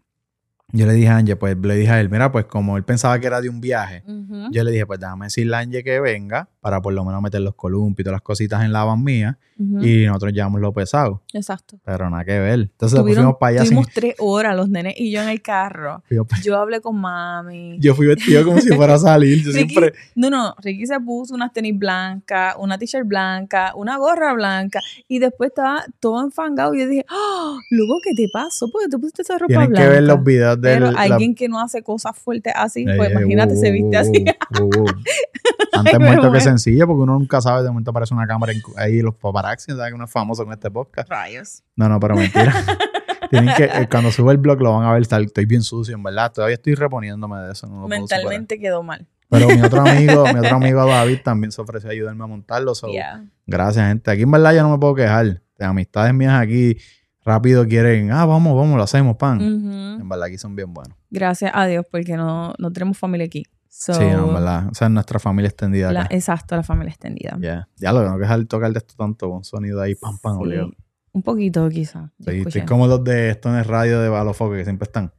yo 0.73 0.85
le 0.85 0.93
dije 0.93 1.07
a 1.07 1.17
Angie, 1.17 1.35
pues 1.37 1.55
le 1.57 1.75
dije 1.75 1.91
a 1.91 2.01
él, 2.01 2.09
mira, 2.09 2.31
pues 2.31 2.43
como 2.45 2.75
él 2.75 2.83
pensaba 2.83 3.19
que 3.19 3.27
era 3.27 3.39
de 3.39 3.47
un 3.49 3.61
viaje, 3.61 4.03
yo 4.51 4.63
le 4.65 4.71
dije, 4.71 4.85
pues 4.85 4.99
déjame 4.99 5.27
decirle 5.27 5.55
a 5.55 5.59
Angie 5.59 5.83
que 5.83 5.99
venga 6.01 6.49
para 6.65 6.81
por 6.81 6.93
lo 6.95 7.05
menos 7.05 7.21
meter 7.21 7.41
los 7.41 7.53
columpios 7.53 7.99
y 7.99 8.05
todas 8.05 8.15
las 8.15 8.21
cositas 8.23 8.63
en 8.63 8.73
la 8.73 8.83
van 8.83 9.03
mía 9.03 9.37
y 9.57 10.05
nosotros 10.07 10.33
llevamos 10.33 10.59
lo 10.59 10.73
pesado. 10.73 11.21
Exacto. 11.31 11.77
Pero 11.85 12.09
nada 12.09 12.25
que 12.25 12.39
ver. 12.39 12.59
Entonces 12.61 12.93
después 12.97 13.01
Tuvieron, 13.03 13.23
fuimos 13.25 13.37
para 13.39 13.49
allá 13.51 13.61
sin- 13.61 13.69
tuvimos 13.69 13.87
tres 13.93 14.15
horas 14.17 14.55
los 14.57 14.67
nenes 14.67 14.95
y 14.97 15.11
yo 15.11 15.21
en 15.21 15.29
el 15.29 15.43
carro. 15.43 16.03
Yo 16.43 16.57
hablé 16.57 16.81
con 16.81 16.99
mami. 16.99 17.77
Yo 17.79 17.93
fui 17.93 18.07
vestido 18.07 18.43
como 18.43 18.59
si 18.59 18.69
fuera 18.73 18.95
a 18.95 18.97
salir. 18.97 19.43
Yo 19.43 19.51
Ricky, 19.51 19.69
siempre. 19.69 19.93
no, 20.15 20.31
no, 20.31 20.55
Ricky 20.63 20.87
se 20.87 20.99
puso 20.99 21.35
unas 21.35 21.53
tenis 21.53 21.77
blancas, 21.77 22.55
una 22.57 22.79
t-shirt 22.79 23.07
blanca, 23.07 23.73
una 23.75 23.97
gorra 23.97 24.33
blanca 24.33 24.79
y 25.07 25.19
después 25.19 25.49
estaba 25.51 25.85
todo 25.99 26.19
enfangado 26.23 26.73
y 26.73 26.79
yo 26.79 26.87
dije, 26.87 27.05
¡Oh! 27.11 27.59
Luego, 27.69 27.99
¿qué 28.03 28.15
te 28.15 28.27
pasó? 28.33 28.71
¿Por 28.71 28.81
qué 28.81 28.89
te 28.89 28.97
pusiste 28.97 29.21
esa 29.21 29.35
ropa 29.35 29.45
Tienen 29.47 29.69
blanca? 29.69 29.83
que 29.87 29.93
ver 29.93 30.03
los 30.03 30.23
videos 30.23 30.59
de 30.59 30.73
Pero 30.73 30.91
alguien 30.97 31.35
que 31.35 31.47
no 31.47 31.59
hace 31.61 31.83
cosas 31.83 32.17
fuertes 32.17 32.53
así, 32.55 32.81
Eh, 32.87 32.93
pues 32.97 33.11
imagínate, 33.11 33.55
se 33.55 33.69
viste 33.69 33.97
así. 33.97 34.25
Antes 35.79 35.99
muerto 35.99 36.31
que 36.31 36.41
sencillo, 36.41 36.87
porque 36.87 37.01
uno 37.03 37.13
nunca 37.17 37.41
sabe, 37.41 37.63
de 37.63 37.69
momento 37.69 37.91
aparece 37.91 38.13
una 38.13 38.27
cámara 38.27 38.51
en- 38.53 38.61
ahí, 38.77 39.01
los 39.01 39.15
paparazzi, 39.15 39.71
¿sabes? 39.71 39.87
Que 39.89 39.93
uno 39.95 40.05
es 40.05 40.11
famoso 40.11 40.43
con 40.43 40.53
este 40.53 40.69
podcast. 40.71 41.09
Rayos. 41.09 41.63
No, 41.75 41.87
no, 41.89 41.99
pero 41.99 42.15
mentira. 42.15 42.53
Tienen 43.29 43.53
que, 43.55 43.63
eh, 43.63 43.87
cuando 43.89 44.11
sube 44.11 44.31
el 44.33 44.37
blog 44.37 44.61
lo 44.61 44.73
van 44.77 44.85
a 44.85 44.91
ver, 44.93 45.01
está- 45.01 45.19
estoy 45.19 45.45
bien 45.45 45.63
sucio, 45.63 45.95
en 45.95 46.03
verdad. 46.03 46.31
Todavía 46.31 46.55
estoy 46.55 46.75
reponiéndome 46.75 47.39
de 47.41 47.51
eso. 47.53 47.67
No 47.67 47.81
lo. 47.81 47.87
Mentalmente 47.87 48.59
quedó 48.59 48.83
mal. 48.83 49.07
Pero 49.29 49.47
mi 49.47 49.59
otro 49.61 49.81
amigo, 49.81 50.23
mi 50.31 50.39
otro 50.39 50.55
amigo 50.57 50.85
David 50.87 51.19
también 51.23 51.51
se 51.51 51.59
ofreció 51.59 51.89
a 51.89 51.93
ayudarme 51.93 52.23
a 52.23 52.27
montarlo. 52.27 52.75
so, 52.75 52.87
Yeah. 52.87 53.25
Gracias, 53.47 53.87
gente. 53.87 54.11
Aquí 54.11 54.21
en 54.21 54.31
verdad 54.31 54.53
yo 54.53 54.61
no 54.61 54.69
me 54.69 54.77
puedo 54.77 54.93
quejar. 54.95 55.41
De 55.57 55.65
amistades 55.65 56.13
mías 56.13 56.33
aquí 56.39 56.77
rápido 57.23 57.65
quieren, 57.65 58.11
ah, 58.11 58.25
vamos, 58.25 58.55
vamos, 58.55 58.77
lo 58.77 58.83
hacemos, 58.83 59.15
pan. 59.17 59.41
En 59.41 60.07
verdad 60.07 60.27
aquí 60.27 60.37
son 60.37 60.55
bien 60.55 60.71
buenos. 60.73 60.95
Gracias 61.09 61.49
a 61.55 61.65
Dios, 61.65 61.85
porque 61.89 62.15
no, 62.17 62.53
no 62.59 62.71
tenemos 62.71 62.97
familia 62.97 63.25
aquí. 63.25 63.45
So, 63.77 63.93
sí, 63.93 64.05
no, 64.05 64.31
verdad. 64.33 64.69
O 64.71 64.73
sea, 64.73 64.87
es 64.87 64.93
nuestra 64.93 65.19
familia 65.19 65.49
extendida 65.49 65.91
la- 65.91 66.03
acá. 66.03 66.15
exacto, 66.15 66.55
la 66.55 66.63
familia 66.63 66.91
extendida. 66.91 67.37
Ya, 67.41 67.67
ya 67.75 67.91
lo 67.91 68.01
tengo 68.03 68.15
que 68.15 68.21
dejar 68.21 68.39
de 68.39 68.45
tocar 68.45 68.71
de 68.71 68.77
esto 68.79 68.95
tanto, 68.97 69.27
un 69.29 69.43
sonido 69.43 69.81
ahí, 69.81 69.95
pam, 69.95 70.17
pam, 70.19 70.37
Sí, 70.37 70.43
obligado. 70.43 70.71
Un 71.11 71.21
poquito, 71.21 71.67
quizá. 71.69 72.11
yo 72.19 72.31
Sí, 72.31 72.43
estoy 72.45 72.61
como 72.63 72.87
los 72.87 73.03
de 73.03 73.31
esto 73.31 73.49
en 73.49 73.55
el 73.55 73.65
radio 73.65 73.99
de 73.99 74.07
Balofoque 74.09 74.57
que 74.57 74.63
siempre 74.63 74.85
están. 74.85 75.11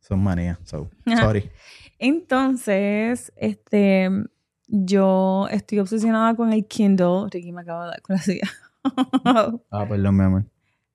Son 0.00 0.22
manías. 0.22 0.58
So, 0.64 0.90
sorry. 1.20 1.50
Entonces, 1.98 3.32
este, 3.36 4.08
yo 4.68 5.48
estoy 5.50 5.78
obsesionada 5.80 6.34
con 6.36 6.52
el 6.52 6.66
Kindle. 6.66 7.28
Ricky 7.30 7.50
me 7.52 7.62
acaba 7.62 7.84
de 7.84 7.90
dar 7.90 8.02
con 8.02 8.16
la 8.16 8.22
silla. 8.22 8.48
Ah, 9.70 9.86
perdón, 9.88 10.16
mi 10.16 10.22
amor. 10.24 10.44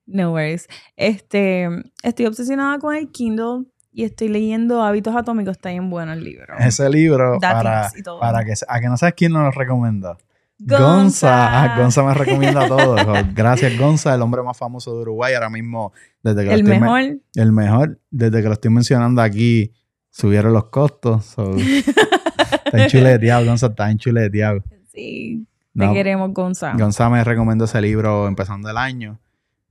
no 0.06 0.32
worries. 0.32 0.68
Este, 0.96 1.68
estoy 2.02 2.26
obsesionada 2.26 2.78
con 2.78 2.94
el 2.94 3.10
Kindle 3.10 3.66
y 3.92 4.04
estoy 4.04 4.28
leyendo 4.28 4.82
Hábitos 4.82 5.14
Atómicos. 5.16 5.52
Está 5.52 5.70
bien 5.70 5.90
bueno 5.90 6.12
el 6.12 6.22
libro. 6.24 6.54
Ese 6.58 6.88
libro, 6.88 7.38
para, 7.40 7.88
tips 7.88 8.00
y 8.00 8.02
todo. 8.02 8.20
para 8.20 8.44
que, 8.44 8.54
a 8.68 8.80
que 8.80 8.86
no 8.88 8.96
sabes 8.96 9.14
quién 9.16 9.32
nos 9.32 9.42
lo 9.44 9.50
recomienda. 9.50 10.16
Gonza. 10.58 10.84
Gonza. 10.94 11.62
Ah, 11.64 11.76
Gonza 11.78 12.02
me 12.04 12.12
recomienda 12.14 12.68
todo. 12.68 12.98
So, 12.98 13.12
Gracias, 13.34 13.78
Gonza, 13.78 14.14
el 14.14 14.20
hombre 14.22 14.42
más 14.42 14.56
famoso 14.58 14.94
de 14.94 15.00
Uruguay. 15.02 15.32
Ahora 15.34 15.48
mismo, 15.48 15.92
desde 16.22 16.40
que 16.42 16.46
lo 16.48 16.52
El 16.52 16.60
estoy 16.60 16.72
men- 16.74 16.80
mejor. 16.82 17.20
el 17.34 17.52
mejor, 17.52 18.00
desde 18.10 18.42
que 18.42 18.46
lo 18.48 18.52
estoy 18.54 18.70
mencionando 18.70 19.22
aquí, 19.22 19.72
subieron 20.10 20.52
los 20.52 20.64
costos. 20.66 21.24
So, 21.24 21.54
está 22.64 22.84
enchuleteado, 22.84 23.44
Gonza 23.46 23.66
está 23.68 23.90
enchuleteado. 23.90 24.62
Sí, 24.92 25.46
te 25.74 25.86
No, 25.86 25.92
queremos, 25.94 26.32
Gonza. 26.34 26.74
Gonza 26.76 27.08
me 27.08 27.24
recomendó 27.24 27.64
ese 27.64 27.80
libro 27.80 28.28
empezando 28.28 28.68
el 28.68 28.76
año. 28.76 29.18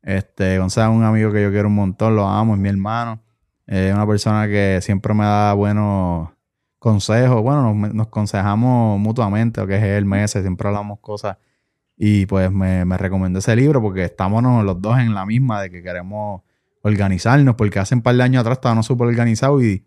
Este, 0.02 0.58
Gonza 0.58 0.84
es 0.86 0.90
un 0.90 1.04
amigo 1.04 1.32
que 1.32 1.44
yo 1.44 1.52
quiero 1.52 1.68
un 1.68 1.76
montón, 1.76 2.16
lo 2.16 2.28
amo, 2.28 2.56
es 2.56 2.60
mi 2.60 2.70
hermano. 2.70 3.22
Es 3.72 3.94
una 3.94 4.08
persona 4.08 4.48
que 4.48 4.80
siempre 4.82 5.14
me 5.14 5.24
da 5.26 5.54
buenos 5.54 6.30
consejos. 6.80 7.42
Bueno, 7.44 7.74
nos, 7.74 7.94
nos 7.94 8.08
aconsejamos 8.08 9.00
mutuamente, 9.00 9.62
lo 9.62 9.68
que 9.68 9.78
es 9.78 9.84
él, 9.84 10.06
meses, 10.06 10.42
siempre 10.42 10.68
hablamos 10.68 11.00
cosas. 11.00 11.38
Y 11.96 12.26
pues 12.26 12.52
me, 12.52 12.84
me 12.86 12.98
recomendó 12.98 13.40
ese 13.40 13.56
libro 13.56 13.80
porque 13.82 14.06
estamos 14.06 14.42
los 14.64 14.82
dos 14.82 14.98
en 14.98 15.14
la 15.14 15.26
misma 15.26 15.62
de 15.62 15.70
que 15.70 15.84
queremos 15.84 16.42
organizarnos, 16.82 17.56
porque 17.56 17.78
hace 17.78 17.94
un 17.94 18.02
par 18.02 18.16
de 18.16 18.24
años 18.24 18.42
atrás 18.42 18.58
estábamos 18.58 18.86
súper 18.86 19.08
organizados 19.08 19.62
y 19.64 19.86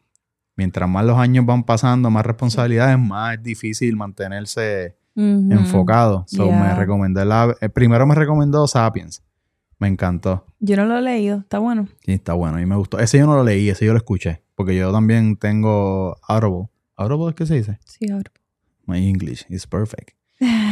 mientras 0.57 0.89
más 0.89 1.05
los 1.05 1.19
años 1.19 1.45
van 1.47 1.65
pasando, 1.65 2.11
más 2.11 2.25
responsabilidades, 2.25 2.99
más 2.99 3.35
es 3.35 3.43
difícil 3.43 3.97
mantenerse 3.97 4.97
enfocado. 5.17 6.25
So, 6.29 6.47
Yeah. 6.47 6.61
me 6.61 6.75
recomendó 6.75 7.25
la, 7.25 7.55
eh, 7.61 7.69
primero 7.69 8.07
me 8.07 8.15
recomendó 8.15 8.67
Sapiens. 8.69 9.23
Me 9.83 9.89
encantó. 9.89 10.47
Yo 10.61 10.77
no 10.77 10.85
lo 10.85 10.97
he 10.97 11.03
leído. 11.03 11.39
Está 11.39 11.59
bueno. 11.59 11.89
Y 12.07 12.13
está 12.13 12.35
bueno. 12.35 12.61
Y 12.61 12.67
me 12.67 12.77
gustó. 12.77 13.01
Ese 13.01 13.19
yo 13.19 13.27
no 13.27 13.35
lo 13.35 13.43
leí, 13.43 13.69
ese 13.69 13.85
yo 13.85 13.91
lo 13.91 13.99
escuché. 13.99 14.45
Porque 14.55 14.77
yo 14.77 14.93
también 14.93 15.37
tengo 15.37 16.17
Audible. 16.29 16.69
¿Audible 16.95 17.31
es 17.31 17.35
que 17.35 17.47
se 17.47 17.55
dice? 17.57 17.81
Sí, 17.85 18.09
ahora. 18.09 18.31
My 18.87 19.09
English 19.09 19.45
is 19.49 19.67
perfect. 19.67 20.11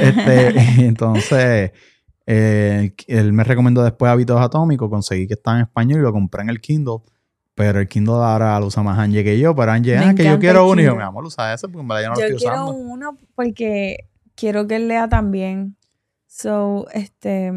Este, 0.00 0.50
entonces, 0.86 1.72
eh, 2.24 2.94
él 3.08 3.32
me 3.32 3.42
recomendó 3.42 3.82
después 3.82 4.12
Hábitos 4.12 4.40
Atómicos. 4.40 4.88
Conseguí 4.88 5.26
que 5.26 5.34
está 5.34 5.56
en 5.56 5.62
español 5.62 5.98
y 5.98 6.02
lo 6.04 6.12
compré 6.12 6.42
en 6.42 6.50
el 6.50 6.60
Kindle. 6.60 6.98
Pero 7.56 7.80
el 7.80 7.88
Kindle 7.88 8.14
ahora 8.14 8.60
lo 8.60 8.66
usa 8.66 8.84
más 8.84 8.96
Angie 8.96 9.24
que 9.24 9.40
yo. 9.40 9.56
Pero 9.56 9.72
Angie, 9.72 9.98
Me 9.98 10.04
ah, 10.04 10.14
que 10.14 10.22
yo 10.22 10.38
quiero 10.38 10.68
uno. 10.68 10.80
Y 10.82 10.84
yo, 10.84 10.90
Kindle. 10.92 11.04
mi 11.04 11.08
amor, 11.08 11.24
usa 11.24 11.52
ese 11.52 11.66
porque 11.66 11.82
en 11.82 11.88
verdad 11.88 12.02
yo 12.04 12.08
no 12.10 12.14
Yo 12.14 12.20
lo 12.20 12.26
estoy 12.28 12.38
quiero 12.48 12.64
usando. 12.66 12.80
uno 12.80 13.18
porque 13.34 14.08
quiero 14.36 14.68
que 14.68 14.76
él 14.76 14.86
lea 14.86 15.08
también. 15.08 15.76
So, 16.28 16.86
este, 16.92 17.52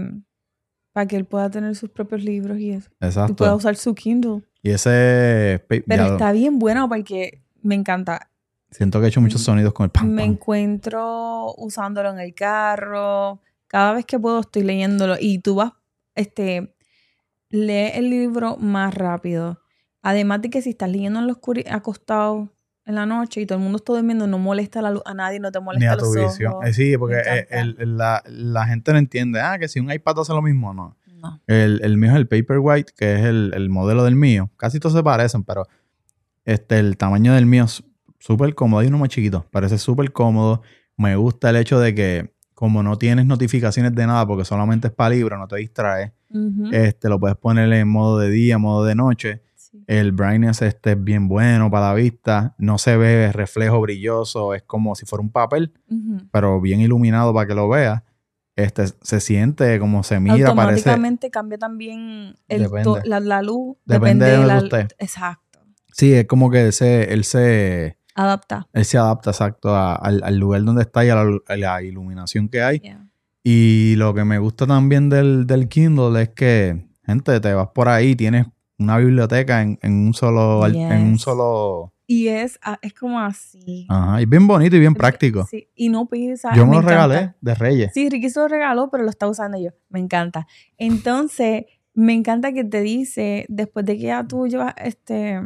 para 0.94 1.08
que 1.08 1.16
él 1.18 1.26
pueda 1.26 1.50
tener 1.50 1.76
sus 1.76 1.90
propios 1.90 2.24
libros 2.24 2.58
y 2.60 2.72
eso. 2.72 2.90
Y 3.02 3.06
Exacto. 3.06 3.36
pueda 3.36 3.56
usar 3.56 3.76
su 3.76 3.94
Kindle. 3.96 4.44
Y 4.62 4.70
ese... 4.72 5.64
pe- 5.68 5.84
Pero 5.86 6.04
ya 6.04 6.08
lo- 6.10 6.14
está 6.16 6.32
bien 6.32 6.60
bueno 6.60 6.88
porque 6.88 7.44
me 7.62 7.76
encanta. 7.76 8.30
Siento 8.72 9.00
que 9.00 9.06
he 9.06 9.10
hecho 9.10 9.22
muchos 9.22 9.42
sonidos 9.42 9.74
con 9.74 9.84
el 9.86 9.90
pam, 9.92 10.08
Me 10.10 10.24
encuentro 10.24 11.54
usándolo 11.58 12.10
en 12.12 12.20
el 12.20 12.34
carro. 12.34 13.42
Cada 13.68 13.94
vez 13.94 14.06
que 14.06 14.18
puedo 14.20 14.40
estoy 14.40 14.64
leyéndolo. 14.64 15.16
Y 15.20 15.40
tú 15.40 15.56
vas, 15.56 15.74
este, 16.16 16.74
lee 17.50 17.92
el 17.94 18.10
libro 18.10 18.58
más 18.58 18.94
rápido. 18.94 19.60
Además 20.02 20.42
de 20.42 20.50
que 20.50 20.62
si 20.62 20.72
estás 20.72 20.90
leyendo 20.90 21.20
en 21.20 21.28
los 21.28 21.38
acostado 21.70 22.53
en 22.86 22.96
la 22.96 23.06
noche 23.06 23.42
y 23.42 23.46
todo 23.46 23.58
el 23.58 23.64
mundo 23.64 23.78
está 23.78 23.94
durmiendo, 23.94 24.28
no 24.28 24.38
molesta 24.40 24.82
la 24.82 24.92
luz 24.92 25.02
a 25.06 25.14
nadie, 25.14 25.40
no 25.40 25.52
te 25.52 25.60
Ni 25.60 25.66
molesta 25.66 25.94
a 25.94 25.98
tu 25.98 26.06
los 26.06 26.16
visión. 26.16 26.54
ojos. 26.54 26.66
Eh, 26.68 26.74
sí, 26.74 26.98
porque 26.98 27.16
eh, 27.16 27.20
encanta. 27.50 27.60
el- 27.62 27.76
el- 27.80 27.98
la, 27.98 28.24
la 28.28 28.66
gente 28.66 28.92
no 28.92 28.98
entiende. 29.00 29.40
Ah, 29.42 29.58
que 29.60 29.68
si 29.68 29.80
un 29.80 29.92
iPad 29.92 30.20
hace 30.20 30.34
lo 30.34 30.42
mismo, 30.42 30.74
no. 30.74 30.96
No. 31.22 31.42
El, 31.48 31.80
el 31.84 31.98
mío 31.98 32.10
es 32.12 32.18
el 32.18 32.28
Paperwhite, 32.28 32.92
que 32.98 33.16
es 33.16 33.22
el, 33.22 33.54
el 33.56 33.70
modelo 33.70 34.04
del 34.04 34.16
mío. 34.18 34.50
Casi 34.58 34.80
todos 34.82 34.94
se 34.94 35.02
parecen, 35.04 35.44
pero 35.46 35.66
este, 36.44 36.80
el 36.80 36.98
tamaño 36.98 37.34
del 37.34 37.46
mío 37.46 37.64
es 37.64 37.82
súper 38.20 38.54
cómodo. 38.56 38.82
Hay 38.82 38.88
uno 38.88 38.98
más 38.98 39.08
chiquito. 39.10 39.46
Parece 39.50 39.78
súper 39.78 40.12
cómodo. 40.12 40.62
Me 40.98 41.16
gusta 41.16 41.50
el 41.52 41.56
hecho 41.56 41.80
de 41.80 41.96
que, 41.96 42.34
como 42.54 42.84
no 42.84 42.98
tienes 42.98 43.26
notificaciones 43.26 43.96
de 43.96 44.06
nada, 44.06 44.28
porque 44.28 44.44
solamente 44.44 44.88
es 44.90 44.94
para 44.94 45.12
libro, 45.16 45.38
no 45.38 45.48
te 45.48 45.56
distraes, 45.58 46.12
este, 46.72 47.08
lo 47.10 47.20
puedes 47.20 47.38
poner 47.38 47.72
en 47.72 47.88
modo 47.88 48.20
de 48.20 48.30
día, 48.30 48.58
modo 48.58 48.84
de 48.86 48.96
noche. 48.96 49.42
Sí. 49.74 49.84
El 49.88 50.12
brightness 50.12 50.62
este 50.62 50.92
es 50.92 51.04
bien 51.04 51.28
bueno 51.28 51.70
para 51.72 51.88
la 51.90 51.94
vista. 51.96 52.54
No 52.60 52.78
se 52.78 52.96
ve 52.96 53.32
reflejo 53.32 53.82
brilloso. 53.82 54.54
Es 54.54 54.62
como 54.64 54.94
si 54.96 55.06
fuera 55.08 55.22
un 55.24 55.32
papel, 55.32 55.74
Ujú. 55.90 56.28
pero 56.32 56.62
bien 56.62 56.80
iluminado 56.80 57.34
para 57.34 57.48
que 57.48 57.56
lo 57.56 57.68
veas. 57.68 58.04
Este, 58.56 58.86
se 59.02 59.20
siente 59.20 59.80
como 59.80 60.04
se 60.04 60.20
mira, 60.20 60.54
parece... 60.54 60.88
Automáticamente 60.90 61.32
cambia 61.32 61.58
también 61.58 62.36
el 62.48 62.62
Depende. 62.62 62.84
to- 62.84 63.00
la, 63.04 63.20
la 63.20 63.42
luz. 63.42 63.78
Depende 63.84 64.28
de 64.28 64.46
la 64.46 64.60
estés. 64.60 64.88
Exacto. 65.00 65.60
Sí, 65.92 66.14
es 66.14 66.26
como 66.28 66.52
que 66.52 66.72
se, 66.72 67.12
él 67.12 67.24
se... 67.24 67.98
Adapta. 68.14 68.68
Él 68.74 68.86
se 68.86 69.00
adapta 69.00 69.32
exacto 69.32 69.74
a- 69.76 69.96
al, 69.96 70.22
al 70.24 70.38
lugar 70.38 70.64
donde 70.64 70.84
está 70.84 71.04
y 71.04 71.10
a 71.10 71.16
la, 71.16 71.38
a 71.48 71.58
la 71.58 71.82
iluminación 71.82 72.48
que 72.48 72.62
hay. 72.62 72.78
Yeah. 72.80 73.08
Y 73.44 73.96
lo 73.98 74.14
que 74.14 74.24
me 74.24 74.38
gusta 74.38 74.68
también 74.68 75.10
del, 75.10 75.48
del 75.48 75.68
Kindle 75.68 76.22
es 76.22 76.30
que, 76.30 76.86
gente, 77.04 77.40
te 77.40 77.54
vas 77.56 77.70
por 77.74 77.90
ahí, 77.90 78.16
tienes 78.16 78.46
una 78.80 78.98
biblioteca 78.98 79.62
en, 79.62 79.78
en 79.82 79.94
un 80.08 80.14
solo... 80.14 80.64
al- 80.64 80.76
En 80.76 81.02
un 81.04 81.14
Yes. 81.14 81.22
solo... 81.22 81.94
Y 82.06 82.28
es, 82.28 82.60
ah, 82.62 82.78
es 82.82 82.94
como 82.94 83.18
así. 83.20 83.88
Ajá, 83.90 84.22
y 84.22 84.26
bien 84.26 84.46
bonito 84.46 84.76
y 84.76 84.80
bien 84.80 84.94
práctico. 84.94 85.46
Sí, 85.50 85.70
y 85.74 85.88
no 85.88 86.06
pesa. 86.06 86.54
Yo 86.54 86.66
me 86.66 86.74
lo 86.74 86.82
encanta. 86.82 87.08
regalé 87.08 87.34
de 87.40 87.56
Reyes. 87.56 87.92
Sí, 87.94 88.10
Ricky 88.10 88.30
se 88.30 88.40
lo 88.42 88.50
regaló, 88.50 88.90
pero 88.92 89.04
lo 89.04 89.10
está 89.10 89.28
usando 89.28 89.58
yo. 89.58 89.70
Me 89.90 90.00
encanta. 90.00 90.46
Entonces, 90.78 91.64
me 91.94 92.14
encanta 92.14 92.52
que 92.52 92.66
te 92.66 92.82
dice, 92.82 93.46
después 93.48 93.86
de 93.86 93.96
que 93.98 94.04
ya 94.04 94.28
tú 94.28 94.48
llevas 94.48 94.74
este. 94.84 95.40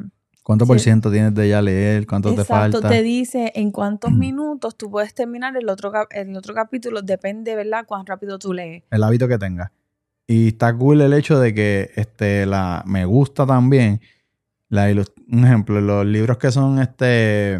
¿Cuánto 0.43 0.65
por 0.65 0.80
Sí. 0.80 0.86
ciento 0.86 1.11
tienes 1.11 1.36
de 1.36 1.47
ya 1.49 1.61
leer? 1.61 2.07
¿Cuánto 2.07 2.34
te 2.34 2.41
exacto, 2.41 2.80
falta? 2.82 2.89
te 2.89 3.03
dice 3.03 3.51
en 3.55 3.69
cuántos 3.71 4.11
minutos 4.13 4.75
tú 4.78 4.89
puedes 4.89 5.13
terminar 5.13 5.55
el 5.57 5.69
otro, 5.69 5.91
el 6.09 6.36
otro 6.36 6.53
capítulo. 6.55 7.01
Depende, 7.03 7.55
¿verdad? 7.55 7.86
Cuán 7.86 8.05
rápido 8.05 8.39
tú 8.39 8.51
lees. 8.53 8.84
El 8.89 9.03
hábito 9.03 9.28
que 9.28 9.38
tengas. 9.38 9.71
Y 10.28 10.49
está 10.49 10.75
cool 10.75 10.99
el 10.99 11.13
hecho 11.13 11.39
de 11.39 11.53
que 11.53 11.91
este, 11.95 12.45
la, 12.45 12.84
me 12.86 13.05
gusta 13.05 13.45
también. 13.47 14.01
La 14.67 14.88
un 15.30 15.45
ejemplo, 15.45 15.80
los 15.80 16.05
libros 16.05 16.38
que 16.38 16.51
son 16.51 16.80
este 16.80 17.55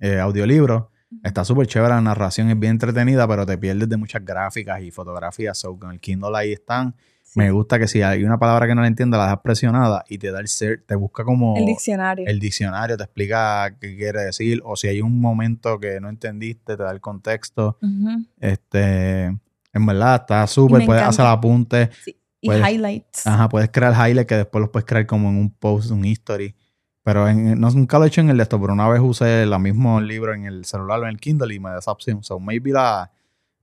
eh, 0.00 0.18
audiolibros, 0.18 0.84
está 1.22 1.44
súper 1.44 1.66
chévere, 1.66 1.90
la 1.94 2.00
narración 2.00 2.48
es 2.48 2.58
bien 2.58 2.72
entretenida, 2.72 3.28
pero 3.28 3.44
te 3.44 3.58
pierdes 3.58 3.88
de 3.90 3.98
muchas 3.98 4.24
gráficas 4.24 4.80
y 4.80 4.90
fotografías. 4.90 5.58
So, 5.58 5.78
con 5.78 5.92
el 5.92 6.00
Kindle 6.00 6.30
ahí 6.34 6.52
están. 6.52 6.94
Sí. 7.22 7.38
Me 7.40 7.50
gusta 7.50 7.78
que 7.78 7.88
si 7.88 8.00
hay 8.00 8.24
una 8.24 8.38
palabra 8.38 8.66
que 8.66 8.74
no 8.74 8.80
la 8.80 8.86
entiendes, 8.86 9.18
la 9.18 9.24
dejas 9.24 9.40
presionada 9.42 10.04
y 10.08 10.16
te 10.16 10.30
da 10.30 10.40
el 10.40 10.48
ser, 10.48 10.84
te 10.86 10.94
busca 10.94 11.24
como 11.24 11.56
El 11.56 11.66
diccionario. 11.66 12.24
el 12.26 12.38
diccionario, 12.38 12.96
te 12.96 13.02
explica 13.02 13.76
qué 13.78 13.94
quiere 13.96 14.22
decir, 14.22 14.62
o 14.64 14.76
si 14.76 14.88
hay 14.88 15.02
un 15.02 15.20
momento 15.20 15.78
que 15.78 16.00
no 16.00 16.08
entendiste, 16.08 16.76
te 16.76 16.82
da 16.82 16.92
el 16.92 17.00
contexto. 17.00 17.78
Este, 18.40 19.36
en 19.76 19.86
verdad, 19.86 20.16
está 20.22 20.46
súper, 20.46 20.84
puedes 20.84 21.02
encanta. 21.02 21.08
hacer 21.08 21.26
apuntes. 21.26 21.88
Sí. 22.04 22.16
Y 22.40 22.48
Puedes- 22.48 22.68
highlights. 22.70 23.26
Ajá, 23.26 23.48
puedes 23.48 23.70
crear 23.70 23.92
highlights 23.92 24.26
que 24.28 24.36
después 24.36 24.60
los 24.60 24.70
puedes 24.70 24.84
crear 24.86 25.06
como 25.06 25.28
en 25.30 25.36
un 25.36 25.50
post, 25.50 25.90
un 25.90 26.04
history. 26.04 26.54
Pero 27.02 27.28
en- 27.28 27.58
no, 27.60 27.70
nunca 27.70 27.98
lo 27.98 28.04
he 28.04 28.08
hecho 28.08 28.20
en 28.20 28.30
el 28.30 28.36
de 28.36 28.42
esto, 28.42 28.60
pero 28.60 28.72
una 28.72 28.88
vez 28.88 29.00
usé 29.02 29.42
el 29.42 29.58
mismo 29.58 30.00
libro 30.00 30.34
en 30.34 30.44
el 30.44 30.64
celular 30.64 31.00
o 31.00 31.02
en 31.04 31.10
el 31.10 31.20
Kindle 31.20 31.54
y 31.54 31.60
me 31.60 31.70
da 31.70 31.78
esa 31.78 31.90
opción. 31.92 32.22
So 32.22 32.38
maybe 32.40 32.72
la, 32.72 33.10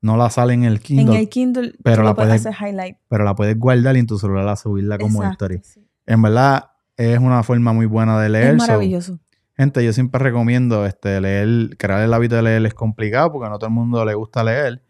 no 0.01 0.17
la 0.17 0.29
sale 0.29 0.53
en 0.53 0.63
el 0.63 0.75
En 0.75 0.79
Kindle, 0.79 1.19
el 1.19 1.29
Kindle 1.29 1.73
pero 1.83 2.03
la 2.03 2.13
puedes 2.15 2.45
hacer 2.45 2.53
highlight. 2.59 2.97
pero 3.09 3.23
la 3.25 3.35
puedes 3.35 3.57
guardar 3.59 3.95
y 3.95 3.99
en 3.99 4.07
tu 4.07 4.17
celular 4.17 4.45
la 4.45 4.55
subirla 4.55 4.97
como 4.97 5.21
Exacto, 5.23 5.45
history. 5.45 5.61
sí. 5.63 5.85
En 6.05 6.21
verdad, 6.21 6.71
es 6.97 7.19
una 7.19 7.43
forma 7.43 7.73
muy 7.73 7.85
buena 7.85 8.19
de 8.19 8.29
leer. 8.29 8.55
Es 8.55 8.61
so, 8.63 8.67
maravilloso. 8.67 9.19
gente, 9.55 9.83
yo 9.85 9.93
siempre 9.93 10.19
recomiendo 10.19 10.85
este, 10.85 11.21
leer, 11.21 11.77
crear 11.77 12.01
el 12.01 12.13
hábito 12.13 12.35
de 12.35 12.41
leer 12.43 12.65
es 12.65 12.73
complicado 12.73 13.31
porque 13.31 13.49
no 13.49 13.57
todo 13.59 13.67
el 13.67 13.73
mundo 13.73 14.03
le 14.05 14.13
gusta 14.13 14.43
leer, 14.43 14.83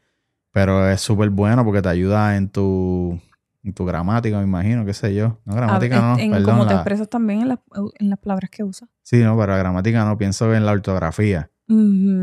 pero 0.54 0.88
es 0.90 1.02
súper 1.02 1.30
bueno 1.32 1.66
porque 1.66 1.82
te 1.82 1.90
ayuda 1.90 2.38
en 2.38 2.48
tu, 2.48 3.20
en 3.64 3.74
tu 3.74 3.84
gramática, 3.86 4.38
me 4.38 4.44
imagino, 4.44 4.86
qué 4.86 4.94
sé 4.94 5.14
yo. 5.14 5.40
No, 5.44 5.54
A- 5.54 5.56
gramática 5.58 6.00
no, 6.00 6.18
en 6.18 6.32
perdón. 6.32 6.52
cómo 6.56 6.68
te 6.68 6.74
la- 6.76 6.80
expresas 6.80 7.10
también 7.10 7.42
en 7.42 7.48
las, 7.50 7.60
en 8.00 8.10
las 8.10 8.20
palabras 8.20 8.50
que 8.50 8.64
usas. 8.64 8.88
Sí, 9.02 9.18
no, 9.22 9.36
pero 9.38 9.52
la 9.52 9.58
gramática 9.58 10.06
no, 10.06 10.18
pienso 10.18 10.54
en 10.56 10.66
la 10.66 10.72
ortografía. 10.72 11.50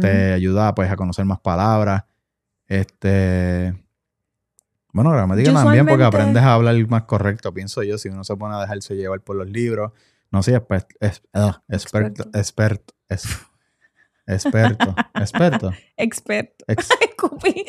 Te 0.01 0.33
ayuda 0.33 0.75
pues 0.75 0.91
a 0.91 0.97
conocer 0.97 1.25
más 1.27 1.41
palabras. 1.41 2.05
Este. 2.69 3.75
Bueno, 4.93 5.11
gramática 5.11 5.51
Yo 5.51 5.55
también 5.55 5.87
porque 5.87 6.05
aprendes 6.05 6.43
a 6.43 6.55
hablar 6.55 6.75
más 6.89 7.03
correcto, 7.05 7.53
pienso 7.53 7.83
yo, 7.83 7.99
si 7.99 8.09
uno 8.09 8.23
se 8.25 8.37
pone 8.37 8.55
a 8.55 8.61
dejarse 8.61 8.95
llevar 8.97 9.21
por 9.21 9.37
los 9.37 9.49
libros. 9.49 9.93
No 10.31 10.43
sé, 10.43 10.61
es- 11.01 11.23
ah, 11.35 11.63
experto, 11.69 12.29
experto, 12.33 12.95
experto, 13.09 13.75
experto, 14.27 14.95
Experto. 15.17 15.75
ex- 16.69 16.89
Escupí. 17.01 17.65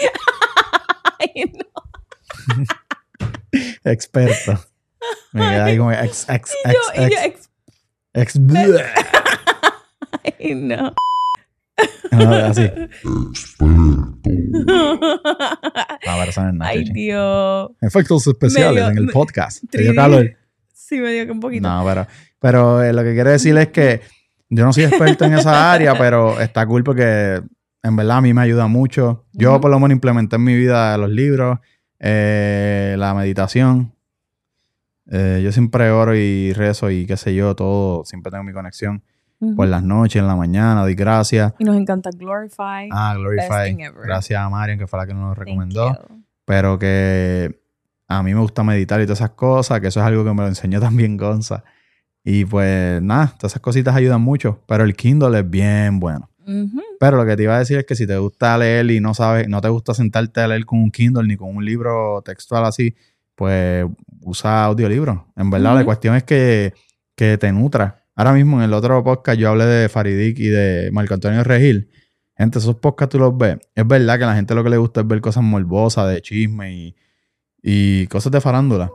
Ay, 1.35 1.51
no. 1.53 2.65
experto. 3.83 4.59
Me 5.33 5.41
queda 5.41 5.65
ahí 5.65 5.77
como 5.77 5.91
ex, 5.91 6.27
ex, 6.29 6.53
ex, 6.63 6.73
yo, 6.73 6.79
y 7.05 7.09
yo, 7.11 7.17
ex, 7.23 7.49
ex- 8.13 8.35
ex, 8.35 8.39
Ay, 10.39 10.55
no. 10.55 10.93
No, 12.11 12.29
así. 12.35 12.69
Persona 16.03 16.71
es 16.73 16.79
Ay. 16.79 16.83
Dios. 16.93 17.71
Efectos 17.81 18.27
especiales 18.27 18.83
en 18.89 18.97
el 18.97 19.05
me- 19.07 19.13
podcast. 19.13 19.63
Te 19.69 19.81
dio 19.81 19.91
3D. 19.93 19.95
calor. 19.95 20.37
Sí, 20.73 20.99
me 20.99 21.11
dio 21.13 21.25
que 21.25 21.31
un 21.31 21.39
poquito. 21.39 21.67
No, 21.67 21.83
pero, 21.85 22.07
pero 22.39 22.83
eh, 22.83 22.93
lo 22.93 23.03
que 23.03 23.13
quiero 23.13 23.31
decir 23.31 23.57
es 23.57 23.69
que 23.69 24.01
yo 24.49 24.65
no 24.65 24.73
soy 24.73 24.83
experto 24.83 25.25
en 25.25 25.33
esa 25.33 25.71
área, 25.71 25.97
pero 25.97 26.39
está 26.39 26.65
cool 26.65 26.83
porque 26.83 27.41
en 27.83 27.95
verdad 27.95 28.17
a 28.17 28.21
mí 28.21 28.33
me 28.33 28.41
ayuda 28.41 28.67
mucho. 28.67 29.25
Yo 29.33 29.59
por 29.59 29.71
lo 29.71 29.79
menos 29.79 29.95
implementé 29.95 30.35
en 30.35 30.43
mi 30.43 30.55
vida 30.55 30.97
los 30.97 31.09
libros, 31.09 31.59
eh, 31.99 32.95
la 32.97 33.13
meditación. 33.13 33.93
Eh, 35.07 35.41
yo 35.43 35.51
siempre 35.51 35.89
oro 35.91 36.15
y 36.15 36.53
rezo 36.53 36.89
y 36.89 37.05
qué 37.05 37.17
sé 37.17 37.33
yo, 37.35 37.55
todo. 37.55 38.05
Siempre 38.05 38.31
tengo 38.31 38.43
mi 38.43 38.53
conexión 38.53 39.03
Ujú. 39.39 39.55
por 39.55 39.67
las 39.67 39.83
noches, 39.83 40.21
en 40.21 40.27
la 40.27 40.35
mañana, 40.35 40.81
doy 40.81 40.95
gracias. 40.95 41.53
Y 41.59 41.63
nos 41.63 41.75
encanta 41.75 42.09
Glorify. 42.15 42.87
Ah, 42.91 43.15
Glorify. 43.17 43.75
Gracias 44.03 44.39
a 44.39 44.49
Marian, 44.49 44.77
que 44.77 44.87
fue 44.87 44.99
la 44.99 45.07
que 45.07 45.13
nos 45.13 45.37
recomendó. 45.37 45.97
pero 46.45 46.77
que 46.77 47.59
a 48.07 48.21
mí 48.23 48.33
me 48.33 48.39
gusta 48.41 48.63
meditar 48.63 48.99
y 49.01 49.05
todas 49.05 49.19
esas 49.19 49.31
cosas, 49.31 49.79
que 49.79 49.87
eso 49.87 49.99
es 50.01 50.05
algo 50.05 50.23
que 50.23 50.31
me 50.33 50.41
lo 50.41 50.47
enseñó 50.47 50.79
también 50.81 51.17
Gonza. 51.17 51.63
Y 52.23 52.45
pues 52.45 53.01
nada, 53.01 53.33
todas 53.37 53.53
esas 53.53 53.61
cositas 53.61 53.95
ayudan 53.95 54.21
mucho, 54.21 54.59
pero 54.67 54.83
el 54.83 54.95
Kindle 54.95 55.39
es 55.39 55.49
bien 55.49 55.99
bueno. 55.99 56.29
Pero 56.99 57.17
lo 57.17 57.25
que 57.25 57.35
te 57.35 57.43
iba 57.43 57.55
a 57.55 57.59
decir 57.59 57.77
es 57.77 57.85
que 57.85 57.95
si 57.95 58.07
te 58.07 58.17
gusta 58.17 58.57
leer 58.57 58.89
y 58.91 58.99
no 58.99 59.13
sabes, 59.13 59.47
no 59.47 59.61
te 59.61 59.69
gusta 59.69 59.93
sentarte 59.93 60.41
a 60.41 60.47
leer 60.47 60.65
con 60.65 60.79
un 60.79 60.91
Kindle 60.91 61.27
ni 61.27 61.37
con 61.37 61.55
un 61.55 61.63
libro 61.63 62.21
textual 62.23 62.65
así, 62.65 62.95
pues 63.35 63.85
usa 64.21 64.65
audiolibro. 64.65 65.27
En 65.35 65.49
verdad, 65.49 65.75
la 65.75 65.85
cuestión 65.85 66.15
es 66.15 66.23
que, 66.23 66.73
que 67.15 67.37
te 67.37 67.51
nutra. 67.51 68.05
Ahora 68.15 68.33
mismo 68.33 68.57
en 68.57 68.63
el 68.63 68.73
otro 68.73 69.03
podcast 69.03 69.39
yo 69.39 69.49
hablé 69.49 69.65
de 69.65 69.89
Faridic 69.89 70.37
y 70.39 70.47
de 70.47 70.89
Marco 70.91 71.13
Antonio 71.13 71.43
Regil. 71.43 71.89
Gente, 72.37 72.59
esos 72.59 72.75
podcasts 72.75 73.11
tú 73.11 73.19
los 73.19 73.37
ves. 73.37 73.57
Es 73.75 73.87
verdad 73.87 74.17
que 74.17 74.23
a 74.23 74.27
la 74.27 74.35
gente 74.35 74.55
lo 74.55 74.63
que 74.63 74.69
le 74.69 74.77
gusta 74.77 75.01
es 75.01 75.07
ver 75.07 75.21
cosas 75.21 75.43
morbosas, 75.43 76.09
de 76.09 76.21
chisme 76.21 76.73
y, 76.73 76.95
y 77.61 78.07
cosas 78.07 78.31
de 78.31 78.41
farándula. 78.41 78.91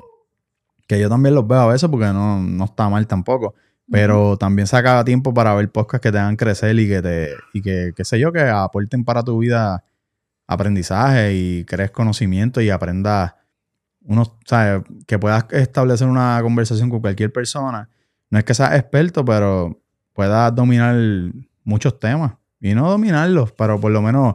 Que 0.87 1.01
yo 1.01 1.09
también 1.09 1.35
los 1.35 1.47
veo 1.47 1.61
a 1.61 1.67
veces 1.67 1.89
porque 1.89 2.07
no, 2.07 2.41
no 2.41 2.65
está 2.65 2.89
mal 2.89 3.07
tampoco. 3.07 3.55
Pero 3.91 4.37
también 4.37 4.67
saca 4.67 5.05
tiempo 5.05 5.33
para 5.33 5.55
ver 5.55 5.71
podcasts 5.71 6.03
que 6.03 6.13
te 6.13 6.19
hagan 6.19 6.37
crecer 6.37 6.79
y 6.79 6.89
que 6.89 7.03
te, 7.03 7.31
y 7.53 7.63
que, 7.63 7.93
qué 7.95 8.05
sé 8.05 8.19
yo, 8.19 8.33
que 8.33 8.41
aporten 8.41 9.05
para 9.05 9.23
tu 9.23 9.39
vida 9.39 9.85
aprendizaje 10.47 11.35
y 11.35 11.65
crees 11.65 11.91
conocimiento 11.91 12.61
y 12.61 12.71
aprendas 12.71 13.35
uno, 14.07 14.39
¿sabes? 14.45 14.83
Que 15.07 15.19
puedas 15.19 15.47
establecer 15.51 16.07
una 16.07 16.39
conversación 16.43 16.91
con 16.91 17.01
cualquier 17.01 17.33
persona. 17.33 17.89
No 18.31 18.39
es 18.39 18.45
que 18.45 18.55
seas 18.55 18.75
experto, 18.75 19.25
pero 19.25 19.81
puedas 20.13 20.55
dominar 20.55 20.97
muchos 21.65 21.99
temas. 21.99 22.35
Y 22.61 22.75
no 22.75 22.89
dominarlos, 22.89 23.53
pero 23.53 23.81
por 23.81 23.93
lo 23.93 24.01
menos 24.03 24.35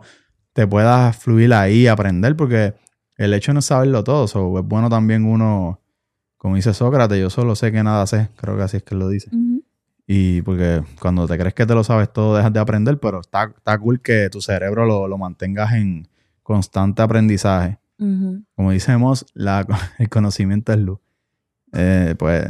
te 0.53 0.67
puedas 0.67 1.15
fluir 1.17 1.53
ahí 1.53 1.81
y 1.81 1.87
aprender, 1.87 2.35
porque 2.35 2.75
el 3.17 3.33
hecho 3.33 3.53
no 3.53 3.59
es 3.59 3.65
saberlo 3.65 4.03
todo. 4.03 4.27
So, 4.27 4.59
es 4.59 4.65
bueno 4.65 4.89
también 4.89 5.25
uno, 5.25 5.80
como 6.41 6.55
dice 6.55 6.73
Sócrates, 6.73 7.19
yo 7.19 7.29
solo 7.29 7.55
sé 7.55 7.71
que 7.71 7.83
nada 7.83 8.07
sé. 8.07 8.29
Creo 8.35 8.57
que 8.57 8.63
así 8.63 8.77
es 8.77 8.81
que 8.81 8.95
lo 8.95 9.07
dice. 9.09 9.29
Y 10.07 10.41
porque 10.41 10.81
cuando 10.99 11.27
te 11.27 11.37
crees 11.37 11.53
que 11.53 11.67
te 11.67 11.75
lo 11.75 11.83
sabes 11.83 12.11
todo, 12.11 12.35
dejas 12.35 12.51
de 12.51 12.59
aprender, 12.59 12.99
pero 12.99 13.21
está, 13.21 13.53
está 13.55 13.77
cool 13.77 14.01
que 14.01 14.27
tu 14.31 14.41
cerebro 14.41 14.87
lo, 14.87 15.07
lo 15.07 15.19
mantengas 15.19 15.73
en 15.73 16.07
constante 16.41 17.03
aprendizaje. 17.03 17.77
Como 18.55 18.71
decimos, 18.71 19.27
la, 19.35 19.67
el 19.99 20.09
conocimiento 20.09 20.73
es 20.73 20.79
luz. 20.79 20.97
Eh, 21.73 22.15
pues 22.17 22.43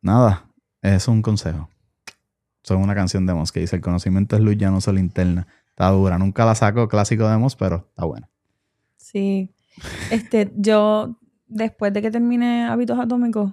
nada, 0.00 0.46
es 0.80 1.06
un 1.06 1.20
consejo. 1.20 1.68
Son 2.62 2.78
una 2.78 2.94
canción 2.94 3.26
de 3.26 3.34
Mos 3.34 3.52
que 3.52 3.60
dice: 3.60 3.76
El 3.76 3.82
conocimiento 3.82 4.36
es 4.36 4.42
luz, 4.42 4.56
ya 4.56 4.70
no 4.70 4.80
solo 4.80 4.96
linterna. 4.96 5.46
Está 5.68 5.90
dura. 5.90 6.16
Nunca 6.16 6.46
la 6.46 6.54
saco 6.54 6.88
clásico 6.88 7.28
de 7.28 7.36
Mos, 7.36 7.56
pero 7.56 7.88
está 7.90 8.06
buena. 8.06 8.30
Sí. 8.96 9.52
Este, 10.10 10.50
yo, 10.56 11.17
después 11.48 11.92
de 11.92 12.02
que 12.02 12.10
terminé 12.10 12.66
Hábitos 12.66 12.98
Atómicos, 12.98 13.52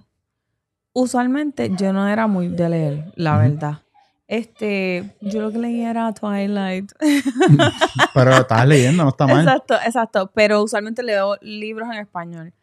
usualmente 0.94 1.72
yo 1.76 1.94
no 1.94 2.08
era 2.08 2.28
muy 2.28 2.48
de 2.48 2.70
leer, 2.70 3.14
la 3.16 3.38
verdad. 3.38 3.80
Este, 4.28 5.16
yo 5.22 5.42
lo 5.42 5.52
que 5.52 5.60
leía 5.60 5.92
era 5.92 6.12
Twilight. 6.14 6.92
Pero 8.14 8.38
estás 8.38 8.68
leyendo, 8.68 9.04
no 9.04 9.10
está 9.10 9.28
mal. 9.28 9.42
Exacto, 9.42 9.76
exacto. 9.86 10.32
Pero 10.34 10.64
usualmente 10.64 11.04
leo 11.04 11.38
libros 11.42 11.90
en 11.90 12.00
español. 12.00 12.54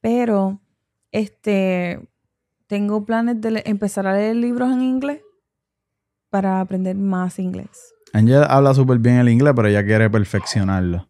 Pero, 0.00 0.60
este, 1.12 2.08
tengo 2.66 3.04
planes 3.04 3.40
de 3.40 3.62
empezar 3.66 4.06
a 4.06 4.14
leer 4.14 4.36
libros 4.36 4.72
en 4.72 4.82
inglés 4.82 5.20
para 6.30 6.60
aprender 6.60 6.96
más 6.96 7.38
inglés. 7.38 7.92
Angel 8.12 8.44
habla 8.48 8.72
súper 8.72 8.98
bien 8.98 9.16
el 9.16 9.28
inglés, 9.28 9.52
pero 9.54 9.68
ella 9.68 9.84
quiere 9.84 10.08
perfeccionarlo. 10.08 11.08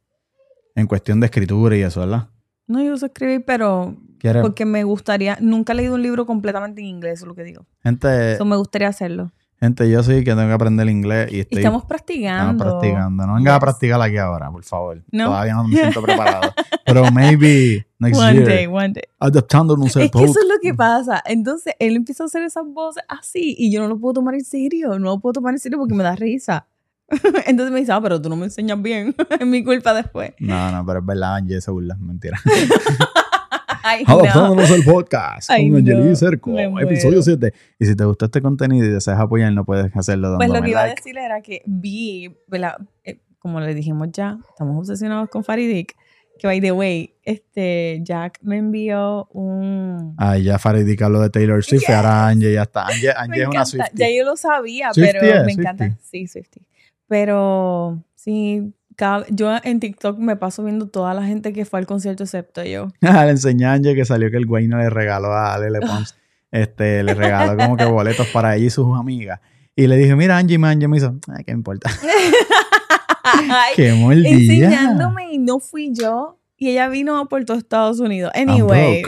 En 0.74 0.86
cuestión 0.86 1.20
de 1.20 1.26
escritura 1.26 1.76
y 1.76 1.82
eso, 1.82 2.00
¿verdad? 2.00 2.30
No, 2.70 2.82
yo 2.82 2.96
sé 2.96 3.06
escribir, 3.06 3.44
pero 3.44 3.96
Quiere... 4.18 4.42
porque 4.42 4.64
me 4.64 4.84
gustaría, 4.84 5.36
nunca 5.40 5.72
he 5.72 5.76
leído 5.76 5.94
un 5.94 6.02
libro 6.02 6.24
completamente 6.26 6.80
en 6.80 6.86
inglés, 6.86 7.14
eso 7.14 7.24
es 7.24 7.28
lo 7.28 7.34
que 7.34 7.42
digo. 7.42 7.66
Gente, 7.82 8.34
Eso 8.34 8.44
me 8.44 8.56
gustaría 8.56 8.86
hacerlo. 8.88 9.32
gente, 9.58 9.90
yo 9.90 10.02
sí 10.02 10.22
que 10.24 10.30
tengo 10.34 10.46
que 10.46 10.52
aprender 10.52 10.88
inglés 10.88 11.32
y 11.32 11.36
Y 11.36 11.40
estoy 11.40 11.58
estamos 11.58 11.82
estamos 11.82 11.84
practicando. 11.86 12.64
practicando. 12.64 13.26
No 13.26 13.34
vengas 13.34 13.52
a 13.54 13.56
Yes. 13.56 13.60
practicar 13.60 14.00
aquí 14.00 14.16
ahora, 14.18 14.50
por 14.50 14.62
favor. 14.64 15.02
No. 15.10 15.26
Todavía 15.26 15.54
no 15.54 15.64
me 15.68 15.76
siento 15.76 16.00
preparado. 16.02 16.52
Pero 16.86 17.10
maybe 17.12 17.86
next 17.98 18.18
One 18.20 18.32
year. 18.34 18.46
day, 18.46 18.66
one 18.66 18.88
day. 18.94 19.02
Adaptándonos 19.18 19.88
Es 19.88 19.96
al 19.96 20.10
que 20.10 20.24
eso 20.24 20.40
es 20.40 20.46
lo 20.48 20.58
que 20.62 20.72
pasa. 20.74 21.22
Entonces, 21.26 21.74
él 21.78 21.96
empieza 21.96 22.22
a 22.22 22.26
hacer 22.26 22.42
esas 22.42 22.64
voces 22.66 23.02
así 23.08 23.54
y 23.58 23.72
yo 23.72 23.80
no 23.82 23.88
lo 23.88 23.98
puedo 23.98 24.14
tomar 24.14 24.34
en 24.34 24.44
serio. 24.44 24.90
No 24.98 25.10
lo 25.10 25.20
puedo 25.20 25.34
tomar 25.34 25.52
en 25.54 25.58
serio 25.60 25.78
porque 25.78 25.94
me 25.94 26.02
da 26.04 26.14
risa. 26.16 26.66
Entonces 27.46 27.72
me 27.72 27.80
dice, 27.80 27.92
ah, 27.92 28.00
pero 28.00 28.20
tú 28.20 28.28
no 28.28 28.36
me 28.36 28.44
enseñas 28.44 28.80
bien. 28.80 29.14
es 29.40 29.46
mi 29.46 29.64
culpa 29.64 29.94
después. 29.94 30.32
No, 30.38 30.70
no, 30.70 30.84
pero 30.86 31.00
es 31.00 31.06
verdad, 31.06 31.36
Angel 31.36 31.62
se 31.62 31.70
burla. 31.70 31.96
Mentira. 31.96 32.38
Ay, 33.82 34.04
no. 34.06 34.20
Adaptándonos 34.20 34.70
al 34.70 34.82
podcast 34.82 35.50
Ay, 35.50 35.70
con 35.70 35.82
no, 35.82 36.14
Cerco, 36.16 36.58
episodio 36.58 37.22
7. 37.22 37.54
Y 37.78 37.86
si 37.86 37.96
te 37.96 38.04
gustó 38.04 38.26
este 38.26 38.42
contenido 38.42 38.84
y 38.84 38.90
deseas 38.90 39.18
apoyar, 39.18 39.52
no 39.52 39.64
puedes 39.64 39.94
hacerlo 39.96 40.36
Pues 40.36 40.50
lo 40.50 40.60
que 40.60 40.70
iba 40.70 40.82
a 40.82 40.86
like. 40.86 41.00
decir 41.00 41.16
era 41.16 41.40
que 41.40 41.62
vi. 41.64 42.36
Eh, 43.04 43.20
como 43.38 43.58
le 43.60 43.74
dijimos 43.74 44.08
ya, 44.12 44.38
estamos 44.50 44.76
obsesionados 44.76 45.30
con 45.30 45.44
Faridik. 45.44 45.96
Que 46.38 46.46
by 46.46 46.60
the 46.60 46.72
way, 46.72 47.14
este 47.22 48.00
Jack 48.02 48.38
me 48.42 48.56
envió 48.58 49.26
un. 49.32 50.14
Ay, 50.16 50.44
ya 50.44 50.58
Faridica 50.58 51.08
lo 51.08 51.20
de 51.20 51.28
Taylor 51.28 51.62
Swift, 51.62 51.84
y 51.88 51.92
ahora 51.92 52.28
Angie 52.28 52.54
ya 52.54 52.62
está. 52.62 52.86
Angie, 52.86 53.12
Angie 53.14 53.42
es 53.42 53.48
una 53.48 53.60
encanta. 53.60 53.64
Swiftie. 53.66 53.98
Ya 53.98 54.16
yo 54.16 54.24
lo 54.24 54.36
sabía, 54.36 54.92
Swiftie 54.92 55.20
pero 55.20 55.44
me 55.44 55.52
encanta. 55.52 55.84
Swiftie. 55.84 56.08
Sí, 56.10 56.26
Swiftie. 56.28 56.62
Pero 57.10 58.04
sí, 58.14 58.72
cada- 58.94 59.26
yo 59.30 59.50
en 59.64 59.80
TikTok 59.80 60.16
me 60.18 60.36
paso 60.36 60.62
viendo 60.62 60.86
toda 60.86 61.12
la 61.12 61.24
gente 61.24 61.52
que 61.52 61.64
fue 61.64 61.80
al 61.80 61.86
concierto 61.86 62.22
excepto 62.22 62.62
yo. 62.62 62.86
le 63.00 63.30
enseñé 63.30 63.66
a 63.66 63.72
Angie 63.72 63.96
que 63.96 64.04
salió 64.04 64.30
que 64.30 64.36
el 64.36 64.46
güey 64.46 64.68
no 64.68 64.78
le 64.78 64.88
regaló 64.90 65.34
a 65.34 65.58
Lele 65.58 65.80
Pons. 65.80 66.16
Este, 66.52 67.04
le 67.04 67.14
regaló 67.14 67.56
como 67.56 67.76
que 67.76 67.84
boletos 67.84 68.26
para 68.28 68.56
ella 68.56 68.66
y 68.66 68.70
sus 68.70 68.98
amigas. 68.98 69.38
Y 69.76 69.86
le 69.86 69.96
dije, 69.96 70.16
mira, 70.16 70.36
Angie, 70.36 70.58
Angie 70.60 70.88
me 70.88 70.96
hizo, 70.96 71.14
ay, 71.28 71.44
¿qué 71.44 71.52
me 71.52 71.58
importa? 71.58 71.88
Ay, 73.22 73.72
¡Qué 73.76 73.92
mordida! 73.92 74.28
enseñándome 74.28 75.32
y 75.32 75.38
no 75.38 75.60
fui 75.60 75.92
yo. 75.94 76.40
Y 76.56 76.70
ella 76.70 76.88
vino 76.88 77.28
por 77.28 77.44
todo 77.44 77.56
Estados 77.56 78.00
Unidos. 78.00 78.32
Anyways. 78.34 79.06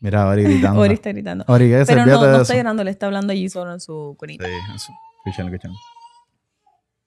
Mira, 0.00 0.24
ahora 0.24 0.42
gritando. 0.42 0.78
Ori 0.78 0.92
está 0.92 1.10
gritando. 1.10 1.44
Ori, 1.48 1.70
¿qué 1.70 1.86
se 1.86 1.92
Pero 1.94 2.04
no, 2.04 2.20
no 2.20 2.42
está 2.42 2.54
llorando, 2.54 2.84
le 2.84 2.90
está 2.90 3.06
hablando 3.06 3.32
allí 3.32 3.48
solo 3.48 3.72
en 3.72 3.80
su 3.80 4.14
cunita. 4.18 4.44
Sí, 4.44 4.52
eso. 4.76 4.92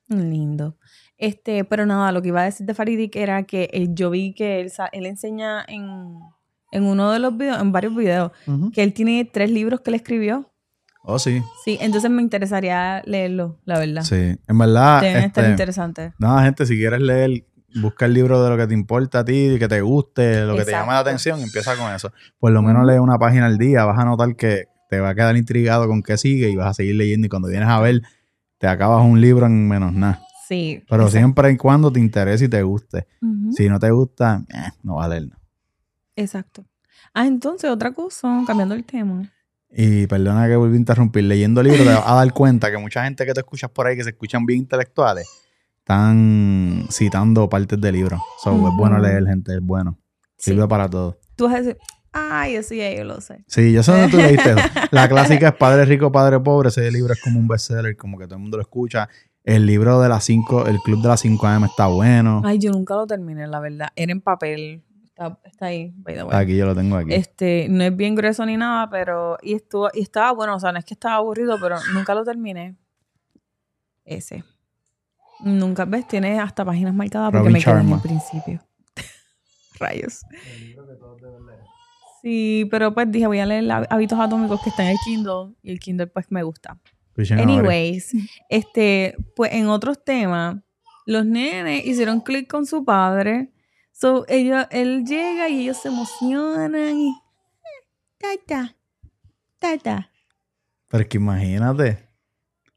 Lindo. 0.07 0.75
Este, 1.17 1.63
pero 1.63 1.85
nada, 1.85 2.11
lo 2.11 2.21
que 2.21 2.29
iba 2.29 2.41
a 2.41 2.45
decir 2.45 2.65
de 2.65 2.73
Faridik 2.73 3.15
era 3.15 3.43
que 3.43 3.69
eh, 3.71 3.87
yo 3.91 4.09
vi 4.09 4.33
que 4.33 4.59
él, 4.59 4.71
él 4.91 5.05
enseña 5.05 5.63
en, 5.67 6.17
en 6.71 6.83
uno 6.83 7.11
de 7.11 7.19
los 7.19 7.37
videos, 7.37 7.61
en 7.61 7.71
varios 7.71 7.95
videos, 7.95 8.31
que 8.73 8.83
él 8.83 8.93
tiene 8.93 9.29
tres 9.31 9.51
libros 9.51 9.81
que 9.81 9.91
él 9.91 9.95
escribió. 9.95 10.51
Oh, 11.03 11.17
sí. 11.17 11.41
Sí, 11.65 11.77
entonces 11.81 12.11
me 12.11 12.21
interesaría 12.21 13.01
leerlo, 13.05 13.59
la 13.65 13.79
verdad. 13.79 14.03
Sí. 14.03 14.37
En 14.47 14.57
verdad, 14.57 15.01
Deben 15.01 15.23
estar 15.23 15.43
este, 15.43 15.51
interesantes. 15.51 16.13
nada, 16.19 16.43
gente, 16.43 16.65
si 16.65 16.77
quieres 16.77 17.01
leer, 17.01 17.45
busca 17.75 18.05
el 18.05 18.13
libro 18.13 18.43
de 18.43 18.49
lo 18.49 18.57
que 18.57 18.67
te 18.67 18.73
importa 18.73 19.19
a 19.19 19.25
ti, 19.25 19.57
que 19.57 19.67
te 19.67 19.81
guste, 19.81 20.45
lo 20.45 20.55
que 20.55 20.65
te 20.65 20.71
llama 20.71 20.93
la 20.93 20.99
atención, 20.99 21.39
empieza 21.39 21.75
con 21.75 21.91
eso. 21.93 22.11
Por 22.39 22.51
lo 22.51 22.61
menos 22.61 22.85
lee 22.85 22.99
una 22.99 23.17
página 23.17 23.45
al 23.45 23.57
día, 23.57 23.85
vas 23.85 23.97
a 23.97 24.05
notar 24.05 24.35
que 24.35 24.65
te 24.91 24.99
va 24.99 25.11
a 25.11 25.15
quedar 25.15 25.37
intrigado 25.37 25.87
con 25.87 26.03
qué 26.03 26.17
sigue 26.17 26.49
y 26.49 26.57
vas 26.57 26.67
a 26.67 26.73
seguir 26.73 26.95
leyendo. 26.95 27.25
Y 27.25 27.29
cuando 27.29 27.47
vienes 27.47 27.69
a 27.69 27.79
ver, 27.79 28.01
te 28.57 28.67
acabas 28.67 29.05
un 29.05 29.21
libro 29.21 29.45
en 29.45 29.65
menos 29.65 29.93
nada. 29.93 30.21
Sí. 30.49 30.83
Pero 30.89 31.03
exacto. 31.03 31.17
siempre 31.17 31.51
y 31.53 31.55
cuando 31.55 31.93
te 31.93 32.01
interese 32.01 32.45
y 32.45 32.49
te 32.49 32.61
guste. 32.61 33.07
Si 33.55 33.69
no 33.69 33.79
te 33.79 33.89
gusta, 33.89 34.43
eh, 34.53 34.71
no 34.83 34.95
va 34.95 35.05
a 35.05 35.07
leerlo. 35.07 35.37
Exacto. 36.17 36.65
Ah, 37.13 37.25
entonces, 37.25 37.71
otra 37.71 37.93
cosa, 37.93 38.43
cambiando 38.45 38.75
el 38.75 38.83
tema. 38.83 39.31
Y 39.69 40.07
perdona 40.07 40.45
que 40.49 40.57
volví 40.57 40.75
a 40.75 40.79
interrumpir. 40.79 41.23
Leyendo 41.23 41.63
libros 41.63 41.87
te 41.87 41.93
vas 41.93 42.03
a 42.05 42.15
dar 42.15 42.33
cuenta 42.33 42.69
que 42.69 42.77
mucha 42.77 43.05
gente 43.05 43.25
que 43.25 43.33
te 43.33 43.39
escuchas 43.39 43.71
por 43.71 43.87
ahí, 43.87 43.95
que 43.95 44.03
se 44.03 44.09
escuchan 44.09 44.45
bien 44.45 44.59
intelectuales, 44.59 45.25
están 45.77 46.85
citando 46.91 47.47
partes 47.47 47.79
de 47.79 47.93
libros. 47.93 48.19
So, 48.43 48.51
Es 48.51 48.75
bueno 48.75 48.99
leer, 48.99 49.25
gente, 49.25 49.53
es 49.53 49.61
bueno. 49.61 49.97
Sí. 50.35 50.51
Sirve 50.51 50.67
para 50.67 50.89
todo. 50.89 51.17
Tú 51.37 51.47
decir, 51.47 51.77
ay, 52.11 52.55
eso 52.55 52.73
ya 52.73 52.93
yo 52.93 53.03
lo 53.03 53.21
sé. 53.21 53.43
Sí, 53.47 53.71
yo 53.71 53.83
sé 53.83 53.91
dónde 53.91 54.09
tú 54.09 54.17
leíste 54.17 54.51
eso. 54.51 54.59
La 54.91 55.07
clásica 55.07 55.49
es 55.49 55.55
Padre 55.55 55.85
Rico, 55.85 56.11
Padre 56.11 56.39
Pobre. 56.39 56.69
Ese 56.69 56.91
libro 56.91 57.13
es 57.13 57.21
como 57.21 57.39
un 57.39 57.47
bestseller, 57.47 57.95
como 57.95 58.17
que 58.17 58.25
todo 58.25 58.35
el 58.35 58.41
mundo 58.41 58.57
lo 58.57 58.61
escucha. 58.61 59.09
El 59.43 59.65
libro 59.65 59.99
de 59.99 60.09
las 60.09 60.23
5, 60.25 60.67
el 60.67 60.79
club 60.79 61.01
de 61.01 61.07
las 61.07 61.21
5 61.21 61.47
AM 61.47 61.63
está 61.65 61.87
bueno. 61.87 62.41
Ay, 62.45 62.59
yo 62.59 62.71
nunca 62.71 62.95
lo 62.95 63.07
terminé, 63.07 63.47
la 63.47 63.59
verdad. 63.59 63.89
Era 63.95 64.11
en 64.11 64.21
papel. 64.21 64.83
Está, 65.05 65.39
está 65.43 65.65
ahí, 65.67 65.91
by 65.97 66.15
the 66.15 66.23
way. 66.23 66.37
Aquí 66.37 66.55
yo 66.55 66.65
lo 66.65 66.75
tengo 66.75 66.95
aquí. 66.95 67.13
Este, 67.13 67.67
no 67.69 67.83
es 67.83 67.95
bien 67.95 68.15
grueso 68.15 68.45
ni 68.45 68.55
nada, 68.57 68.89
pero. 68.89 69.37
Y 69.41 69.53
estuvo, 69.53 69.89
y 69.93 70.01
estaba 70.01 70.31
bueno, 70.31 70.55
o 70.55 70.59
sea, 70.59 70.71
no 70.71 70.79
es 70.79 70.85
que 70.85 70.93
estaba 70.93 71.15
aburrido, 71.15 71.57
pero 71.59 71.77
nunca 71.93 72.13
lo 72.13 72.23
terminé. 72.23 72.75
Ese. 74.05 74.43
Nunca, 75.43 75.85
¿ves? 75.85 76.07
Tiene 76.07 76.39
hasta 76.39 76.63
páginas 76.63 76.93
marcadas 76.93 77.31
porque 77.31 77.39
Robin 77.39 77.53
me 77.53 77.63
quedé 77.63 77.79
en 77.79 77.93
el 77.93 77.99
principio. 77.99 78.61
Rayos. 79.79 80.21
Sí, 82.21 82.67
pero 82.69 82.93
pues 82.93 83.11
dije, 83.11 83.27
voy 83.27 83.39
a 83.39 83.45
leer 83.45 83.69
Há- 83.71 83.87
Hábitos 83.89 84.19
Atómicos 84.19 84.61
que 84.61 84.69
está 84.69 84.83
en 84.83 84.89
el 84.91 84.97
Kindle 85.03 85.55
y 85.63 85.71
el 85.71 85.79
Kindle 85.79 86.07
pues 86.07 86.27
me 86.31 86.43
gusta. 86.43 86.77
Ahora. 87.17 87.41
Anyways, 87.43 88.11
este, 88.49 89.15
pues 89.35 89.51
en 89.53 89.67
otros 89.67 90.03
temas, 90.03 90.57
los 91.05 91.25
nenes 91.25 91.85
hicieron 91.85 92.21
clic 92.21 92.49
con 92.49 92.65
su 92.65 92.85
padre. 92.85 93.51
So, 93.91 94.25
él 94.27 95.03
llega 95.05 95.49
y 95.49 95.61
ellos 95.63 95.77
se 95.77 95.89
emocionan 95.89 96.97
y. 96.97 97.13
Tata. 98.17 98.75
Tata. 99.59 100.11
Pero 100.87 101.03
es 101.03 101.09
que 101.09 101.17
imagínate. 101.17 102.07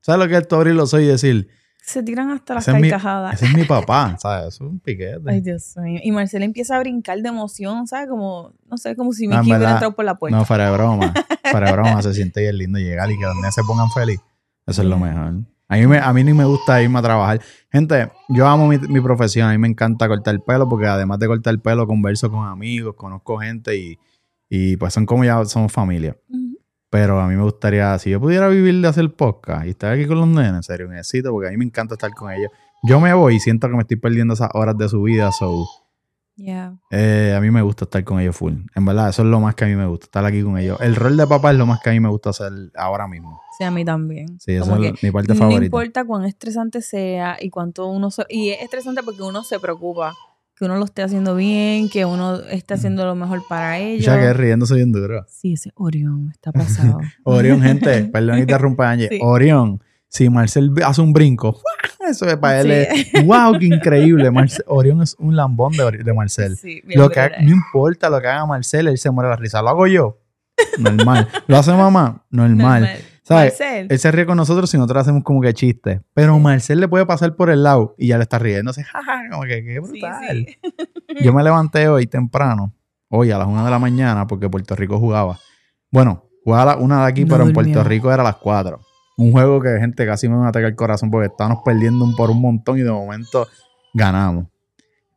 ¿Sabes 0.01 0.25
lo 0.25 0.29
que 0.29 0.37
es 0.39 0.49
tú 0.49 0.57
abrir 0.57 0.75
los 0.75 0.93
ojos 0.93 1.05
y 1.05 1.09
decir, 1.09 1.49
Se 1.87 2.03
tiran 2.03 2.31
hasta 2.31 2.55
las 2.55 2.67
Ese 2.67 2.77
es 2.77 2.83
mi- 2.83 2.89
carcajadas. 2.89 3.35
ese 3.35 3.45
es 3.47 3.55
mi 3.55 3.65
papá? 3.69 4.17
¿Sabes? 4.19 4.55
Eso 4.55 4.65
es 4.65 4.71
un 4.71 4.81
piquete. 4.81 5.21
Ay, 5.27 5.41
Dios 5.43 5.77
mío. 5.77 6.01
Y 6.03 6.13
Marcela 6.13 6.45
empieza 6.45 6.77
a 6.77 6.81
brincar 6.81 7.19
de 7.21 7.29
emoción, 7.29 7.87
¿sabes? 7.87 8.09
Como, 8.09 8.53
no 8.71 8.77
sé, 8.79 8.97
como 8.97 9.13
si 9.13 9.27
No, 9.27 9.37
Mickey 9.37 9.45
hubiera 9.51 9.59
verdad, 9.59 9.73
entrado 9.75 9.95
por 9.95 10.05
la 10.05 10.15
puerta. 10.15 10.37
No, 10.39 10.45
fuera 10.45 10.67
de 10.67 10.73
broma. 10.73 11.13
Fuera 11.51 11.67
de 11.67 11.73
broma, 11.73 12.01
se 12.03 12.15
siente 12.15 12.41
bien 12.41 12.57
lindo 12.59 12.79
llegar 12.79 13.11
y 13.11 13.19
que 13.19 13.25
nenes 13.27 13.55
se 13.55 13.63
pongan 13.65 13.91
feliz. 13.91 14.19
Eso 14.67 14.81
es 14.83 14.89
lo 14.89 14.99
mejor. 14.99 15.35
A 15.69 15.77
mí, 15.77 15.87
me, 15.87 15.99
a 15.99 16.13
mí 16.13 16.25
ni 16.25 16.33
me 16.33 16.45
gusta 16.45 16.81
irme 16.83 16.99
a 16.99 17.03
trabajar. 17.03 17.41
Gente, 17.71 18.11
yo 18.29 18.47
amo 18.47 18.67
mi, 18.67 18.79
mi 18.79 19.01
profesión. 19.01 19.49
A 19.49 19.53
mí 19.53 19.59
me 19.59 19.69
encanta 19.69 20.09
cortar 20.09 20.35
el 20.35 20.41
pelo 20.41 20.69
porque 20.69 20.87
además 20.87 21.19
de 21.19 21.27
cortar 21.27 21.53
el 21.53 21.61
pelo, 21.61 21.87
converso 21.87 22.31
con 22.31 22.47
amigos, 22.47 22.95
conozco 22.97 23.39
gente 23.39 23.77
y, 23.77 23.99
y 24.49 24.77
pues 24.77 24.93
son 24.95 25.05
como 25.07 25.25
ya 25.25 25.45
somos 25.45 25.73
familia. 25.73 26.17
Ujú. 26.31 26.44
Pero 26.95 27.21
a 27.21 27.27
mí 27.27 27.35
me 27.35 27.43
gustaría, 27.43 27.99
si 27.99 28.11
yo 28.11 28.21
pudiera 28.21 28.47
vivir 28.47 28.81
de 28.81 28.87
hacer 28.87 29.13
podcast 29.17 29.67
y 29.67 29.71
estar 29.71 29.93
aquí 29.93 30.07
con 30.07 30.17
los 30.17 30.29
nenes, 30.29 30.53
en 30.53 30.63
serio, 30.63 30.87
necesito 30.87 31.33
porque 31.33 31.49
a 31.49 31.51
mí 31.51 31.57
me 31.57 31.65
encanta 31.65 31.95
estar 31.95 32.13
con 32.13 32.31
ellos. 32.31 32.53
Yo 32.85 33.01
me 33.01 33.13
voy 33.13 33.35
y 33.35 33.41
siento 33.41 33.67
que 33.69 33.75
me 33.75 33.81
estoy 33.83 33.97
perdiendo 33.97 34.35
esas 34.35 34.51
horas 34.55 34.79
de 34.79 34.89
su 34.89 35.03
vida, 35.03 35.33
so... 35.33 35.67
Yeah. 36.37 36.77
Eh, 36.93 37.35
a 37.37 37.41
mí 37.41 37.51
me 37.51 37.63
gusta 37.63 37.85
estar 37.87 38.05
con 38.05 38.21
ellos 38.21 38.37
full. 38.37 38.53
En 38.77 38.85
verdad, 38.85 39.09
eso 39.09 39.23
es 39.23 39.29
lo 39.29 39.41
más 39.41 39.57
que 39.57 39.65
a 39.65 39.67
mí 39.67 39.75
me 39.75 39.87
gusta, 39.87 40.05
estar 40.07 40.25
aquí 40.25 40.43
con 40.45 40.57
ellos. 40.57 40.81
El 40.81 40.95
rol 40.95 41.17
de 41.17 41.27
papá 41.27 41.51
es 41.51 41.57
lo 41.59 41.67
más 41.67 41.81
que 41.81 41.91
a 41.91 41.93
mí 41.95 41.99
me 41.99 42.09
gusta 42.09 42.31
hacer 42.31 42.53
ahora 42.77 43.09
mismo. 43.09 43.41
Sí, 43.59 43.65
a 43.65 43.73
mí 43.73 43.85
también. 43.85 44.39
Sí, 44.39 44.53
eso 44.53 44.77
es 44.81 45.03
mi 45.03 45.11
parte 45.11 45.33
No 45.35 45.39
favorita. 45.41 45.65
importa 45.65 46.05
cuán 46.05 46.25
estresante 46.27 46.81
sea 46.81 47.39
y 47.41 47.51
cuánto 47.51 47.87
uno... 47.89 48.13
se- 48.13 48.27
y 48.29 48.51
es 48.51 48.63
estresante 48.63 49.03
porque 49.03 49.23
uno 49.23 49.43
se 49.43 49.59
preocupa. 49.59 50.15
Que 50.57 50.65
uno 50.67 50.77
lo 50.77 50.85
esté 50.85 51.03
haciendo 51.03 51.35
bien, 51.35 51.89
que 51.89 52.05
uno 52.05 52.37
esté 52.43 52.75
haciendo 52.75 53.05
lo 53.05 53.15
mejor 53.17 53.43
para 53.49 53.79
ellos. 53.79 54.05
Ya 54.07 54.21
que 54.21 54.33
riéndose 54.33 54.75
bien 54.77 54.93
duro. 54.93 55.25
Sí, 55.29 55.55
ese 55.55 55.73
Orión 55.75 56.31
está 56.31 56.53
pasado. 56.53 57.01
Orión, 57.25 57.61
gente, 57.61 58.05
perdón 58.13 58.37
te 58.37 58.41
interrumpa, 58.43 58.91
Angie. 58.91 59.09
Sí. 59.09 59.19
Orión, 59.21 59.83
si 60.09 60.31
Marcel 60.31 60.71
hace 60.87 61.01
un 61.01 61.13
brinco, 61.13 61.61
eso 62.09 62.27
es 62.27 62.37
para 62.37 62.61
él. 62.61 62.87
Sí. 62.95 63.11
es, 63.15 63.27
wow, 63.27 63.59
qué 63.59 63.67
increíble. 63.67 64.31
Marcel- 64.31 64.65
Orión 64.69 65.03
es 65.03 65.17
un 65.19 65.35
lambón 65.35 65.73
de, 65.73 66.13
Marcel. 66.15 66.57
Sí, 66.57 66.83
Lo 66.95 67.11
que 67.11 67.19
haga- 67.19 67.39
no 67.43 67.51
importa 67.51 68.09
lo 68.09 68.21
que 68.21 68.29
haga 68.29 68.47
Marcel, 68.47 68.87
él 68.87 68.99
se 68.99 69.11
muere 69.11 69.31
la 69.31 69.37
risa. 69.37 69.61
Lo 69.61 69.71
hago 69.71 69.89
yo, 69.89 70.21
normal. 70.79 71.29
Lo 71.49 71.57
hace 71.57 71.73
mamá, 71.73 72.25
normal. 72.31 72.83
Normal. 72.83 72.99
¿Sabes? 73.25 73.59
Marcel. 73.59 73.87
Él 73.91 73.99
se 73.99 74.11
ríe 74.13 74.27
con 74.27 74.37
nosotros 74.37 74.73
y 74.75 74.77
nosotros 74.77 75.01
hacemos 75.03 75.25
como 75.25 75.41
que 75.41 75.55
chistes. 75.55 76.01
Pero 76.13 76.39
Marcel 76.39 76.79
le 76.79 76.89
puede 76.89 77.07
pasar 77.07 77.35
por 77.37 77.49
el 77.51 77.63
lado 77.63 77.95
y 77.99 78.09
ya 78.09 78.19
le 78.19 78.23
está 78.25 78.39
riéndose. 78.39 78.85
Jaja, 78.85 79.23
como 79.31 79.43
que 79.45 79.65
qué 79.65 79.75
Sí, 79.75 79.81
brutal. 79.81 80.47
sí. 80.47 80.59
Yo 81.25 81.33
me 81.33 81.43
levanté 81.43 81.89
hoy 81.89 82.07
temprano, 82.07 82.75
hoy 83.09 83.31
a 83.31 83.39
las 83.39 83.47
una 83.49 83.65
de 83.65 83.71
la 83.71 83.79
mañana, 83.79 84.27
porque 84.27 84.49
Puerto 84.51 84.77
Rico 84.77 84.99
jugaba. 84.99 85.39
Bueno, 85.91 86.25
jugaba 86.45 86.73
a 86.73 86.77
una 86.77 87.01
de 87.03 87.09
aquí, 87.11 87.25
No 87.25 87.35
pero 87.35 87.47
en. 87.47 87.53
Puerto 87.55 87.83
Rico 87.83 88.13
era 88.13 88.23
a 88.23 88.25
las 88.25 88.37
cuatro. 88.37 88.81
Un 89.17 89.33
juego 89.33 89.61
que 89.61 89.79
gente 89.79 90.05
casi 90.05 90.29
me 90.29 90.37
va 90.37 90.47
a 90.47 90.49
atacar 90.49 90.69
el 90.69 90.77
corazón 90.77 91.11
porque 91.11 91.29
estábamos 91.29 91.63
perdiendo 91.65 92.05
por 92.17 92.31
un 92.31 92.41
montón 92.43 92.79
y 92.79 92.83
de 92.83 92.91
momento 92.91 93.47
ganamos. 93.95 94.47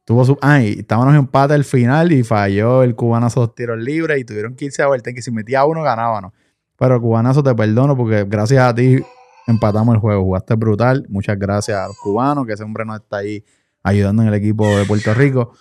Tuvo 0.06 0.24
su. 0.24 0.38
Ah, 0.42 0.62
y 0.62 0.80
estábamos 0.80 1.14
en 1.14 1.20
empate 1.20 1.56
al 1.56 1.66
final 1.66 2.12
y 2.14 2.24
falló 2.24 2.84
el 2.84 2.96
cubanazo 2.96 3.42
dos 3.42 3.54
tiros 3.56 3.78
libres 3.78 4.20
y 4.20 4.24
tuvieron 4.24 4.56
que 4.56 4.66
irse 4.66 4.82
a 4.82 4.88
vuelta. 4.88 5.12
Que 5.12 5.22
si 5.22 5.32
metía 5.32 5.66
uno, 5.66 5.82
ganábamos. 5.84 6.32
Pero 6.78 7.02
cubanazo, 7.02 7.42
te 7.44 7.54
perdono 7.56 7.96
porque 7.98 8.24
gracias 8.26 8.64
a 8.64 8.74
ti 8.76 9.00
empatamos 9.48 9.96
el 9.96 10.02
juego. 10.02 10.24
Jugaste 10.24 10.56
brutal. 10.56 11.06
Muchas 11.10 11.38
gracias 11.40 11.78
a 11.78 11.88
los 11.88 11.98
cubanos, 11.98 12.46
que 12.46 12.54
ese 12.54 12.64
hombre 12.64 12.86
no 12.86 12.96
está 12.96 13.18
ahí 13.18 13.44
ayudando 13.84 14.22
en 14.22 14.28
el 14.30 14.34
equipo 14.36 14.68
de 14.78 14.86
Puerto 14.86 15.14
Rico. 15.14 15.54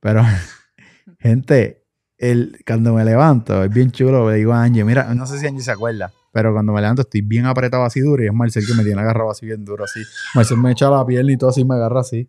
Pero, 0.00 0.22
gente, 1.18 1.84
el, 2.18 2.58
cuando 2.66 2.92
me 2.94 3.04
levanto, 3.04 3.64
es 3.64 3.70
bien 3.70 3.90
chulo. 3.90 4.30
Le 4.30 4.36
digo 4.36 4.52
a 4.52 4.62
Angie, 4.62 4.84
mira, 4.84 5.14
no 5.14 5.26
sé 5.26 5.38
si 5.38 5.46
Angie 5.46 5.62
se 5.62 5.70
acuerda, 5.72 6.12
pero 6.32 6.52
cuando 6.52 6.72
me 6.72 6.80
levanto 6.80 7.02
estoy 7.02 7.22
bien 7.22 7.46
apretado 7.46 7.84
así 7.84 8.00
duro 8.00 8.22
y 8.22 8.26
es 8.26 8.32
Marcel 8.34 8.66
que 8.66 8.74
me 8.74 8.84
tiene 8.84 9.00
agarrado 9.00 9.30
así 9.30 9.46
bien 9.46 9.64
duro, 9.64 9.84
así. 9.84 10.02
Marcel 10.34 10.58
me 10.58 10.72
echa 10.72 10.90
la 10.90 11.04
piel 11.06 11.30
y 11.30 11.36
todo 11.38 11.50
así 11.50 11.64
me 11.64 11.74
agarra 11.76 12.00
así. 12.00 12.28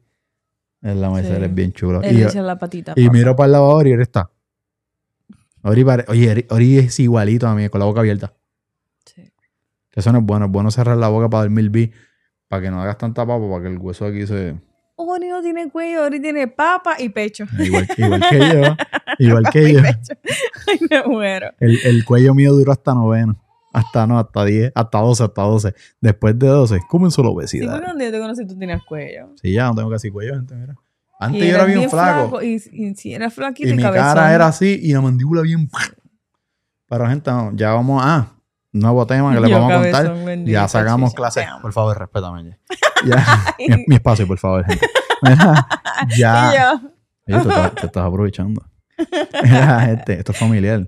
Es 0.82 0.96
la 0.96 1.10
Marcel 1.10 1.38
Sí. 1.38 1.44
es 1.44 1.54
bien 1.56 1.74
chulo. 1.74 2.02
Él 2.04 2.16
Y, 2.16 2.20
le 2.20 2.26
echa 2.26 2.42
la 2.42 2.58
patita. 2.58 2.94
y 2.96 3.06
papá. 3.06 3.18
miro 3.18 3.36
para 3.36 3.46
el 3.48 3.52
lavador 3.54 3.88
y 3.88 3.92
él 3.92 4.02
está. 4.02 4.30
Ori 5.64 5.84
pare- 5.84 6.06
Oye, 6.08 6.48
Ori- 6.50 6.78
es 6.80 7.00
igualito 7.00 7.48
a 7.48 7.56
mí, 7.56 7.68
con 7.70 7.80
la 7.80 7.86
boca 7.86 8.00
abierta. 8.02 8.34
Sí. 9.06 9.24
Que 9.92 10.00
eso 10.00 10.12
no 10.12 10.20
es 10.20 10.26
bueno. 10.26 10.46
Es 10.46 10.52
bueno 10.52 10.72
cerrar 10.72 10.98
la 10.98 11.08
boca 11.10 11.30
para 11.30 11.44
dormir 11.44 11.70
bien, 11.70 11.92
para 12.48 12.62
que 12.62 12.72
no 12.72 12.82
hagas 12.82 12.98
tanta 12.98 13.26
papa, 13.26 13.50
para 13.50 13.64
que 13.64 13.68
el 13.70 13.78
hueso 13.78 14.06
aquí 14.06 14.26
se... 14.28 14.56
Ori 15.00 15.28
no 15.28 15.42
tiene 15.44 15.70
cuello, 15.70 16.04
Ori 16.06 16.20
tiene 16.20 16.48
papa 16.48 16.96
y 17.00 17.10
pecho. 17.10 17.46
Igual, 17.60 17.88
igual 17.98 18.22
que 18.30 18.40
yo. 18.40 18.76
Igual 19.20 19.44
que 19.52 19.74
Papa 19.74 20.00
yo. 20.10 20.16
Ay, 20.68 20.80
me 20.90 21.04
muero. 21.04 21.52
El, 21.60 21.80
el 21.86 22.04
cuello 22.06 22.34
mío 22.34 22.54
duró 22.54 22.72
hasta 22.72 22.94
noveno. 22.94 23.36
Hasta 23.74 24.08
no, 24.08 24.18
hasta 24.18 24.44
10, 24.46 24.72
hasta 24.74 24.98
12, 25.00 25.24
hasta 25.24 25.42
12. 25.44 25.74
Después 26.02 26.40
de 26.40 26.48
12, 26.48 26.80
comenzó 26.90 27.22
la 27.22 27.30
Sí, 27.30 27.36
obesidad. 27.36 27.84
un 27.92 27.98
día 28.00 28.12
te 28.12 28.20
conocí 28.20 28.48
tú 28.48 28.58
tenías 28.58 28.82
cuello. 28.84 29.30
Sí, 29.40 29.52
ya 29.54 29.68
no 29.68 29.76
tengo 29.76 29.90
casi 29.92 30.10
cuello, 30.10 30.34
gente, 30.36 30.56
mira. 30.56 30.76
Antes 31.20 31.44
Y 31.44 31.48
yo 31.48 31.56
era 31.56 31.66
bien, 31.66 31.90
flaco. 31.90 32.42
Y, 32.44 32.62
y 32.72 32.96
si 32.96 33.14
eras 33.14 33.34
flaquito 33.34 33.70
Y 33.70 33.74
mi 33.74 33.82
cabezón. 33.82 34.08
cara 34.08 34.34
era 34.34 34.48
así 34.48 34.80
y 34.82 34.94
la 34.94 35.02
mandíbula 35.02 35.42
bien. 35.42 35.70
Pero, 36.90 37.08
gente, 37.08 37.32
no, 37.32 37.52
ya 37.56 37.72
vamos 37.74 38.02
a. 38.06 38.34
Nuevo 38.72 39.08
tema 39.08 39.34
que 39.34 39.40
les 39.42 39.50
Yo 39.50 39.60
vamos 39.60 39.74
a 39.74 39.82
contar. 39.82 40.26
bendito, 40.26 40.52
Ya 40.52 40.68
sacamos 40.68 41.10
chicha, 41.12 41.18
clases. 41.18 41.46
Por 41.62 41.74
favor, 41.74 41.98
respétame. 41.98 42.58
Ya. 43.06 43.16
Ya. 43.18 43.56
mi, 43.78 43.84
mi 43.88 43.96
espacio, 43.96 44.28
por 44.28 44.38
favor, 44.38 44.66
gente. 44.66 44.86
Mira, 45.24 45.68
ya. 46.18 46.52
Y 46.52 47.32
yo, 47.32 47.38
Oye, 47.38 47.44
tú 47.44 47.50
estás, 47.50 47.76
te 47.76 47.86
estás 47.88 48.06
aprovechando. 48.06 48.64
Mira, 49.44 49.82
gente, 49.82 50.14
esto 50.20 50.32
es 50.32 50.38
familiar. 50.38 50.88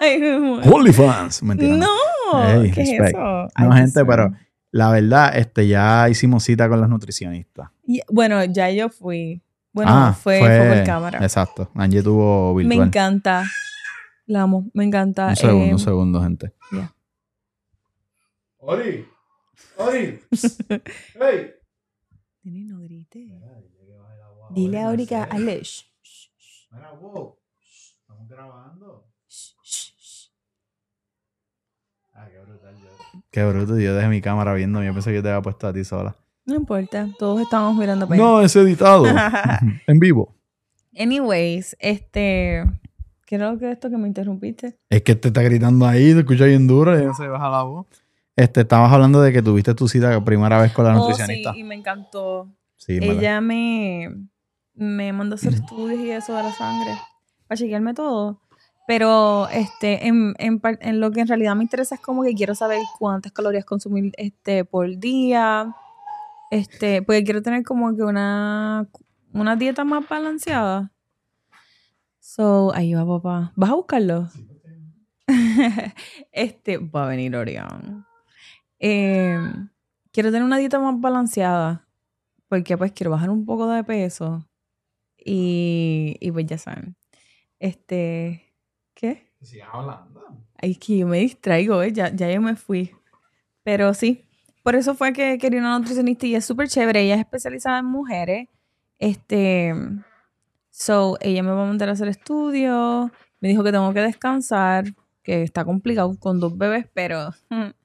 muero. 0.00 0.74
OnlyFans. 0.74 1.42
Mentira. 1.42 1.76
no. 1.76 1.86
No, 2.32 2.62
Ey, 2.62 2.70
¿qué 2.72 2.82
es 2.82 2.88
respect. 2.90 3.08
eso? 3.10 3.18
No, 3.20 3.48
Ay, 3.54 3.80
gente, 3.82 4.04
pero 4.04 4.32
la 4.72 4.90
verdad, 4.90 5.36
este, 5.38 5.68
ya 5.68 6.08
hicimos 6.08 6.42
cita 6.42 6.68
con 6.68 6.80
las 6.80 6.90
nutricionistas. 6.90 7.70
Y- 7.86 8.00
bueno, 8.10 8.44
ya 8.44 8.70
yo 8.70 8.88
fui. 8.88 9.40
Bueno, 9.72 9.90
Ah, 9.94 10.12
fue, 10.12 10.38
fue 10.40 10.74
por 10.76 10.84
cámara. 10.84 11.18
Exacto. 11.22 11.70
Angie 11.74 12.02
tuvo 12.02 12.54
Me 12.54 12.62
virtual. 12.64 12.88
encanta. 12.88 13.44
La 14.26 14.42
amo, 14.42 14.68
me 14.74 14.84
encanta. 14.84 15.28
Un 15.28 15.36
segundo, 15.36 15.64
Eh, 15.66 15.72
un 15.72 15.78
segundo, 15.78 16.22
gente. 16.22 16.52
Ori, 18.58 19.06
Ori, 19.76 20.20
hey. 21.20 21.52
Nene, 22.42 22.64
no 22.66 22.80
grites. 22.80 23.28
Dile 24.48 24.82
a 24.82 24.88
Ori 24.88 25.06
que 25.06 25.14
hazle 25.16 25.62
Mira, 26.72 26.90
wow. 27.00 27.36
Estamos 28.00 28.28
grabando. 28.28 29.06
Ah, 32.14 32.28
qué 32.30 32.40
brutal. 32.40 32.74
Yo. 32.82 33.20
Qué 33.30 33.44
bruto. 33.44 33.78
Yo 33.78 33.94
dejé 33.94 34.08
mi 34.08 34.20
cámara 34.20 34.54
viendo. 34.54 34.82
Yo 34.82 34.92
pensé 34.92 35.12
que 35.12 35.22
te 35.22 35.28
había 35.28 35.42
puesto 35.42 35.68
a 35.68 35.72
ti 35.72 35.84
sola. 35.84 36.16
No 36.46 36.54
importa, 36.54 37.08
todos 37.18 37.40
estamos 37.40 37.76
mirando 37.76 38.06
para. 38.08 38.20
No, 38.20 38.40
es 38.40 38.54
editado. 38.56 39.04
en 39.86 39.98
vivo. 39.98 40.34
Anyways, 40.98 41.76
este. 41.80 42.64
¿Qué 43.26 43.34
era 43.34 43.50
lo 43.50 43.58
que 43.58 43.72
esto 43.72 43.90
que 43.90 43.96
me 43.96 44.06
interrumpiste? 44.06 44.78
Es 44.88 45.02
que 45.02 45.16
te 45.16 45.28
está 45.28 45.42
gritando 45.42 45.84
ahí, 45.86 46.12
te 46.14 46.20
escucha 46.20 46.44
bien 46.44 46.68
duro 46.68 46.96
y 46.98 47.04
no 47.04 47.12
se 47.14 47.26
baja 47.26 47.50
la 47.50 47.62
voz. 47.64 47.86
Este, 48.36 48.60
estabas 48.60 48.92
hablando 48.92 49.20
de 49.20 49.32
que 49.32 49.42
tuviste 49.42 49.74
tu 49.74 49.88
cita 49.88 50.22
primera 50.24 50.60
vez 50.60 50.72
con 50.72 50.84
la 50.84 50.92
Oh, 50.92 50.98
nutricionista. 51.00 51.52
sí, 51.52 51.58
y 51.60 51.64
me 51.64 51.74
encantó. 51.74 52.48
Sí, 52.76 52.98
Ella 53.02 53.40
me, 53.40 54.14
me 54.74 55.12
mandó 55.12 55.34
a 55.34 55.36
hacer 55.38 55.54
estudios 55.54 55.98
y 56.00 56.10
eso 56.10 56.36
de 56.36 56.42
la 56.44 56.52
sangre 56.52 56.92
para 57.48 57.58
chequearme 57.58 57.94
todo. 57.94 58.40
Pero 58.86 59.48
este, 59.48 60.06
en, 60.06 60.34
en, 60.38 60.60
en 60.62 61.00
lo 61.00 61.10
que 61.10 61.20
en 61.20 61.26
realidad 61.26 61.56
me 61.56 61.64
interesa 61.64 61.96
es 61.96 62.00
como 62.00 62.22
que 62.22 62.34
quiero 62.34 62.54
saber 62.54 62.78
cuántas 63.00 63.32
calorías 63.32 63.64
consumir 63.64 64.12
este, 64.16 64.64
por 64.64 64.96
día. 64.98 65.74
Este, 66.50 67.02
porque 67.02 67.24
quiero 67.24 67.42
tener 67.42 67.62
como 67.64 67.94
que 67.96 68.02
una, 68.02 68.88
una 69.32 69.56
dieta 69.56 69.84
más 69.84 70.08
balanceada. 70.08 70.92
So, 72.20 72.72
ahí 72.74 72.94
va 72.94 73.06
papá. 73.06 73.52
¿Vas 73.56 73.70
a 73.70 73.74
buscarlo? 73.74 74.28
este, 76.32 76.78
va 76.78 77.04
a 77.04 77.08
venir 77.08 77.34
Orión. 77.34 78.06
Eh, 78.78 79.38
quiero 80.12 80.30
tener 80.30 80.44
una 80.44 80.58
dieta 80.58 80.78
más 80.78 81.00
balanceada. 81.00 81.86
Porque 82.48 82.76
pues 82.78 82.92
quiero 82.92 83.10
bajar 83.10 83.30
un 83.30 83.44
poco 83.44 83.68
de 83.68 83.82
peso. 83.84 84.46
Y, 85.16 86.16
y 86.20 86.30
pues 86.30 86.46
ya 86.46 86.58
saben. 86.58 86.96
Este, 87.58 88.54
¿qué? 88.94 89.32
Sigas 89.40 89.68
hablando. 89.72 90.24
Ay, 90.58 90.72
es 90.72 90.78
que 90.78 90.98
yo 90.98 91.06
me 91.06 91.18
distraigo, 91.18 91.82
¿eh? 91.82 91.92
ya, 91.92 92.14
ya 92.14 92.30
yo 92.30 92.40
me 92.40 92.56
fui. 92.56 92.94
Pero 93.62 93.92
sí, 93.94 94.25
por 94.66 94.74
eso 94.74 94.96
fue 94.96 95.12
que 95.12 95.38
quería 95.38 95.60
una 95.60 95.78
nutricionista 95.78 96.26
y 96.26 96.34
es 96.34 96.44
súper 96.44 96.66
chévere. 96.66 97.02
Ella 97.02 97.14
es 97.14 97.20
especializada 97.20 97.78
en 97.78 97.84
mujeres. 97.84 98.48
Este, 98.98 99.72
so, 100.70 101.16
ella 101.20 101.44
me 101.44 101.52
va 101.52 101.62
a 101.62 101.66
mandar 101.66 101.88
a 101.88 101.92
hacer 101.92 102.08
estudios. 102.08 103.12
Me 103.40 103.48
dijo 103.48 103.62
que 103.62 103.70
tengo 103.70 103.92
que 103.94 104.00
descansar, 104.00 104.86
que 105.22 105.42
está 105.44 105.64
complicado 105.64 106.18
con 106.18 106.40
dos 106.40 106.58
bebés, 106.58 106.86
pero 106.94 107.30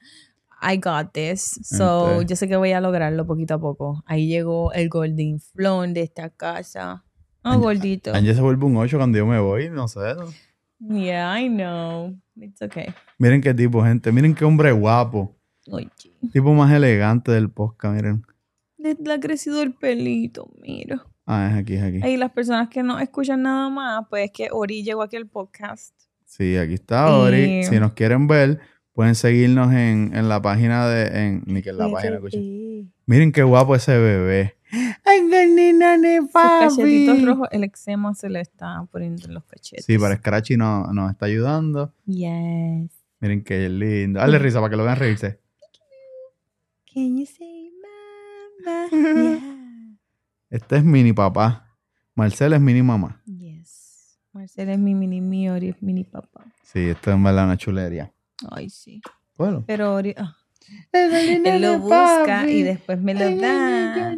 I 0.63 0.77
got 0.77 1.11
this. 1.13 1.59
So, 1.63 2.17
Ok. 2.17 2.25
yo 2.25 2.35
sé 2.35 2.47
que 2.47 2.55
voy 2.55 2.71
a 2.71 2.81
lograrlo 2.81 3.27
poquito 3.27 3.53
a 3.53 3.59
poco. 3.59 4.01
Ahí 4.07 4.27
llegó 4.27 4.73
el 4.73 4.89
Golden 4.89 5.39
Flon 5.39 5.93
de 5.93 6.01
esta 6.01 6.31
casa. 6.31 7.03
Oh, 7.43 7.49
Angie- 7.49 7.61
gordito. 7.61 8.13
Angie 8.15 8.33
se 8.33 8.41
vuelve 8.41 8.65
un 8.65 8.77
8 8.77 8.97
cuando 8.97 9.19
yo 9.19 9.27
me 9.27 9.39
voy, 9.39 9.69
no 9.69 9.87
sé. 9.87 9.99
Yeah, 10.79 11.39
I 11.39 11.47
know. 11.47 12.15
It's 12.37 12.59
okay. 12.59 12.87
Miren 13.19 13.39
qué 13.41 13.53
tipo, 13.53 13.83
gente. 13.83 14.11
Miren 14.11 14.33
qué 14.33 14.45
hombre 14.45 14.71
guapo. 14.71 15.35
Oye. 15.71 15.89
Tipo 16.31 16.53
más 16.53 16.71
elegante 16.71 17.31
del 17.31 17.49
podcast, 17.49 17.95
miren. 17.95 18.23
Le, 18.77 18.95
le 19.03 19.13
ha 19.13 19.19
crecido 19.19 19.61
el 19.61 19.73
pelito, 19.73 20.51
mira. 20.61 21.05
Ah, 21.25 21.49
es 21.51 21.57
aquí, 21.57 21.75
es 21.75 21.83
aquí. 21.83 21.99
Y 22.07 22.17
las 22.17 22.31
personas 22.31 22.67
que 22.69 22.83
no 22.83 22.99
escuchan 22.99 23.43
nada 23.43 23.69
más, 23.69 24.05
pues 24.09 24.25
es 24.25 24.31
que 24.31 24.49
Ori 24.51 24.83
llegó 24.83 25.01
aquí 25.03 25.15
al 25.17 25.27
podcast. 25.27 25.93
Sí, 26.25 26.57
aquí 26.57 26.73
está 26.75 27.15
Ori. 27.15 27.59
Y- 27.59 27.63
Si 27.63 27.79
nos 27.79 27.93
quieren 27.93 28.27
ver, 28.27 28.59
pueden 28.93 29.15
seguirnos 29.15 29.71
en, 29.73 30.11
en 30.15 30.29
la 30.29 30.41
página 30.41 30.87
de... 30.87 31.27
En, 31.27 31.43
ni 31.45 31.61
que 31.61 31.69
en 31.69 31.77
la 31.77 31.89
página. 31.91 32.19
Miren 33.05 33.31
qué 33.31 33.43
guapo 33.43 33.75
ese 33.75 33.97
bebé. 33.97 34.55
¡Ay, 35.05 35.21
nena 35.21 35.97
de 35.97 36.17
Sus 36.21 36.31
cachetitos 36.31 37.25
rojos, 37.25 37.47
el 37.51 37.63
eczema 37.65 38.13
se 38.15 38.29
le 38.29 38.39
está 38.39 38.87
poniendo 38.91 39.25
en 39.27 39.33
los 39.33 39.43
cachetes. 39.43 39.85
Sí, 39.85 39.97
para 39.97 40.15
Scratchy 40.15 40.55
no- 40.57 40.87
nos 40.93 41.11
está 41.11 41.25
ayudando. 41.25 41.93
Yes. 42.05 42.89
Miren 43.19 43.43
qué 43.43 43.67
lindo. 43.69 44.19
Dale 44.19 44.39
risa 44.39 44.59
para 44.59 44.69
que 44.71 44.77
lo 44.77 44.85
vean 44.85 44.95
reírse. 44.97 45.40
Can 46.93 47.17
you 47.17 47.25
say 47.25 47.69
mama? 47.81 48.89
Yeah. 48.91 49.39
Este 50.49 50.75
es 50.75 50.83
mini 50.83 51.13
papá. 51.13 51.77
Marcel 52.15 52.51
es 52.53 52.59
mini 52.59 52.81
mamá. 52.83 53.21
Yes. 53.25 54.19
Marcela 54.33 54.73
es 54.73 54.79
mi 54.79 54.93
mini 54.93 55.21
mi, 55.21 55.49
Ori 55.49 55.69
es 55.69 55.81
mini 55.81 56.03
papá. 56.03 56.45
Sí, 56.63 56.89
esto 56.89 57.11
es 57.11 57.23
verdad 57.23 57.45
una 57.45 57.57
chulería. 57.57 58.13
Ay, 58.49 58.69
sí. 58.69 59.01
Bueno. 59.37 59.63
Pero 59.65 59.93
Ori... 59.93 60.13
ah, 60.17 60.35
Él 60.91 61.61
lo 61.61 61.79
busca 61.79 62.49
y 62.49 62.63
después 62.63 62.99
me 62.99 63.13
lo 63.13 63.35
da. 63.37 64.15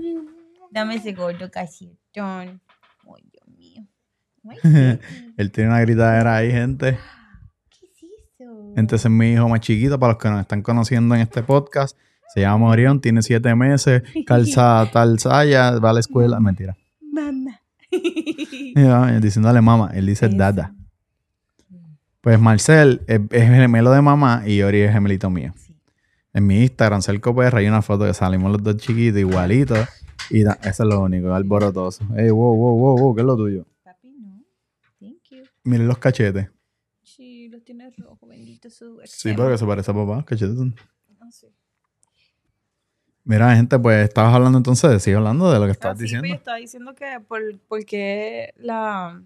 Dame 0.72 0.96
ese 0.96 1.14
gordo 1.14 1.52
cachetón. 1.52 2.60
Ay, 3.06 3.30
Dios 3.32 3.48
mío. 3.56 3.88
Él 5.38 5.52
tiene 5.52 5.70
una 5.70 5.82
gritadera 5.82 6.38
ahí, 6.38 6.52
gente. 6.52 6.98
¿Qué 7.70 7.86
es 7.86 8.04
eso? 8.40 8.74
Este 8.76 8.96
es 8.96 9.10
mi 9.10 9.34
hijo 9.34 9.48
más 9.48 9.60
chiquito, 9.60 10.00
para 10.00 10.14
los 10.14 10.22
que 10.22 10.30
nos 10.30 10.42
están 10.42 10.64
conociendo 10.64 11.14
en 11.14 11.22
este 11.22 11.44
podcast. 11.44 11.96
Se 12.34 12.42
llama 12.42 12.68
Orión, 12.70 13.00
tiene 13.00 13.22
siete 13.22 13.54
meses, 13.56 14.04
calza 14.26 14.90
tal 14.94 15.20
saya, 15.20 15.72
va 15.80 15.92
a 15.92 15.94
la 15.94 16.00
escuela. 16.00 16.40
Mentira. 16.40 16.76
Mamá. 17.02 17.60
Ya, 18.76 19.20
Diciéndole 19.20 19.62
mamá, 19.62 19.92
él 19.94 20.08
dice 20.08 20.26
Eso. 20.26 20.36
dada. 20.38 20.74
Pues 22.22 22.40
Marcel 22.40 23.02
es, 23.08 23.20
es 23.32 23.44
gemelo 23.50 23.92
de 23.92 24.02
mamá 24.02 24.44
y 24.48 24.62
Ori 24.64 24.80
es 24.82 24.92
gemelito 24.94 25.30
mío. 25.30 25.52
Sí. 25.58 25.76
En 26.34 26.48
mi 26.48 26.62
Instagram, 26.62 27.02
Cerco 27.02 27.36
PR, 27.36 27.58
hay 27.58 27.68
una 27.68 27.82
foto 27.82 28.06
que 28.06 28.14
salimos 28.14 28.52
los 28.52 28.64
dos 28.64 28.78
chiquitos, 28.78 29.20
igualitos. 29.20 29.88
Y 30.30 30.42
da- 30.44 30.58
eso 30.64 30.84
es 30.84 30.90
lo 30.90 31.02
único, 31.02 31.34
alborotoso. 31.34 32.04
Ey, 32.16 32.30
wow, 32.32 32.56
wow, 32.56 32.78
wow, 32.80 32.98
wow, 32.98 33.16
¿qué 33.16 33.22
es 33.22 33.28
lo 33.28 33.36
tuyo? 33.38 33.66
Papi, 33.84 34.10
no. 34.20 34.42
Thank 35.00 35.18
you. 35.32 35.44
Miren 35.66 35.88
los 35.88 35.98
cachetes. 36.00 36.50
Sí, 37.04 37.50
los 37.50 37.64
tiene 37.64 37.92
rojo, 37.98 38.26
bendito 38.26 38.70
su 38.72 39.00
Sí, 39.04 39.34
pero 39.36 39.50
que 39.52 39.58
se 39.58 39.66
parece 39.66 39.92
a 39.92 39.94
papá, 39.94 40.24
cachetes. 40.26 40.56
son-. 40.56 40.74
Mira, 43.26 43.56
gente, 43.56 43.80
pues 43.80 44.08
estabas 44.08 44.34
hablando 44.36 44.58
entonces, 44.58 45.02
sigue 45.02 45.16
hablando 45.16 45.52
de 45.52 45.60
lo 45.60 45.66
que 45.66 45.72
Ah, 45.72 45.74
estabas 45.74 45.98
sí, 45.98 46.02
pues, 46.04 46.12
diciendo. 46.12 46.28
yo 46.28 46.34
estaba 46.36 46.58
diciendo 46.58 46.96
que 46.96 47.20
por, 47.28 47.42
porque 47.70 48.54
la, 48.58 49.22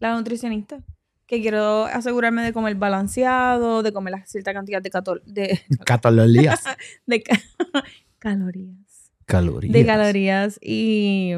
la 0.00 0.14
nutricionista, 0.16 0.80
que 1.26 1.40
quiero 1.40 1.84
asegurarme 1.84 2.42
de 2.42 2.52
comer 2.52 2.74
balanceado, 2.74 3.82
de 3.82 3.92
comer 3.92 4.12
la 4.12 4.26
cierta 4.26 4.52
cantidad 4.52 4.82
de, 4.82 4.90
catol- 4.90 5.22
de, 5.24 5.60
Calorías. 6.02 6.64
de 7.06 7.22
ca- 7.22 7.40
calorías. 8.18 9.12
Calorías. 9.26 9.72
De 9.72 9.86
calorías 9.86 10.58
y 10.60 11.34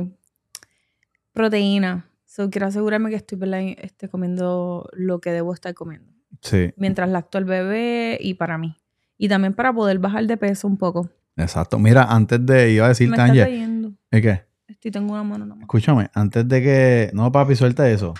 proteína. 1.32 2.08
So, 2.24 2.50
quiero 2.50 2.66
asegurarme 2.66 3.10
que 3.10 3.16
estoy. 3.16 3.38
Este, 3.80 4.08
comiendo 4.08 4.88
lo 4.92 5.20
que 5.20 5.30
debo 5.30 5.52
estar 5.54 5.74
comiendo. 5.74 6.10
Sí, 6.42 6.72
Mientras 6.76 7.08
lacto 7.08 7.38
al 7.38 7.44
bebé 7.44 8.18
y 8.20 8.34
para 8.34 8.58
mí. 8.58 8.76
Y 9.16 9.28
también 9.28 9.54
para 9.54 9.72
poder 9.72 9.98
bajar 9.98 10.26
de 10.26 10.36
peso 10.36 10.66
un 10.68 10.76
poco. 10.76 11.08
Exacto. 11.36 11.78
Mira, 11.78 12.04
antes 12.04 12.44
de, 12.44 12.72
iba 12.72 12.86
a 12.86 12.88
Me 12.88 13.22
Ángel, 13.22 13.44
cayendo. 13.44 13.92
¿es 14.10 14.22
qué? 14.22 14.44
Estoy, 14.68 14.90
tengo 14.90 15.12
una 15.12 15.22
mano 15.22 15.44
nada 15.44 15.54
más. 15.56 15.62
Escúchame, 15.62 16.10
antes 16.14 16.48
de 16.48 16.62
que. 16.62 17.10
No, 17.14 17.30
papi, 17.30 17.56
suelta 17.56 17.88
eso. 17.88 18.14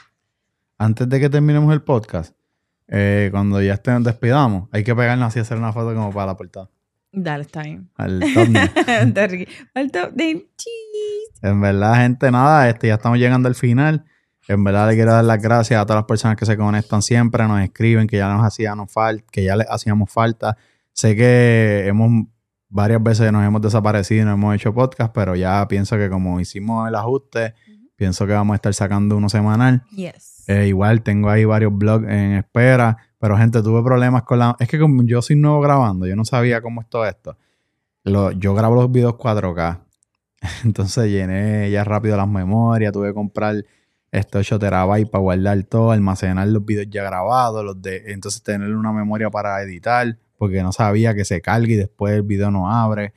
Antes 0.79 1.09
de 1.09 1.21
que 1.21 1.31
terminemos 1.31 1.73
el 1.73 1.83
podcast, 1.83 2.37
eh, 2.89 3.29
cuando 3.33 3.61
ya 3.62 3.75
estén, 3.75 4.03
despidamos, 4.03 4.69
hay 4.73 4.85
que 4.85 4.95
pegarnos 4.95 5.29
así 5.29 5.39
y 5.39 5.43
hacer 5.43 5.59
una 5.59 5.73
foto 5.73 5.95
como 5.95 6.12
para 6.12 6.27
la 6.27 6.37
portada. 6.37 6.71
Dale, 7.12 7.43
está 7.43 7.62
bien. 7.62 7.89
Al 7.97 8.21
thumbnail. 8.21 8.71
Al 9.75 9.95
cheese. 10.57 11.31
en 11.43 11.61
verdad, 11.61 11.95
gente, 11.97 12.31
nada, 12.31 12.69
este, 12.69 12.89
ya 12.89 12.95
estamos 12.95 13.19
llegando 13.19 13.49
al 13.49 13.55
final. 13.55 14.05
En 14.49 14.62
verdad, 14.62 14.89
le 14.89 14.95
quiero 14.95 15.12
dar 15.12 15.25
las 15.25 15.41
gracias 15.41 15.81
a 15.81 15.87
todas 15.87 16.01
las 16.01 16.07
personas 16.07 16.37
que 16.37 16.47
se 16.47 16.57
conectan 16.57 17.03
siempre, 17.03 17.49
nos 17.49 17.62
escriben, 17.62 18.07
que 18.07 18.19
ya 18.19 18.29
nos 18.29 18.45
hacíamos 18.45 18.93
falta, 18.93 19.25
que 19.33 19.43
ya 19.43 19.57
les 19.57 19.67
hacíamos 19.69 20.12
falta. 20.12 20.57
Sé 20.93 21.17
que 21.17 21.87
hemos 21.87 22.27
varias 22.69 23.03
veces 23.03 23.31
nos 23.33 23.45
hemos 23.45 23.62
desaparecido 23.62 24.23
y 24.23 24.25
no 24.25 24.33
hemos 24.33 24.55
hecho 24.55 24.75
podcast, 24.75 25.12
pero 25.14 25.35
ya 25.37 25.67
pienso 25.69 25.97
que 25.97 26.09
como 26.11 26.41
hicimos 26.41 26.89
el 26.89 26.95
ajuste, 26.95 27.55
pienso 27.97 28.27
que 28.27 28.33
vamos 28.33 28.55
a 28.55 28.57
estar 28.57 28.75
sacando 28.75 29.17
uno 29.17 29.29
semanal. 29.29 29.83
Yes. 29.95 30.45
Eh, 30.49 30.69
igual 30.69 31.03
tengo 31.03 31.29
ahí 31.31 31.45
varios 31.45 31.77
blogs 31.77 32.07
en 32.09 32.33
espera, 32.35 32.97
pero 33.19 33.37
gente, 33.37 33.62
tuve 33.62 33.83
problemas 33.83 34.23
con 34.25 34.39
la... 34.39 34.57
Es 34.61 34.69
que 34.69 34.79
como 34.79 35.03
yo 35.05 35.23
soy 35.23 35.37
nuevo 35.37 35.61
grabando, 35.61 36.07
yo 36.07 36.14
no 36.17 36.25
sabía 36.25 36.61
cómo 36.61 36.81
es 36.83 36.89
todo 36.89 37.07
esto. 37.07 37.37
Lo- 38.05 38.31
yo 38.33 38.55
grabo 38.55 38.75
los 38.77 38.91
videos 38.93 39.14
4K, 39.14 39.81
entonces 40.64 41.11
llené 41.11 41.71
ya 41.71 41.83
rápido 41.85 42.17
las 42.17 42.29
memorias, 42.29 42.93
tuve 42.93 43.09
que 43.09 43.14
comprar 43.14 43.64
este 44.12 44.39
8 44.39 44.59
terabytes 44.59 45.11
para 45.11 45.23
guardar 45.23 45.62
todo, 45.64 45.91
almacenar 45.91 46.47
los 46.49 46.64
videos 46.64 46.87
ya 46.89 47.03
grabados, 47.03 47.64
los 47.64 47.83
de, 47.83 48.05
entonces 48.12 48.43
tener 48.43 48.75
una 48.75 48.93
memoria 48.93 49.29
para 49.31 49.61
editar, 49.62 50.17
porque 50.39 50.62
no 50.62 50.72
sabía 50.72 51.14
que 51.14 51.24
se 51.24 51.41
cargue 51.41 51.74
y 51.74 51.76
después 51.76 52.14
el 52.14 52.22
video 52.22 52.51
no 52.51 52.70
abre. 52.70 53.12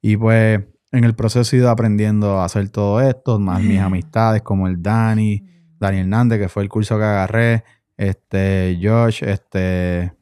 Y 0.00 0.16
pues 0.16 0.60
en 0.92 1.04
el 1.04 1.14
proceso 1.14 1.54
he 1.54 1.58
ido 1.58 1.70
aprendiendo 1.70 2.40
a 2.40 2.44
hacer 2.44 2.68
todo 2.68 3.00
esto, 3.00 3.38
más 3.38 3.60
mis 3.62 3.80
amistades 3.80 4.42
como 4.42 4.68
el 4.68 4.82
Dani, 4.82 5.44
Dani 5.78 5.98
Hernández, 5.98 6.38
que 6.38 6.48
fue 6.48 6.62
el 6.62 6.68
curso 6.68 6.96
que 6.98 7.04
agarré, 7.04 7.64
este, 7.96 8.78
Josh, 8.80 9.22
este, 9.24 10.12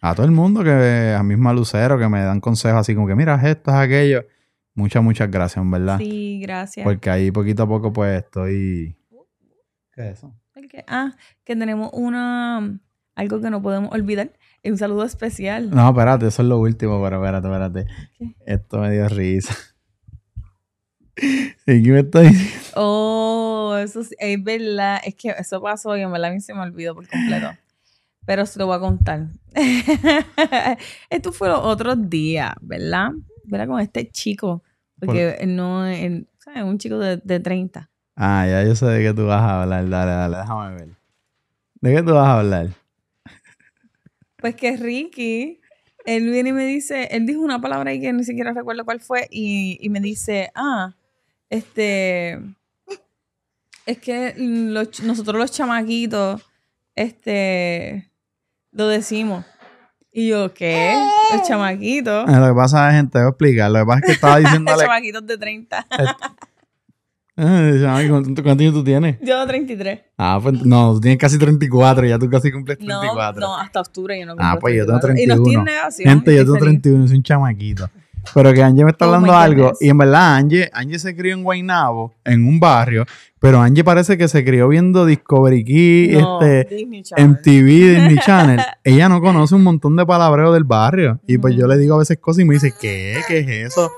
a 0.00 0.14
todo 0.14 0.26
el 0.26 0.32
mundo 0.32 0.62
que, 0.62 1.14
a 1.16 1.22
misma 1.22 1.52
Lucero, 1.52 1.98
que 1.98 2.08
me 2.08 2.22
dan 2.22 2.40
consejos 2.40 2.80
así 2.80 2.94
como 2.94 3.06
que, 3.06 3.14
mira, 3.14 3.34
esto 3.44 3.70
es 3.70 3.76
aquello. 3.76 4.24
Muchas, 4.74 5.02
muchas 5.02 5.28
gracias, 5.30 5.62
en 5.62 5.70
verdad. 5.72 5.98
Sí, 5.98 6.38
gracias. 6.40 6.84
Porque 6.84 7.10
ahí 7.10 7.32
poquito 7.32 7.64
a 7.64 7.68
poco, 7.68 7.92
pues, 7.92 8.22
estoy... 8.22 8.96
¿Qué 9.92 10.10
es 10.10 10.18
eso? 10.18 10.32
Ah, 10.86 11.16
que 11.44 11.56
tenemos 11.56 11.90
una... 11.92 12.78
Algo 13.16 13.40
que 13.40 13.50
no 13.50 13.60
podemos 13.60 13.92
olvidar. 13.92 14.30
Un 14.64 14.76
saludo 14.76 15.04
especial. 15.04 15.70
No, 15.70 15.88
espérate, 15.88 16.26
eso 16.26 16.42
es 16.42 16.48
lo 16.48 16.58
último, 16.58 17.02
pero 17.02 17.16
espérate, 17.16 17.46
espérate. 17.46 17.86
¿Qué? 18.18 18.34
Esto 18.46 18.78
me 18.80 18.90
dio 18.90 19.08
risa. 19.08 19.54
¿Y 21.66 21.82
qué 21.82 21.90
me 21.90 22.00
está 22.00 22.20
diciendo? 22.20 22.54
Oh, 22.74 23.76
eso 23.78 24.02
sí, 24.04 24.14
es 24.18 24.42
verdad. 24.42 25.00
Es 25.04 25.14
que 25.14 25.30
eso 25.30 25.60
pasó 25.60 25.96
y 25.96 26.02
en 26.02 26.12
verdad 26.12 26.30
a 26.30 26.34
mí 26.34 26.40
se 26.40 26.54
me 26.54 26.60
olvidó 26.60 26.94
por 26.94 27.08
completo. 27.08 27.50
Pero 28.26 28.44
se 28.46 28.58
lo 28.58 28.66
voy 28.66 28.76
a 28.76 28.80
contar. 28.80 29.26
Esto 31.10 31.32
fue 31.32 31.48
los 31.48 31.60
otros 31.60 32.10
días, 32.10 32.52
¿verdad? 32.60 33.10
¿Verdad? 33.44 33.68
Con 33.68 33.80
este 33.80 34.10
chico. 34.10 34.62
Porque 35.00 35.38
no 35.46 35.86
es, 35.86 36.24
¿sabes? 36.38 36.62
Un 36.64 36.78
chico 36.78 36.98
de, 36.98 37.18
de 37.18 37.40
30. 37.40 37.88
Ah, 38.16 38.46
ya 38.46 38.64
yo 38.64 38.74
sé 38.74 38.84
de 38.86 39.02
qué 39.02 39.14
tú 39.14 39.26
vas 39.26 39.40
a 39.40 39.62
hablar. 39.62 39.88
Dale, 39.88 40.10
dale, 40.10 40.36
déjame 40.36 40.74
ver. 40.74 40.88
¿De 41.80 41.94
qué 41.94 42.02
tú 42.02 42.14
vas 42.14 42.28
a 42.28 42.38
hablar? 42.40 42.68
Pues 44.40 44.54
que 44.54 44.76
Ricky, 44.76 45.60
él 46.04 46.30
viene 46.30 46.50
y 46.50 46.52
me 46.52 46.64
dice, 46.64 47.08
él 47.10 47.26
dijo 47.26 47.40
una 47.40 47.60
palabra 47.60 47.90
ahí 47.90 48.00
que 48.00 48.12
ni 48.12 48.22
siquiera 48.22 48.52
recuerdo 48.52 48.84
cuál 48.84 49.00
fue 49.00 49.26
y, 49.30 49.78
y 49.80 49.88
me 49.90 50.00
dice, 50.00 50.50
ah, 50.54 50.94
este, 51.50 52.38
es 53.84 53.98
que 53.98 54.34
los 54.36 55.02
nosotros 55.02 55.36
los 55.36 55.50
chamaquitos, 55.50 56.42
este, 56.94 58.12
lo 58.70 58.86
decimos. 58.86 59.44
Y 60.12 60.28
yo, 60.28 60.54
¿qué? 60.54 60.94
Los 61.32 61.46
chamaquitos. 61.46 62.28
Eh, 62.28 62.36
Lo 62.36 62.48
que 62.48 62.54
pasa 62.54 62.88
es, 62.90 62.96
gente, 62.96 63.12
te 63.12 63.18
voy 63.18 63.26
a 63.26 63.30
explicar. 63.30 63.70
Lo 63.70 63.80
que 63.80 63.86
pasa 63.86 63.98
es 64.00 64.06
que 64.06 64.12
estaba 64.12 64.34
Los 64.40 64.44
diciéndole... 64.44 64.82
chamaquitos 64.82 65.26
de 65.26 65.38
30. 65.38 65.86
Chamaco, 67.38 68.22
¿Cuántos 68.22 68.46
años 68.46 68.74
tú 68.74 68.82
tienes? 68.84 69.16
Yo 69.22 69.46
33. 69.46 70.00
Ah, 70.18 70.40
pues 70.42 70.60
no, 70.64 70.94
tú 70.94 71.00
tienes 71.00 71.18
casi 71.18 71.38
34, 71.38 72.06
ya 72.06 72.18
tú 72.18 72.28
casi 72.28 72.50
cumples 72.50 72.78
No, 72.80 73.00
34. 73.00 73.40
no, 73.40 73.56
hasta 73.56 73.80
octubre 73.80 74.18
yo 74.18 74.26
no 74.26 74.32
Ah, 74.32 74.52
cumplo 74.52 74.60
pues 74.60 74.76
yo 74.76 74.86
tengo 74.86 74.98
34. 75.00 75.22
Y 75.22 75.26
31. 75.26 75.44
tiene 75.64 75.64
negación. 75.78 76.08
Gente, 76.08 76.34
yo 76.34 76.40
estoy 76.40 76.54
tengo 76.54 76.64
feliz. 76.66 76.82
31, 76.82 77.08
soy 77.08 77.16
un 77.18 77.22
chamaquito. 77.22 77.90
Pero 78.34 78.52
que 78.52 78.62
Angie 78.62 78.84
me 78.84 78.90
está 78.90 79.04
hablando 79.06 79.32
algo. 79.32 79.72
Y 79.80 79.88
en 79.88 79.96
verdad, 79.96 80.34
Angie, 80.36 80.68
Angie 80.74 80.98
se 80.98 81.16
crió 81.16 81.32
en 81.34 81.44
Guaynabo, 81.44 82.12
en 82.24 82.46
un 82.46 82.60
barrio. 82.60 83.06
Pero 83.40 83.60
Angie 83.60 83.84
parece 83.84 84.18
que 84.18 84.26
se 84.28 84.44
crió 84.44 84.68
viendo 84.68 85.06
Discovery 85.06 85.64
Key, 85.64 86.08
No, 86.20 86.42
este, 86.42 86.74
Disney 86.74 87.02
Channel. 87.04 87.28
MTV, 87.30 87.64
Disney 87.66 88.16
Channel. 88.26 88.60
Ella 88.84 89.08
no 89.08 89.20
conoce 89.22 89.54
un 89.54 89.62
montón 89.62 89.96
de 89.96 90.04
palabreos 90.04 90.52
del 90.52 90.64
barrio. 90.64 91.20
Y 91.26 91.38
pues 91.38 91.54
No. 91.54 91.60
yo 91.60 91.66
le 91.68 91.78
digo 91.78 91.94
a 91.94 91.98
veces 91.98 92.18
cosas 92.18 92.40
y 92.40 92.44
me 92.44 92.54
dice, 92.54 92.74
¿qué? 92.78 93.18
¿Qué 93.28 93.38
es 93.38 93.48
eso? 93.72 93.88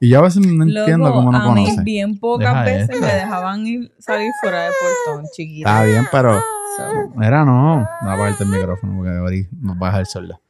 Y 0.00 0.08
yo 0.10 0.18
a 0.18 0.22
veces 0.22 0.46
no 0.46 0.64
entiendo 0.64 1.12
cómo 1.12 1.32
no 1.32 1.38
a 1.38 1.54
mí 1.54 1.64
conoce. 1.66 1.82
bien 1.82 2.18
pocas 2.18 2.48
Deja 2.52 2.62
veces 2.64 2.90
esto. 2.90 3.06
me 3.06 3.12
dejaban 3.14 3.66
ir, 3.66 3.92
salir 3.98 4.30
fuera 4.40 4.64
de 4.64 4.70
portón, 5.06 5.26
chiquita. 5.34 5.70
Está 5.70 5.84
bien, 5.84 6.04
pero... 6.12 6.40
So, 6.76 7.22
Era 7.22 7.44
no. 7.44 7.78
No 7.80 8.10
apagarte 8.10 8.44
el 8.44 8.50
micrófono 8.50 8.96
porque 8.96 9.10
ahorita 9.10 9.48
nos 9.60 9.76
va 9.76 9.86
a 9.88 9.90
dejar 9.92 10.06
sorda. 10.06 10.40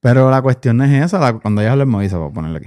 Pero 0.00 0.30
la 0.30 0.42
cuestión 0.42 0.80
es 0.80 1.04
esa. 1.04 1.18
la- 1.20 1.34
cuando 1.34 1.60
ella 1.60 1.72
habla 1.72 1.84
me 1.86 2.02
dice, 2.02 2.16
voy 2.16 2.28
a 2.30 2.32
ponerle 2.32 2.58
aquí. 2.58 2.66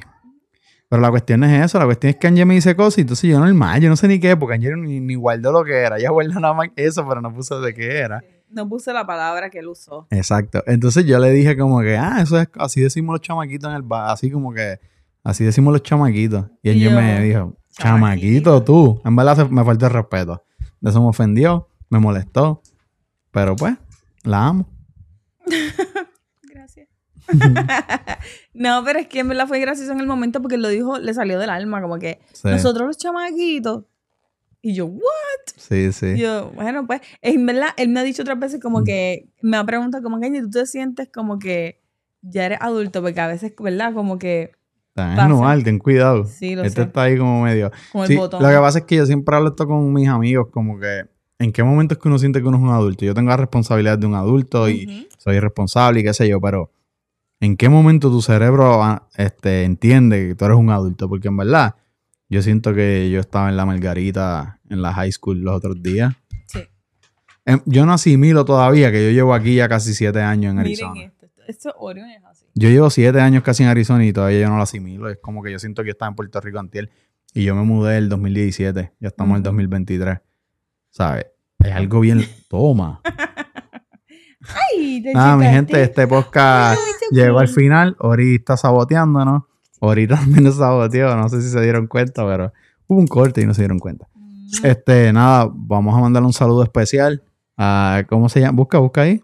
Pero 0.88 1.02
la 1.02 1.10
cuestión 1.10 1.44
es 1.44 1.66
eso. 1.66 1.80
La 1.80 1.86
cuestión 1.86 2.12
es 2.12 2.16
que 2.18 2.28
Angie 2.28 2.46
me 2.46 2.54
dice 2.54 2.76
cosas 2.76 3.00
y 3.00 3.02
entonces 3.02 3.30
yo 3.30 3.40
normal. 3.40 3.82
Yo 3.82 3.90
no 3.90 3.96
sé 3.98 4.08
ni 4.08 4.20
qué, 4.20 4.38
porque 4.38 4.54
Angie 4.56 4.76
ni, 4.78 5.00
ni 5.00 5.16
guardó 5.16 5.52
lo 5.52 5.64
que 5.66 5.74
era. 5.76 5.98
Ella 5.98 6.12
guardó 6.12 6.40
nada 6.40 6.54
más 6.54 6.70
eso, 6.76 7.06
pero 7.10 7.20
no 7.20 7.34
puso 7.34 7.60
de 7.60 7.74
qué 7.74 7.98
era. 7.98 8.24
no 8.50 8.70
puse 8.70 8.94
la 8.94 9.06
palabra 9.06 9.50
que 9.50 9.60
él 9.60 9.68
usó. 9.68 10.06
Exacto. 10.12 10.64
Entonces 10.68 11.06
yo 11.06 11.18
le 11.20 11.32
dije 11.32 11.58
como 11.58 11.82
que, 11.82 11.98
ah, 11.98 12.20
eso 12.22 12.38
es, 12.40 12.48
así 12.58 12.80
decimos 12.82 13.14
los 13.16 13.22
chamaquitos 13.22 13.70
en 13.72 13.76
el 13.76 13.82
bar. 13.82 14.12
Así 14.12 14.30
como 14.30 14.54
que, 14.54 14.80
así 15.24 15.44
decimos 15.44 15.72
los 15.74 15.84
chamaquitos. 15.84 16.46
Y 16.62 16.70
Angie 16.72 16.84
yo, 16.86 16.92
me 16.92 17.22
dijo, 17.22 17.58
"Chamaquito". 17.78 18.64
tú. 18.64 19.02
En 19.06 19.16
verdad 19.16 19.50
me 19.50 19.64
falta 19.64 19.88
el 19.88 19.94
respeto. 19.94 20.44
De 20.82 20.90
eso 20.90 21.02
me 21.02 21.08
ofendió, 21.08 21.70
me 21.90 22.00
molestó. 22.00 22.62
Pero 23.32 23.56
pues, 23.56 23.76
la 24.24 24.48
amo. 24.48 24.68
Gracias. 26.44 26.88
no, 28.54 28.84
pero 28.84 29.00
es 29.00 29.08
que 29.08 29.20
en 29.20 29.30
verdad 29.30 29.48
fue 29.48 29.60
gracioso 29.60 29.92
en 29.92 30.00
el 30.00 30.08
momento 30.08 30.42
porque 30.42 30.58
lo 30.58 30.68
dijo, 30.68 31.00
le 31.00 31.14
salió 31.14 31.40
del 31.40 31.50
alma, 31.50 31.82
como 31.82 31.98
que 32.00 32.20
Sí, 32.34 32.48
nosotros 32.50 32.88
los 32.88 32.98
chamaquitos. 32.98 33.86
Y 34.62 34.76
yo, 34.76 34.86
¿what? 34.86 35.02
sí. 35.58 35.92
sí. 35.92 36.18
Yo, 36.18 36.52
bueno, 36.52 36.86
pues, 36.88 37.02
en 37.22 37.46
verdad, 37.46 37.70
él 37.76 37.90
me 37.90 38.00
ha 38.00 38.04
dicho 38.04 38.22
otras 38.22 38.40
veces 38.40 38.62
como 38.62 38.82
Mm. 38.82 38.84
que, 38.86 39.30
me 39.42 39.58
ha 39.58 39.64
preguntado 39.66 40.02
como 40.04 40.20
que, 40.20 40.28
"Ay, 40.28 40.42
¿tú 40.42 40.50
te 40.52 40.66
sientes 40.66 41.10
como 41.14 41.38
que 41.38 41.82
ya 42.22 42.46
eres 42.46 42.60
adulto? 42.62 43.02
Porque 43.02 43.20
a 43.20 43.28
veces, 43.28 43.54
¿verdad? 43.60 43.94
Como 43.94 44.18
que, 44.20 44.52
Está 44.96 45.28
normal, 45.28 45.64
ten 45.64 45.80
cuidado. 45.80 46.26
sí, 46.26 46.56
lo 46.56 46.64
Este 46.64 46.82
sé, 46.82 46.88
está 46.88 47.04
ahí 47.04 47.18
como 47.18 47.42
medio. 47.44 47.72
como 47.92 48.06
el 48.06 48.16
botón. 48.18 48.44
lo 48.44 48.50
que 48.50 48.56
pasa 48.58 48.80
es 48.80 48.86
que 48.86 48.96
yo 48.98 49.06
siempre 49.06 49.36
hablo 49.36 49.50
esto 49.50 49.66
con 49.68 49.92
mis 49.92 50.08
amigos, 50.08 50.48
como 50.52 50.80
que 50.80 51.06
en 51.40 51.52
qué 51.52 51.64
momento 51.64 51.96
es 51.96 52.00
que 52.00 52.08
uno 52.08 52.20
siente 52.20 52.42
que 52.42 52.48
uno 52.48 52.58
es 52.58 52.64
un 52.64 52.70
adulto. 52.70 53.04
Yo 53.04 53.14
tengo 53.14 53.30
la 53.30 53.38
responsabilidad 53.38 53.98
de 53.98 54.06
un 54.06 54.14
adulto 54.16 54.70
y 54.70 55.08
soy 55.18 55.40
responsable 55.40 56.00
y 56.00 56.04
qué 56.04 56.14
sé 56.14 56.28
yo, 56.30 56.40
pero 56.40 56.72
¿en 57.40 57.58
qué 57.58 57.70
momento 57.70 58.10
tu 58.10 58.22
cerebro 58.22 58.84
ah, 58.84 59.08
este, 59.18 59.64
entiende 59.64 60.28
que 60.30 60.36
tú 60.36 60.46
eres 60.46 60.58
un 60.58 60.70
adulto? 60.70 61.10
Porque 61.10 61.28
en 61.28 61.38
verdad, 61.38 61.76
yo 62.30 62.42
siento 62.44 62.74
que 62.74 63.10
yo 63.10 63.20
estaba 63.20 63.50
en 63.50 63.58
la 63.58 63.66
Margarita 63.66 64.60
en 64.70 64.82
la 64.82 64.94
high 64.94 65.12
school 65.12 65.40
los 65.42 65.56
otros 65.58 65.82
días. 65.82 66.14
Sí. 66.46 66.60
Em, 67.46 67.60
Yo 67.66 67.86
no 67.86 67.94
asimilo 67.94 68.46
todavía 68.46 68.92
que 68.92 69.04
yo 69.04 69.12
llevo 69.12 69.34
aquí 69.34 69.56
ya 69.56 69.68
casi 69.68 69.94
siete 69.94 70.22
años 70.22 70.54
en 70.54 70.60
Arizona. 70.60 70.94
Miren 70.94 71.10
esto. 71.10 71.23
Esto 71.48 71.74
Orion 71.78 72.10
es 72.10 72.24
así. 72.24 72.46
Yo 72.56 72.70
llevo 72.70 72.90
siete 72.90 73.20
años 73.22 73.44
casi 73.44 73.64
en 73.64 73.70
Arizona 73.70 74.06
y 74.06 74.14
todavía 74.14 74.42
yo 74.42 74.50
no 74.50 74.58
lo 74.58 74.64
asimilo. 74.64 75.10
Es 75.10 75.18
como 75.22 75.44
que 75.44 75.52
yo 75.52 75.60
siento 75.60 75.84
que 75.84 75.90
estaba 75.92 76.10
en 76.10 76.16
Puerto 76.16 76.40
Rico 76.42 76.60
antier 76.60 76.90
y 77.34 77.44
yo 77.44 77.56
me 77.56 77.64
mudé 77.64 77.98
el 77.98 78.10
2017. 78.10 78.94
Ya 79.00 79.08
estamos 79.08 79.32
en 79.32 79.36
el 79.38 79.42
Ujú. 79.42 79.50
2023. 79.50 80.20
¿Sabes? 80.92 81.26
Es 81.60 81.72
algo 81.72 82.00
bien... 82.00 82.26
Toma. 82.50 83.02
Ay, 84.72 85.02
Nada, 85.14 85.38
mi 85.38 85.46
gente, 85.46 85.82
este 85.82 86.06
podcast 86.08 86.80
llegó 87.12 87.40
al 87.40 87.48
final. 87.48 87.96
Ori 88.00 88.36
está 88.36 88.58
saboteándonos. 88.58 89.44
Ahorita 89.80 90.16
también 90.16 90.44
nos 90.44 90.58
saboteó, 90.58 91.16
no 91.16 91.28
sé 91.30 91.42
si 91.42 91.50
se 91.50 91.62
dieron 91.62 91.88
cuenta, 91.88 92.26
pero 92.26 92.54
hubo 92.88 93.00
un 93.00 93.08
corte 93.08 93.42
y 93.42 93.46
no 93.46 93.54
se 93.54 93.62
dieron 93.64 93.80
cuenta. 93.80 94.08
Este, 94.64 95.12
nada, 95.12 95.50
vamos 95.52 95.96
a 95.98 96.00
mandarle 96.02 96.28
un 96.28 96.34
saludo 96.34 96.64
especial 96.64 97.24
a, 97.58 98.04
¿cómo 98.08 98.30
se 98.30 98.40
llama? 98.42 98.56
Busca, 98.56 98.78
busca 98.78 99.02
ahí. 99.02 99.22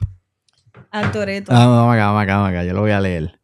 A 0.91 1.11
Toreto. 1.11 1.51
Ah, 1.53 1.67
vamos 1.67 1.93
acá, 1.93 2.07
vamos 2.07 2.23
acá, 2.23 2.35
vamos 2.37 2.49
acá, 2.49 2.63
yo 2.63 2.73
lo 2.73 2.81
voy 2.81 2.91
a 2.91 2.99
leer. 2.99 3.39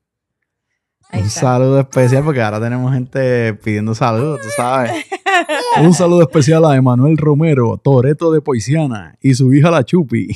Un 1.14 1.30
saludo 1.30 1.80
especial 1.80 2.24
porque 2.24 2.42
ahora 2.42 2.60
tenemos 2.60 2.92
gente 2.94 3.54
pidiendo 3.56 3.96
saludos, 3.96 4.42
tú 4.42 4.50
sabes. 4.56 4.92
un 5.82 5.94
saludo 5.94 6.24
especial 6.24 6.66
a 6.66 6.76
Emanuel 6.76 7.18
Romero, 7.18 7.78
Toreto 7.78 8.32
de 8.32 8.42
Poiciana 8.42 9.16
y 9.22 9.34
su 9.34 9.54
hija 9.54 9.70
la 9.72 9.84
Chupi. 9.84 10.28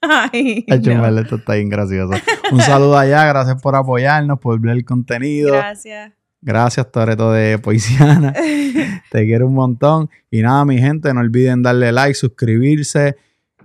Ay, 0.00 0.64
Ay, 0.68 0.80
no. 0.80 1.20
Esto 1.20 1.36
está 1.36 1.54
bien 1.54 1.68
gracioso. 1.68 2.14
Un 2.50 2.60
saludo 2.60 2.98
allá, 2.98 3.24
gracias 3.26 3.62
por 3.62 3.76
apoyarnos, 3.76 4.40
por 4.40 4.58
ver 4.58 4.76
el 4.76 4.84
contenido. 4.84 5.52
Gracias. 5.52 6.12
Gracias, 6.40 6.90
Toreto 6.90 7.30
de 7.30 7.58
Poiciana. 7.58 8.32
Te 9.10 9.24
quiero 9.24 9.46
un 9.46 9.54
montón. 9.54 10.10
Y 10.28 10.42
nada, 10.42 10.64
mi 10.64 10.78
gente, 10.78 11.14
no 11.14 11.20
olviden 11.20 11.62
darle 11.62 11.92
like, 11.92 12.14
suscribirse, 12.14 13.16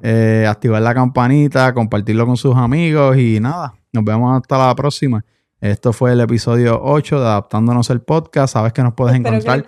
eh, 0.01 0.45
activar 0.47 0.81
la 0.81 0.93
campanita, 0.93 1.73
compartirlo 1.73 2.25
con 2.25 2.37
sus 2.37 2.55
amigos 2.55 3.17
y 3.17 3.39
nada, 3.39 3.73
nos 3.91 4.03
vemos 4.03 4.35
hasta 4.37 4.57
la 4.67 4.75
próxima. 4.75 5.23
Esto 5.59 5.91
fue 5.93 6.11
el 6.13 6.19
episodio 6.21 6.79
8 6.83 7.19
de 7.19 7.25
Adaptándonos 7.25 7.89
el 7.89 8.01
Podcast. 8.01 8.53
Sabes 8.53 8.73
que 8.73 8.83
nos 8.83 8.93
puedes 8.93 9.15
Espero 9.15 9.35
encontrar 9.35 9.65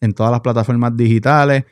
en 0.00 0.12
todas 0.12 0.30
las 0.32 0.40
plataformas 0.40 0.96
digitales 0.96 1.64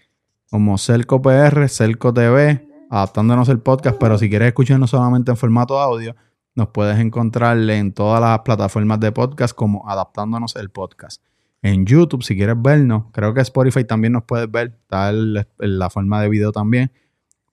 como 0.51 0.79
Celco 0.79 1.21
PR, 1.21 1.69
Celco 1.69 2.13
TV, 2.15 2.67
adaptándonos 2.91 3.49
el 3.49 3.61
podcast, 3.61 3.97
pero 4.01 4.19
si 4.19 4.29
quieres 4.29 4.49
escucharnos 4.49 4.91
solamente 4.91 5.31
en 5.31 5.37
formato 5.37 5.79
audio, 5.79 6.17
nos 6.55 6.69
puedes 6.69 6.99
encontrar 6.99 7.57
en 7.59 7.93
todas 7.93 8.21
las 8.21 8.41
plataformas 8.41 8.99
de 8.99 9.13
podcast 9.13 9.55
como 9.55 9.89
adaptándonos 9.89 10.57
el 10.57 10.71
podcast. 10.71 11.23
En 11.63 11.85
YouTube, 11.87 12.23
si 12.25 12.35
quieres 12.35 12.57
vernos, 12.61 13.05
creo 13.13 13.33
que 13.35 13.43
Spotify 13.43 13.85
también 13.85 14.15
nos 14.15 14.25
puedes 14.25 14.51
ver, 14.51 14.79
está 14.83 15.11
el- 15.11 15.47
la 15.59 15.91
forma 15.91 16.21
de 16.23 16.29
video 16.31 16.51
también, 16.51 16.91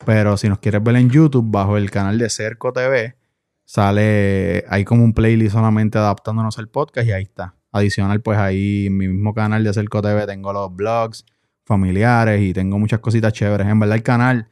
pero 0.05 0.37
si 0.37 0.47
nos 0.49 0.59
quieres 0.59 0.83
ver 0.83 0.95
en 0.95 1.09
YouTube, 1.09 1.45
bajo 1.49 1.77
el 1.77 1.89
canal 1.91 2.17
de 2.17 2.29
Cerco 2.29 2.71
TV, 2.73 3.15
sale, 3.65 4.63
hay 4.69 4.85
como 4.85 5.03
un 5.03 5.13
playlist 5.13 5.53
solamente 5.53 5.97
adaptándonos 5.97 6.57
el 6.57 6.67
podcast 6.69 7.07
y 7.07 7.11
ahí 7.11 7.23
está. 7.23 7.55
Adicional, 7.71 8.21
pues 8.21 8.37
ahí 8.37 8.87
en 8.87 8.97
mi 8.97 9.07
mismo 9.07 9.33
canal 9.33 9.63
de 9.63 9.73
Cerco 9.73 10.01
TV 10.01 10.25
tengo 10.25 10.53
los 10.53 10.73
blogs 10.75 11.25
familiares 11.65 12.41
y 12.41 12.53
tengo 12.53 12.79
muchas 12.79 12.99
cositas 12.99 13.33
chéveres. 13.33 13.67
En 13.67 13.79
verdad 13.79 13.97
el 13.97 14.03
canal 14.03 14.49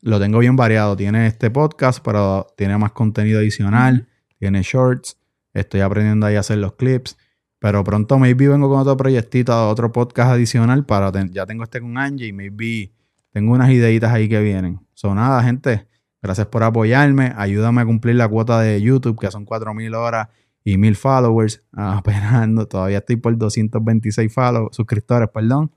lo 0.00 0.20
tengo 0.20 0.38
bien 0.38 0.56
variado. 0.56 0.96
Tiene 0.96 1.26
este 1.26 1.50
podcast, 1.50 1.98
pero 2.04 2.46
tiene 2.56 2.78
más 2.78 2.92
contenido 2.92 3.40
adicional, 3.40 4.06
tiene 4.38 4.62
shorts. 4.62 5.18
Estoy 5.52 5.80
aprendiendo 5.80 6.24
ahí 6.26 6.36
a 6.36 6.40
hacer 6.40 6.58
los 6.58 6.74
clips. 6.74 7.16
Pero 7.58 7.84
pronto 7.84 8.18
maybe 8.18 8.48
vengo 8.48 8.68
con 8.68 8.80
otro 8.80 8.96
proyectito, 8.96 9.68
otro 9.68 9.92
podcast 9.92 10.30
adicional 10.32 10.84
para 10.84 11.12
ten- 11.12 11.30
ya 11.32 11.46
tengo 11.46 11.62
este 11.64 11.80
con 11.80 11.96
Angie 11.98 12.26
y 12.28 12.32
maybe 12.32 12.90
tengo 13.32 13.52
unas 13.52 13.70
ideitas 13.70 14.12
ahí 14.12 14.28
que 14.28 14.40
vienen. 14.40 14.80
Son 14.94 15.16
nada, 15.16 15.42
gente. 15.42 15.86
Gracias 16.20 16.46
por 16.46 16.62
apoyarme. 16.62 17.32
Ayúdame 17.36 17.80
a 17.80 17.86
cumplir 17.86 18.14
la 18.14 18.28
cuota 18.28 18.60
de 18.60 18.80
YouTube, 18.80 19.18
que 19.18 19.30
son 19.30 19.44
4000 19.44 19.94
horas 19.94 20.28
y 20.64 20.76
1000 20.76 20.96
followers. 20.96 21.62
Ah, 21.72 22.02
no, 22.48 22.66
todavía 22.66 22.98
estoy 22.98 23.16
por 23.16 23.36
226 23.36 24.32
follow, 24.32 24.68
suscriptores, 24.70 25.28
perdón. 25.30 25.72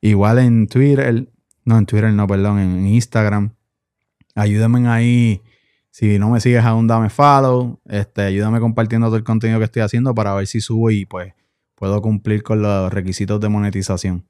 Igual 0.00 0.38
en 0.38 0.68
Twitter, 0.68 1.28
no 1.64 1.78
en 1.78 1.86
Twitter, 1.86 2.12
no, 2.12 2.26
perdón, 2.26 2.58
en 2.60 2.86
Instagram. 2.86 3.54
Ayúdame 4.34 4.86
ahí. 4.88 5.42
Si 5.90 6.18
no 6.18 6.30
me 6.30 6.40
sigues 6.40 6.64
aún, 6.64 6.86
dame 6.86 7.10
follow. 7.10 7.80
Este, 7.86 8.22
ayúdame 8.22 8.60
compartiendo 8.60 9.08
todo 9.08 9.16
el 9.16 9.24
contenido 9.24 9.58
que 9.58 9.66
estoy 9.66 9.82
haciendo 9.82 10.14
para 10.14 10.34
ver 10.34 10.46
si 10.46 10.60
subo 10.60 10.90
y 10.90 11.06
pues 11.06 11.34
puedo 11.74 12.00
cumplir 12.02 12.42
con 12.42 12.62
los 12.62 12.92
requisitos 12.92 13.40
de 13.40 13.48
monetización. 13.48 14.24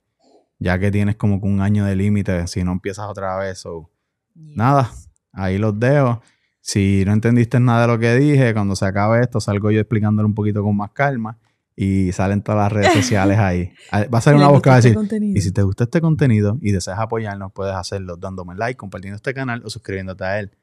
Ya 0.65 0.79
que 0.79 0.91
tienes 0.91 1.17
como 1.17 1.41
que 1.43 1.47
un 1.47 1.61
año 1.61 1.85
de 1.85 1.95
límite 1.95 2.47
si 2.47 2.65
no 2.65 2.73
empiezas 2.73 3.07
otra 3.07 3.37
vez. 3.37 3.59
So, 3.59 3.91
Nada, 4.35 4.91
ahí 5.33 5.59
los 5.59 5.79
dejo. 5.79 6.23
Si 6.63 7.05
no 7.05 7.13
entendiste 7.13 7.61
nada 7.61 7.83
de 7.83 7.89
lo 7.89 7.99
que 7.99 8.15
dije, 8.15 8.55
cuando 8.55 8.75
se 8.75 8.87
acabe 8.87 9.21
esto, 9.21 9.41
salgo 9.41 9.71
yo 9.71 9.81
explicándolo 9.81 10.27
un 10.27 10.35
poquito 10.35 10.63
con 10.63 10.75
más 10.75 10.91
calma 10.93 11.39
y 11.77 12.13
salen 12.13 12.41
todas 12.43 12.63
las 12.63 12.73
redes 12.73 12.93
sociales 13.03 13.39
ahí. 13.39 13.73
Ah, 13.93 14.07
Va 14.13 14.19
a 14.19 14.21
salir 14.23 14.39
una 14.39 14.49
voz 14.49 14.63
que 14.63 14.71
va 14.71 14.77
a 14.77 14.81
decir, 14.81 14.97
y 15.35 15.41
si 15.43 15.53
te 15.53 15.63
gusta 15.63 15.85
este 15.85 16.01
contenido 16.01 16.57
y 16.63 16.73
deseas 16.73 16.99
apoyarnos, 16.99 17.53
puedes 17.53 17.75
hacerlo 17.75 18.17
dándome 18.17 18.55
like, 18.55 18.79
compartiendo 18.79 19.17
este 19.17 19.35
canal 19.35 19.61
o 19.67 19.69
suscribiéndote 19.69 20.25
a 20.25 20.41
él. 20.41 20.57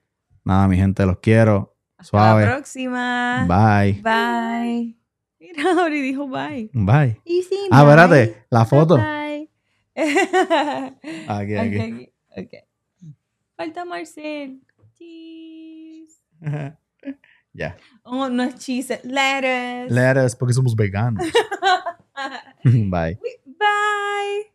Nada, 0.44 0.68
mi 0.68 0.78
gente, 0.78 1.06
los 1.06 1.20
quiero. 1.20 1.76
Hasta 1.98 2.10
Suave. 2.10 2.46
la 2.46 2.52
próxima. 2.54 3.46
Bye. 3.48 4.02
Bye. 4.02 4.98
Mira, 5.40 5.84
Ori 5.84 6.02
dijo 6.02 6.28
bye. 6.28 6.72
Bye. 6.74 7.22
Y 7.24 7.44
sí, 7.44 7.56
Ah, 7.70 7.84
bye. 7.84 7.92
espérate, 7.92 8.46
la 8.50 8.66
foto. 8.66 8.98
Bye. 8.98 9.21
Aquí, 9.96 10.96
Aquí, 11.28 11.56
aquí. 11.56 11.80
aquí. 11.80 12.14
Ok. 12.38 13.16
Falta 13.56 13.86
Marcel. 13.86 14.62
Cheese. 14.98 16.22
ya. 17.54 17.78
Oh, 18.04 18.30
no 18.30 18.44
es 18.44 18.56
cheese, 18.56 18.92
es 18.92 19.06
lettuce. 19.06 19.94
Lettuce, 19.94 20.38
porque 20.38 20.54
somos 20.54 20.76
veganos. 20.76 21.24
Bye. 22.64 23.20
Bye. 23.46 24.52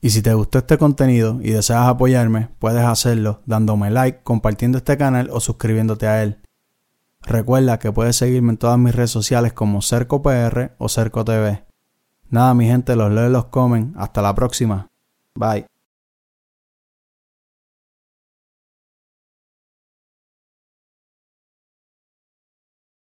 Y 0.00 0.10
si 0.10 0.22
te 0.22 0.32
gustó 0.34 0.58
este 0.58 0.78
contenido 0.78 1.40
y 1.42 1.50
deseas 1.50 1.88
apoyarme, 1.88 2.50
puedes 2.60 2.84
hacerlo 2.84 3.42
dándome 3.46 3.90
like, 3.90 4.20
compartiendo 4.22 4.78
este 4.78 4.96
canal 4.96 5.28
o 5.32 5.40
suscribiéndote 5.40 6.06
a 6.06 6.22
él. 6.22 6.38
Recuerda 7.22 7.78
que 7.80 7.90
puedes 7.90 8.14
seguirme 8.16 8.52
en 8.52 8.58
todas 8.58 8.78
mis 8.78 8.94
redes 8.94 9.10
sociales 9.10 9.52
como 9.52 9.82
Cerco 9.82 10.22
PR 10.22 10.72
o 10.78 10.88
Cerco 10.88 11.24
TV. 11.24 11.67
Nada, 12.30 12.54
mi 12.54 12.66
gente, 12.66 12.94
los 12.96 13.10
leo 13.10 13.28
y 13.28 13.32
los 13.32 13.46
comen. 13.46 13.94
Hasta 13.96 14.22
la 14.22 14.34
próxima. 14.34 14.86
Bye. 15.34 15.66